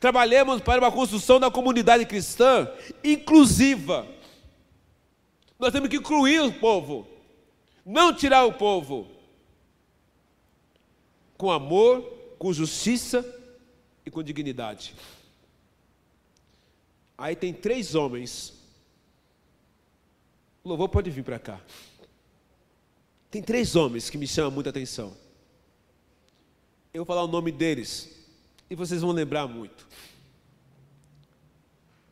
trabalhamos 0.00 0.60
para 0.60 0.80
uma 0.80 0.92
construção 0.92 1.38
da 1.38 1.50
comunidade 1.50 2.06
cristã 2.06 2.68
inclusiva 3.02 4.06
nós 5.58 5.72
temos 5.72 5.88
que 5.88 5.96
incluir 5.96 6.40
o 6.40 6.52
povo, 6.52 7.06
não 7.84 8.14
tirar 8.14 8.44
o 8.44 8.52
povo. 8.52 9.10
Com 11.36 11.50
amor, 11.50 12.02
com 12.38 12.52
justiça 12.52 13.24
e 14.06 14.10
com 14.10 14.22
dignidade. 14.22 14.94
Aí 17.16 17.34
tem 17.34 17.52
três 17.52 17.94
homens. 17.94 18.54
O 20.62 20.68
louvor 20.68 20.88
pode 20.88 21.10
vir 21.10 21.24
para 21.24 21.38
cá. 21.38 21.60
Tem 23.30 23.42
três 23.42 23.76
homens 23.76 24.08
que 24.08 24.16
me 24.16 24.26
chamam 24.26 24.50
muita 24.50 24.70
atenção. 24.70 25.16
Eu 26.92 27.04
vou 27.04 27.06
falar 27.06 27.24
o 27.24 27.28
nome 27.28 27.52
deles 27.52 28.10
e 28.70 28.74
vocês 28.74 29.02
vão 29.02 29.12
lembrar 29.12 29.46
muito. 29.46 29.86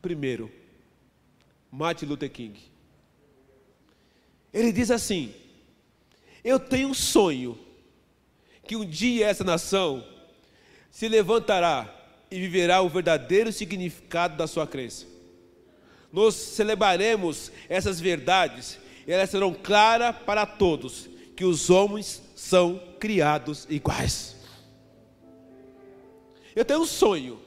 Primeiro, 0.03 0.53
Martin 1.71 2.07
Luther 2.07 2.31
King. 2.31 2.61
Ele 4.53 4.73
diz 4.73 4.91
assim: 4.91 5.35
Eu 6.45 6.61
tenho 6.61 6.89
um 6.89 6.95
sonho 6.95 7.59
que 8.67 8.77
um 8.77 8.85
dia 8.85 9.27
essa 9.27 9.45
nação 9.45 10.07
se 10.91 11.09
levantará 11.09 11.93
e 12.31 12.39
viverá 12.41 12.83
o 12.83 12.89
verdadeiro 12.89 13.53
significado 13.53 14.37
da 14.37 14.47
sua 14.47 14.67
crença. 14.67 15.07
Nós 16.13 16.35
celebraremos 16.35 17.51
essas 17.69 18.01
verdades 18.01 18.79
e 19.07 19.13
elas 19.13 19.31
serão 19.31 19.55
claras 19.55 20.17
para 20.25 20.45
todos 20.45 21.09
que 21.37 21.45
os 21.45 21.71
homens 21.71 22.23
são 22.35 22.81
criados 22.99 23.67
iguais. 23.71 24.37
Eu 26.55 26.65
tenho 26.65 26.81
um 26.81 26.87
sonho 26.87 27.39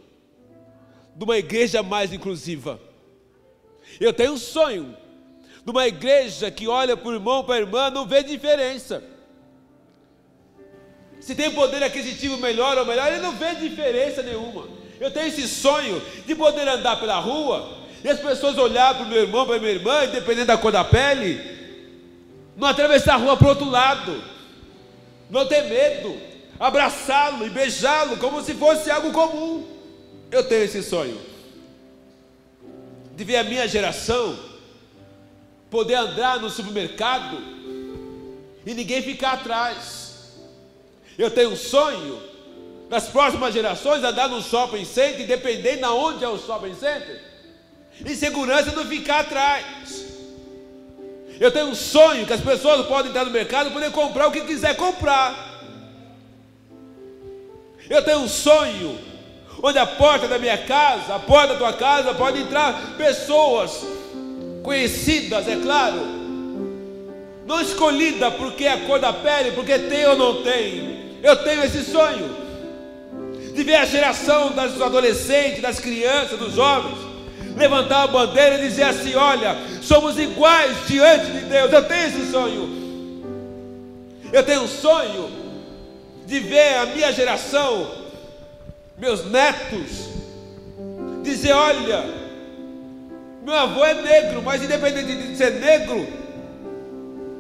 de 1.16 1.24
uma 1.24 1.38
igreja 1.38 1.84
mais 1.84 2.14
inclusiva. 2.14 2.80
Eu 4.00 4.14
tenho 4.14 4.34
um 4.34 4.38
sonho 4.38 4.96
de 5.66 5.72
uma 5.72 5.88
igreja 5.88 6.50
que 6.50 6.68
olha 6.68 6.96
para 6.96 7.10
o 7.10 7.14
irmão, 7.14 7.44
para 7.44 7.56
a 7.56 7.60
irmã, 7.60 7.90
não 7.90 8.06
vê 8.06 8.24
diferença. 8.24 9.04
Se 11.20 11.36
tem 11.36 11.52
poder 11.52 11.84
aquisitivo 11.84 12.38
melhor 12.38 12.78
ou 12.78 12.86
melhor, 12.86 13.12
ele 13.12 13.22
não 13.22 13.36
vê 13.36 13.56
diferença 13.56 14.24
nenhuma. 14.24 14.68
Eu 15.00 15.12
tenho 15.12 15.28
esse 15.28 15.48
sonho 15.48 16.02
de 16.26 16.36
poder 16.36 16.68
andar 16.68 17.00
pela 17.00 17.20
rua 17.20 17.79
e 18.04 18.10
as 18.10 18.20
pessoas 18.20 18.58
olhar 18.58 18.96
para 18.96 19.06
o 19.06 19.08
meu 19.08 19.22
irmão, 19.22 19.46
para 19.46 19.56
a 19.56 19.60
minha 19.60 19.72
irmã, 19.72 20.06
independente 20.06 20.48
da 20.48 20.58
cor 20.58 20.72
da 20.72 20.84
pele, 20.84 21.40
não 22.56 22.68
atravessar 22.68 23.16
a 23.16 23.18
rua 23.18 23.38
para 23.38 23.48
o 23.48 23.50
outro 23.50 23.70
lado, 23.70 24.24
não 25.30 25.46
ter 25.46 25.64
medo, 25.64 26.18
abraçá-lo 26.60 27.46
e 27.46 27.50
beijá-lo 27.50 28.18
como 28.18 28.42
se 28.42 28.54
fosse 28.54 28.90
algo 28.90 29.12
comum. 29.12 29.66
Eu 30.32 30.44
tenho 30.44 30.64
esse 30.64 30.84
sonho. 30.84 31.20
de 33.16 33.24
ver 33.26 33.36
a 33.36 33.44
minha 33.44 33.68
geração 33.68 34.40
poder 35.70 35.96
andar 35.96 36.40
no 36.40 36.50
supermercado 36.50 37.38
e 38.66 38.74
ninguém 38.74 39.02
ficar 39.02 39.34
atrás. 39.34 40.38
Eu 41.18 41.30
tenho 41.30 41.52
um 41.52 41.56
sonho 41.56 42.22
das 42.90 43.10
próximas 43.10 43.54
gerações 43.54 44.04
andar 44.04 44.30
no 44.30 44.42
shopping 44.42 44.86
center, 44.86 45.22
independente 45.22 45.80
de 45.80 45.86
onde 45.86 46.24
é 46.24 46.30
o 46.30 46.38
shopping 46.38 46.74
center, 46.74 47.22
e 48.06 48.16
segurança 48.16 48.72
não 48.72 48.86
ficar 48.86 49.20
atrás. 49.20 49.66
Eu 51.40 51.52
tenho 51.52 51.68
um 51.68 51.76
sonho 51.76 52.26
que 52.26 52.34
as 52.34 52.42
pessoas 52.42 52.86
podem 52.86 53.10
entrar 53.10 53.26
no 53.26 53.32
mercado 53.32 53.70
e 53.70 53.74
poder 53.74 53.92
comprar 53.92 54.28
o 54.28 54.32
que 54.32 54.42
quiser 54.42 54.76
comprar. 54.76 55.48
Eu 57.90 58.04
tenho 58.04 58.20
um 58.20 58.28
sonho 58.28 59.00
onde 59.64 59.78
a 59.78 59.86
porta 59.86 60.28
da 60.28 60.38
minha 60.38 60.58
casa, 60.58 61.16
a 61.16 61.20
porta 61.20 61.54
da 61.54 61.60
tua 61.60 61.74
casa, 61.74 62.14
pode 62.14 62.42
entrar 62.42 62.96
pessoas 62.98 63.84
conhecidas, 64.64 65.48
é 65.48 65.56
claro, 65.56 65.98
não 67.46 67.62
escolhida 67.62 68.30
porque 68.32 68.66
é 68.66 68.74
a 68.74 68.82
cor 68.82 69.00
da 69.00 69.12
pele, 69.12 69.52
porque 69.54 69.80
tem 69.80 70.06
ou 70.06 70.16
não 70.16 70.44
tem. 70.44 71.18
Eu 71.24 71.36
tenho 71.38 71.64
esse 71.64 71.84
sonho 71.84 72.30
de 73.54 73.64
ver 73.64 73.76
a 73.76 73.86
geração 73.86 74.52
dos 74.52 74.82
adolescentes, 74.82 75.62
das 75.62 75.80
crianças, 75.80 76.38
dos 76.38 76.54
jovens, 76.54 77.09
levantar 77.56 78.04
a 78.04 78.08
bandeira 78.08 78.56
e 78.56 78.68
dizer 78.68 78.84
assim: 78.84 79.16
olha, 79.16 79.56
somos 79.82 80.18
iguais 80.18 80.88
diante 80.88 81.32
de 81.32 81.40
Deus. 81.42 81.72
Eu 81.72 81.84
tenho 81.86 82.08
esse 82.08 82.32
sonho. 82.32 82.80
Eu 84.32 84.44
tenho 84.44 84.62
um 84.62 84.68
sonho 84.68 85.30
de 86.26 86.40
ver 86.40 86.76
a 86.78 86.86
minha 86.88 87.12
geração, 87.12 87.90
meus 88.98 89.26
netos, 89.26 90.10
dizer: 91.24 91.54
olha, 91.54 92.06
meu 93.44 93.56
avô 93.56 93.84
é 93.84 93.94
negro, 93.96 94.42
mas 94.44 94.64
independente 94.64 95.16
de 95.16 95.36
ser 95.36 95.54
negro, 95.54 96.08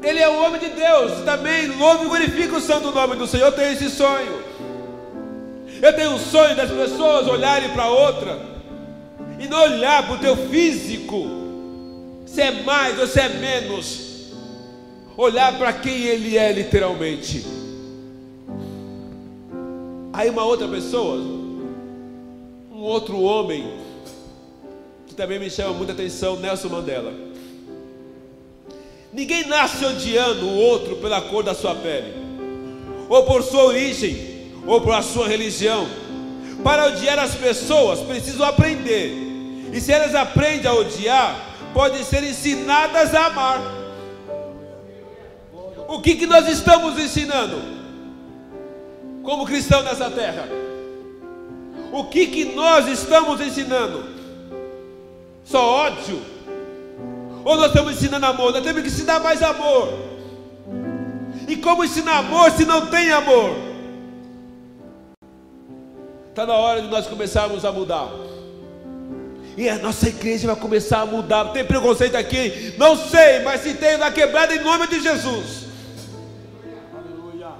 ele 0.04 0.20
é 0.20 0.30
o 0.30 0.44
homem 0.44 0.60
de 0.60 0.70
Deus. 0.70 1.24
Também 1.24 1.68
louve 1.68 2.06
e 2.06 2.08
glorifica 2.08 2.58
o 2.58 2.62
santo 2.62 2.92
nome 2.92 3.16
do 3.16 3.28
Senhor. 3.28 3.48
Eu 3.48 3.52
tenho 3.52 3.74
esse 3.74 3.90
sonho. 3.90 4.50
Eu 5.82 5.94
tenho 5.94 6.12
um 6.12 6.20
sonho 6.20 6.56
das 6.56 6.70
pessoas 6.70 7.28
olharem 7.28 7.70
para 7.70 7.88
outra 7.88 8.59
e 9.40 9.48
não 9.48 9.62
olhar 9.64 10.06
para 10.06 10.16
o 10.16 10.20
teu 10.20 10.36
físico, 10.50 11.26
se 12.26 12.42
é 12.42 12.52
mais 12.64 13.00
ou 13.00 13.08
se 13.08 13.20
é 13.20 13.30
menos, 13.30 14.32
olhar 15.16 15.58
para 15.58 15.72
quem 15.74 16.04
ele 16.04 16.38
é 16.38 16.52
literalmente. 16.52 17.46
Aí 20.12 20.30
uma 20.30 20.44
outra 20.44 20.68
pessoa, 20.68 21.16
um 22.72 22.82
outro 22.82 23.22
homem, 23.22 23.74
que 25.08 25.16
também 25.16 25.40
me 25.40 25.50
chama 25.50 25.74
muita 25.74 25.94
atenção, 25.94 26.36
Nelson 26.36 26.68
Mandela. 26.68 27.14
Ninguém 29.14 29.48
nasce 29.48 29.86
odiando 29.86 30.46
o 30.46 30.56
outro 30.56 30.98
pela 30.98 31.22
cor 31.22 31.44
da 31.44 31.56
sua 31.56 31.74
pele, 31.76 32.14
ou 33.08 33.24
por 33.24 33.42
sua 33.42 33.64
origem, 33.64 34.52
ou 34.68 34.82
por 34.82 35.02
sua 35.02 35.28
religião. 35.28 35.88
Para 36.64 36.88
odiar 36.88 37.18
as 37.18 37.36
pessoas, 37.36 38.02
precisam 38.02 38.46
aprender. 38.46 39.29
E 39.72 39.80
se 39.80 39.92
elas 39.92 40.16
aprendem 40.16 40.70
a 40.70 40.74
odiar, 40.74 41.36
podem 41.74 42.04
ser 42.04 42.24
ensinadas 42.24 43.14
a 43.14 43.28
amar. 43.28 43.62
O 45.88 46.02
que, 46.02 46.16
que 46.16 46.28
nós 46.28 46.48
estamos 46.48 47.00
ensinando? 47.00 47.62
Como 49.24 49.46
cristão 49.46 49.82
nessa 49.84 50.10
terra? 50.10 50.48
O 51.92 52.06
que, 52.06 52.28
que 52.28 52.46
nós 52.46 52.88
estamos 52.88 53.42
ensinando? 53.42 54.04
Só 55.44 55.64
ódio? 55.64 56.22
Ou 57.44 57.58
nós 57.58 57.68
estamos 57.68 57.94
ensinando 57.94 58.26
amor? 58.26 58.52
Nós 58.52 58.64
temos 58.64 58.82
que 58.82 58.88
ensinar 58.88 59.20
mais 59.20 59.42
amor. 59.42 59.94
E 61.48 61.56
como 61.56 61.84
ensinar 61.84 62.20
amor 62.20 62.52
se 62.52 62.66
não 62.66 62.88
tem 62.88 63.12
amor? 63.12 63.56
Está 66.30 66.46
na 66.46 66.54
hora 66.54 66.82
de 66.82 66.88
nós 66.88 67.08
começarmos 67.08 67.66
a 67.66 67.72
mudar. 67.72 68.10
E 69.58 69.68
a 69.68 69.78
nossa 69.78 70.08
igreja 70.08 70.48
vai 70.48 70.56
começar 70.56 71.02
a 71.02 71.06
mudar. 71.06 71.46
Tem 71.52 71.66
preconceito 71.66 72.16
aqui? 72.16 72.74
Não 72.78 72.96
sei, 72.96 73.40
mas 73.44 73.62
se 73.62 73.74
tem, 73.74 73.98
vai 73.98 74.12
quebrar 74.14 74.50
em 74.52 74.64
nome 74.64 74.88
de 74.88 75.02
Jesus. 75.02 75.66
Aleluia. 76.94 77.52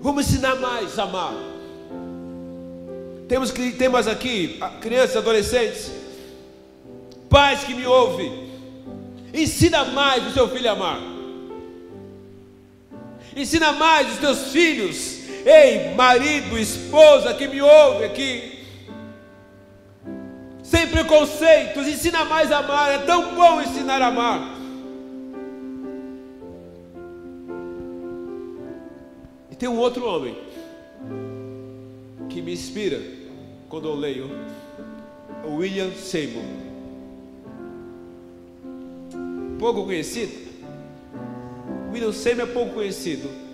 Vamos 0.00 0.28
ensinar 0.28 0.56
mais 0.56 0.98
amar. 0.98 1.34
Temos, 3.28 3.50
temos 3.78 4.06
aqui 4.06 4.60
crianças, 4.80 5.16
adolescentes, 5.16 5.90
pais 7.30 7.64
que 7.64 7.74
me 7.74 7.86
ouvem. 7.86 8.52
Ensina 9.32 9.84
mais 9.84 10.26
o 10.26 10.32
seu 10.32 10.48
filho 10.48 10.68
a 10.68 10.72
amar. 10.72 11.00
Ensina 13.34 13.72
mais 13.72 14.12
os 14.12 14.18
teus 14.18 14.52
filhos 14.52 15.24
Ei, 15.44 15.94
marido, 15.94 16.58
esposa 16.58 17.34
que 17.34 17.46
me 17.46 17.60
ouve 17.60 18.04
aqui, 18.04 18.53
sem 20.74 20.88
preconceitos, 20.88 21.86
ensina 21.86 22.24
mais 22.24 22.50
a 22.50 22.58
amar, 22.58 22.90
é 22.90 22.98
tão 22.98 23.32
bom 23.36 23.62
ensinar 23.62 24.02
a 24.02 24.08
amar. 24.08 24.58
E 29.52 29.54
tem 29.54 29.68
um 29.68 29.78
outro 29.78 30.04
homem 30.04 30.36
que 32.28 32.42
me 32.42 32.52
inspira 32.52 33.00
quando 33.68 33.86
eu 33.86 33.94
leio, 33.94 34.28
William 35.46 35.92
Seymour. 35.92 36.42
Pouco 39.60 39.84
conhecido. 39.84 40.32
William 41.92 42.12
Seymour 42.12 42.48
é 42.48 42.52
pouco 42.52 42.74
conhecido 42.74 43.44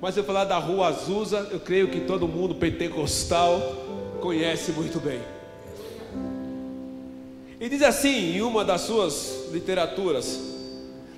mas 0.00 0.16
eu 0.16 0.24
falar 0.24 0.44
da 0.44 0.56
Rua 0.56 0.88
Azusa, 0.88 1.46
eu 1.52 1.60
creio 1.60 1.88
que 1.88 2.00
todo 2.00 2.26
mundo 2.26 2.54
pentecostal 2.54 3.60
conhece 4.22 4.72
muito 4.72 4.98
bem. 4.98 5.20
E 7.60 7.68
diz 7.68 7.82
assim 7.82 8.36
em 8.36 8.40
uma 8.40 8.64
das 8.64 8.80
suas 8.80 9.50
literaturas: 9.52 10.40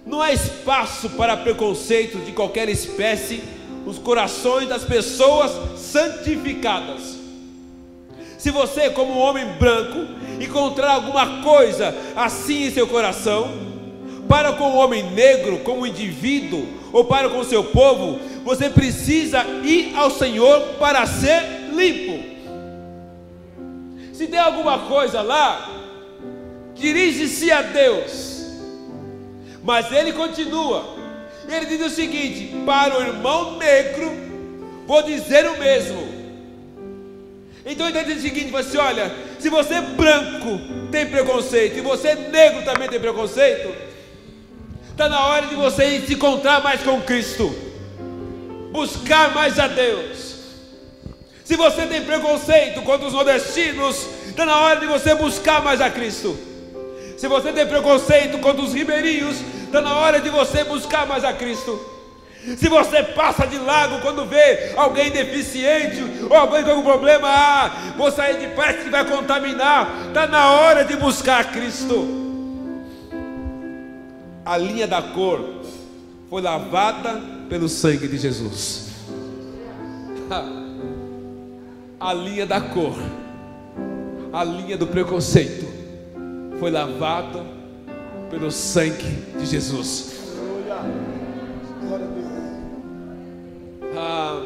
Não 0.04 0.20
há 0.20 0.32
espaço 0.32 1.10
para 1.10 1.36
preconceitos 1.36 2.26
de 2.26 2.32
qualquer 2.32 2.68
espécie 2.68 3.40
nos 3.86 3.96
corações 3.96 4.68
das 4.68 4.82
pessoas 4.82 5.52
santificadas. 5.78 7.16
Se 8.36 8.50
você, 8.50 8.90
como 8.90 9.12
um 9.12 9.18
homem 9.18 9.46
branco, 9.52 10.00
encontrar 10.40 10.94
alguma 10.94 11.44
coisa 11.44 11.94
assim 12.16 12.64
em 12.64 12.70
seu 12.72 12.88
coração, 12.88 13.48
para 14.28 14.54
com 14.54 14.72
o 14.72 14.76
homem 14.76 15.12
negro, 15.12 15.60
como 15.60 15.86
indivíduo, 15.86 16.66
ou 16.92 17.04
para 17.04 17.28
com 17.28 17.38
o 17.38 17.44
seu 17.44 17.62
povo, 17.62 18.18
você 18.44 18.68
precisa 18.68 19.44
ir 19.62 19.94
ao 19.94 20.10
Senhor 20.10 20.60
para 20.80 21.06
ser 21.06 21.70
limpo. 21.72 22.32
Se 24.12 24.26
tem 24.26 24.40
alguma 24.40 24.80
coisa 24.80 25.22
lá, 25.22 25.81
dirige-se 26.82 27.50
a 27.50 27.62
Deus. 27.62 28.44
Mas 29.62 29.90
ele 29.90 30.12
continua. 30.12 30.96
Ele 31.48 31.64
diz 31.64 31.80
o 31.80 31.90
seguinte: 31.90 32.54
para 32.66 32.98
o 32.98 33.02
irmão 33.02 33.56
negro, 33.56 34.12
vou 34.86 35.02
dizer 35.02 35.46
o 35.46 35.58
mesmo. 35.58 36.06
Então 37.64 37.88
ele 37.88 38.04
diz 38.04 38.18
o 38.18 38.22
seguinte: 38.22 38.50
você 38.50 38.76
olha, 38.76 39.10
se 39.38 39.48
você 39.48 39.80
branco 39.80 40.60
tem 40.90 41.06
preconceito 41.06 41.78
e 41.78 41.80
você 41.80 42.14
negro 42.14 42.62
também 42.64 42.88
tem 42.88 43.00
preconceito, 43.00 43.74
está 44.90 45.08
na 45.08 45.24
hora 45.26 45.46
de 45.46 45.54
você 45.54 46.00
se 46.00 46.12
encontrar 46.12 46.62
mais 46.62 46.82
com 46.82 47.00
Cristo 47.00 47.72
buscar 48.72 49.34
mais 49.34 49.58
a 49.58 49.68
Deus. 49.68 50.32
Se 51.44 51.56
você 51.56 51.86
tem 51.86 52.02
preconceito 52.02 52.80
contra 52.82 53.06
os 53.06 53.12
nordestinos, 53.12 54.06
está 54.26 54.46
na 54.46 54.58
hora 54.58 54.80
de 54.80 54.86
você 54.86 55.14
buscar 55.14 55.62
mais 55.62 55.80
a 55.80 55.90
Cristo. 55.90 56.36
Se 57.22 57.28
você 57.28 57.52
tem 57.52 57.64
preconceito 57.64 58.36
contra 58.38 58.60
os 58.60 58.74
ribeirinhos, 58.74 59.36
está 59.66 59.80
na 59.80 59.96
hora 59.96 60.20
de 60.20 60.28
você 60.28 60.64
buscar 60.64 61.06
mais 61.06 61.22
a 61.22 61.32
Cristo. 61.32 61.78
Se 62.56 62.68
você 62.68 63.00
passa 63.00 63.46
de 63.46 63.58
lago 63.58 64.00
quando 64.00 64.26
vê 64.26 64.72
alguém 64.76 65.08
deficiente 65.08 66.02
ou 66.28 66.36
alguém 66.36 66.64
com 66.64 66.70
algum 66.70 66.82
problema, 66.82 67.28
ah, 67.28 67.94
vou 67.96 68.10
sair 68.10 68.40
de 68.40 68.48
perto 68.56 68.82
que 68.82 68.90
vai 68.90 69.04
contaminar. 69.04 70.08
Está 70.08 70.26
na 70.26 70.50
hora 70.50 70.84
de 70.84 70.96
buscar 70.96 71.52
Cristo. 71.52 72.08
A 74.44 74.56
linha 74.56 74.88
da 74.88 75.00
cor 75.00 75.48
foi 76.28 76.42
lavada 76.42 77.22
pelo 77.48 77.68
sangue 77.68 78.08
de 78.08 78.18
Jesus. 78.18 78.88
A 82.00 82.12
linha 82.12 82.46
da 82.46 82.60
cor, 82.60 82.96
a 84.32 84.42
linha 84.42 84.76
do 84.76 84.88
preconceito, 84.88 85.71
foi 86.62 86.70
lavada 86.70 87.44
pelo 88.30 88.48
sangue 88.48 89.16
de 89.36 89.46
Jesus. 89.46 90.12
Ah, 93.96 94.40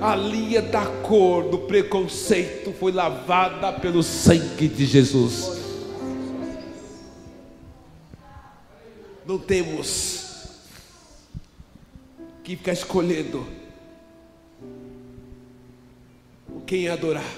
A 0.00 0.16
linha 0.16 0.62
da 0.62 0.86
cor 1.02 1.50
do 1.50 1.58
preconceito 1.58 2.72
foi 2.72 2.92
lavada 2.92 3.74
pelo 3.74 4.02
sangue 4.02 4.66
de 4.66 4.86
Jesus. 4.86 5.60
Não 9.26 9.38
temos 9.38 10.48
que 12.42 12.56
ficar 12.56 12.72
escolhendo 12.72 13.59
quem 16.60 16.88
adorar. 16.88 17.36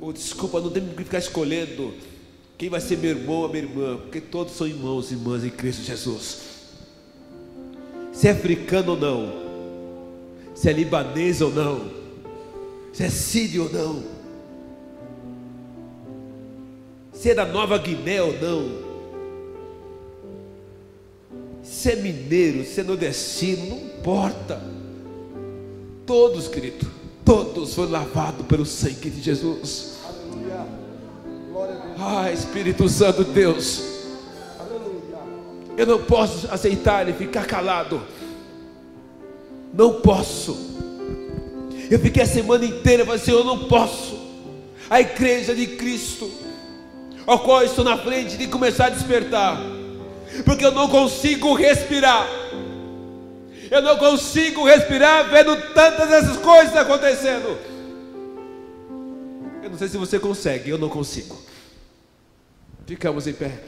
Ou 0.00 0.08
oh, 0.08 0.12
desculpa, 0.12 0.60
não 0.60 0.70
temos 0.70 0.94
que 0.96 1.04
ficar 1.04 1.18
escolhendo 1.18 1.94
quem 2.58 2.68
vai 2.68 2.80
ser 2.80 2.98
meu 2.98 3.10
irmão 3.10 3.36
ou 3.36 3.48
minha 3.48 3.62
irmã, 3.62 3.96
porque 3.96 4.20
todos 4.20 4.54
são 4.54 4.66
irmãos 4.66 5.10
e 5.10 5.14
irmãs 5.14 5.44
em 5.44 5.50
Cristo 5.50 5.82
Jesus. 5.82 6.42
Se 8.12 8.28
é 8.28 8.30
africano 8.30 8.92
ou 8.92 8.98
não, 8.98 9.32
se 10.54 10.68
é 10.68 10.72
libanês 10.72 11.40
ou 11.40 11.50
não, 11.50 11.90
se 12.92 13.04
é 13.04 13.10
sírio 13.10 13.64
ou 13.64 13.72
não, 13.72 14.04
se 17.12 17.30
é 17.30 17.34
da 17.34 17.46
Nova 17.46 17.78
Guiné 17.78 18.20
ou 18.22 18.32
não, 18.40 18.92
se 21.62 21.92
é 21.92 21.96
mineiro, 21.96 22.64
se 22.64 22.80
é 22.80 22.84
nordestino, 22.84 23.66
não 23.70 23.76
importa. 23.78 24.81
Todos, 26.06 26.48
querido, 26.48 26.90
todos 27.24 27.74
foram 27.74 27.92
lavados 27.92 28.44
pelo 28.46 28.66
sangue 28.66 29.08
de 29.08 29.22
Jesus. 29.22 29.98
Aleluia. 30.04 30.66
Glória 31.50 31.74
a 31.74 31.78
Deus. 31.78 31.96
Ah, 32.00 32.32
Espírito 32.32 32.88
Santo 32.88 33.22
Deus. 33.22 33.82
Aleluia. 34.58 34.92
Eu 35.76 35.86
não 35.86 36.02
posso 36.02 36.48
aceitar 36.50 37.08
e 37.08 37.12
ficar 37.12 37.46
calado. 37.46 38.02
Não 39.72 40.00
posso. 40.00 40.56
Eu 41.88 41.98
fiquei 42.00 42.22
a 42.22 42.26
semana 42.26 42.64
inteira 42.64 43.04
falando 43.04 43.20
assim, 43.20 43.30
eu 43.30 43.44
não 43.44 43.68
posso. 43.68 44.20
A 44.90 45.00
igreja 45.00 45.54
de 45.54 45.68
Cristo, 45.68 46.30
ao 47.26 47.38
qual 47.38 47.62
estou 47.62 47.84
na 47.84 47.96
frente, 47.96 48.36
de 48.36 48.48
começar 48.48 48.86
a 48.86 48.90
despertar. 48.90 49.58
Porque 50.44 50.64
eu 50.64 50.72
não 50.72 50.88
consigo 50.88 51.54
respirar. 51.54 52.41
Eu 53.72 53.80
não 53.80 53.96
consigo 53.96 54.66
respirar 54.66 55.30
vendo 55.30 55.56
tantas 55.72 56.12
essas 56.12 56.36
coisas 56.36 56.76
acontecendo. 56.76 57.56
Eu 59.62 59.70
não 59.70 59.78
sei 59.78 59.88
se 59.88 59.96
você 59.96 60.18
consegue, 60.18 60.68
eu 60.68 60.76
não 60.76 60.90
consigo. 60.90 61.40
Ficamos 62.86 63.26
em 63.26 63.32
pé. 63.32 63.60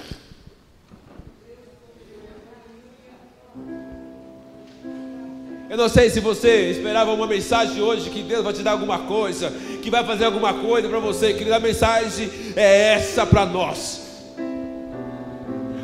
Eu 5.71 5.79
não 5.79 5.89
sei 5.89 6.11
se 6.11 6.21
você 6.21 6.73
esperava 6.73 7.11
uma 7.11 7.27
mensagem 7.27 7.81
hoje 7.81 8.11
que 8.11 8.23
Deus 8.23 8.45
vai 8.45 8.53
te 8.53 8.63
dar 8.63 8.73
alguma 8.73 8.99
coisa, 9.07 9.51
que 9.83 9.89
vai 9.89 10.05
fazer 10.05 10.27
alguma 10.27 10.53
coisa 10.53 10.87
para 10.87 10.99
você. 10.99 11.33
Querida, 11.33 11.57
a 11.57 11.61
mensagem 11.61 12.31
é 12.55 12.93
essa 12.93 13.25
para 13.25 13.47
nós. 13.47 14.03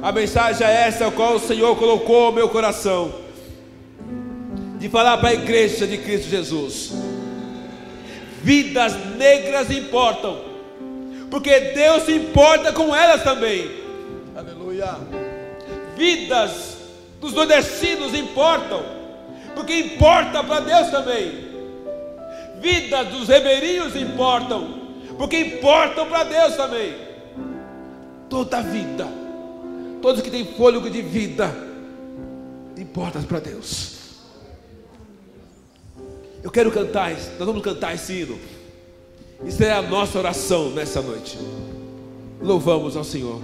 A 0.03 0.12
mensagem 0.12 0.66
é 0.66 0.89
essa, 0.89 1.07
a 1.07 1.11
qual 1.11 1.37
o 1.37 1.41
Senhor 1.41 1.75
colocou 1.77 2.27
no 2.27 2.33
meu 2.33 2.51
coração 2.51 3.20
de 4.81 4.89
falar 4.89 5.18
para 5.18 5.28
a 5.28 5.35
igreja 5.35 5.87
de 5.87 5.99
Cristo 5.99 6.31
Jesus. 6.31 6.93
Vidas 8.43 8.95
negras 9.18 9.70
importam, 9.70 10.41
porque 11.31 11.61
Deus 11.61 12.05
se 12.05 12.12
importa 12.12 12.72
com 12.72 12.97
elas 12.97 13.22
também. 13.22 13.70
Aleluia. 14.35 14.97
Vidas 15.95 16.78
dos 17.20 17.35
nordestinos 17.35 18.14
importam, 18.14 18.83
porque 19.55 19.74
importa 19.78 20.43
para 20.43 20.61
Deus 20.61 20.89
também. 20.89 21.51
Vidas 22.59 23.09
dos 23.09 23.28
ribeirinhos 23.28 23.95
importam, 23.95 24.81
porque 25.18 25.39
importam 25.41 26.07
para 26.07 26.24
Deus 26.24 26.57
também. 26.57 26.95
Toda 28.31 28.62
vida, 28.62 29.07
todos 30.01 30.22
que 30.22 30.31
têm 30.31 30.47
fôlego 30.57 30.89
de 30.89 31.03
vida, 31.03 31.55
importa 32.78 33.18
para 33.20 33.41
Deus. 33.41 34.00
Eu 36.43 36.51
quero 36.51 36.70
cantar, 36.70 37.12
nós 37.12 37.47
vamos 37.47 37.62
cantar 37.62 37.95
esse 37.95 38.12
hino. 38.12 38.38
Isso 39.45 39.62
é 39.62 39.72
a 39.72 39.82
nossa 39.82 40.18
oração 40.18 40.70
nessa 40.70 41.01
noite. 41.03 41.38
Louvamos 42.41 42.97
ao 42.97 43.05
Senhor. 43.05 43.41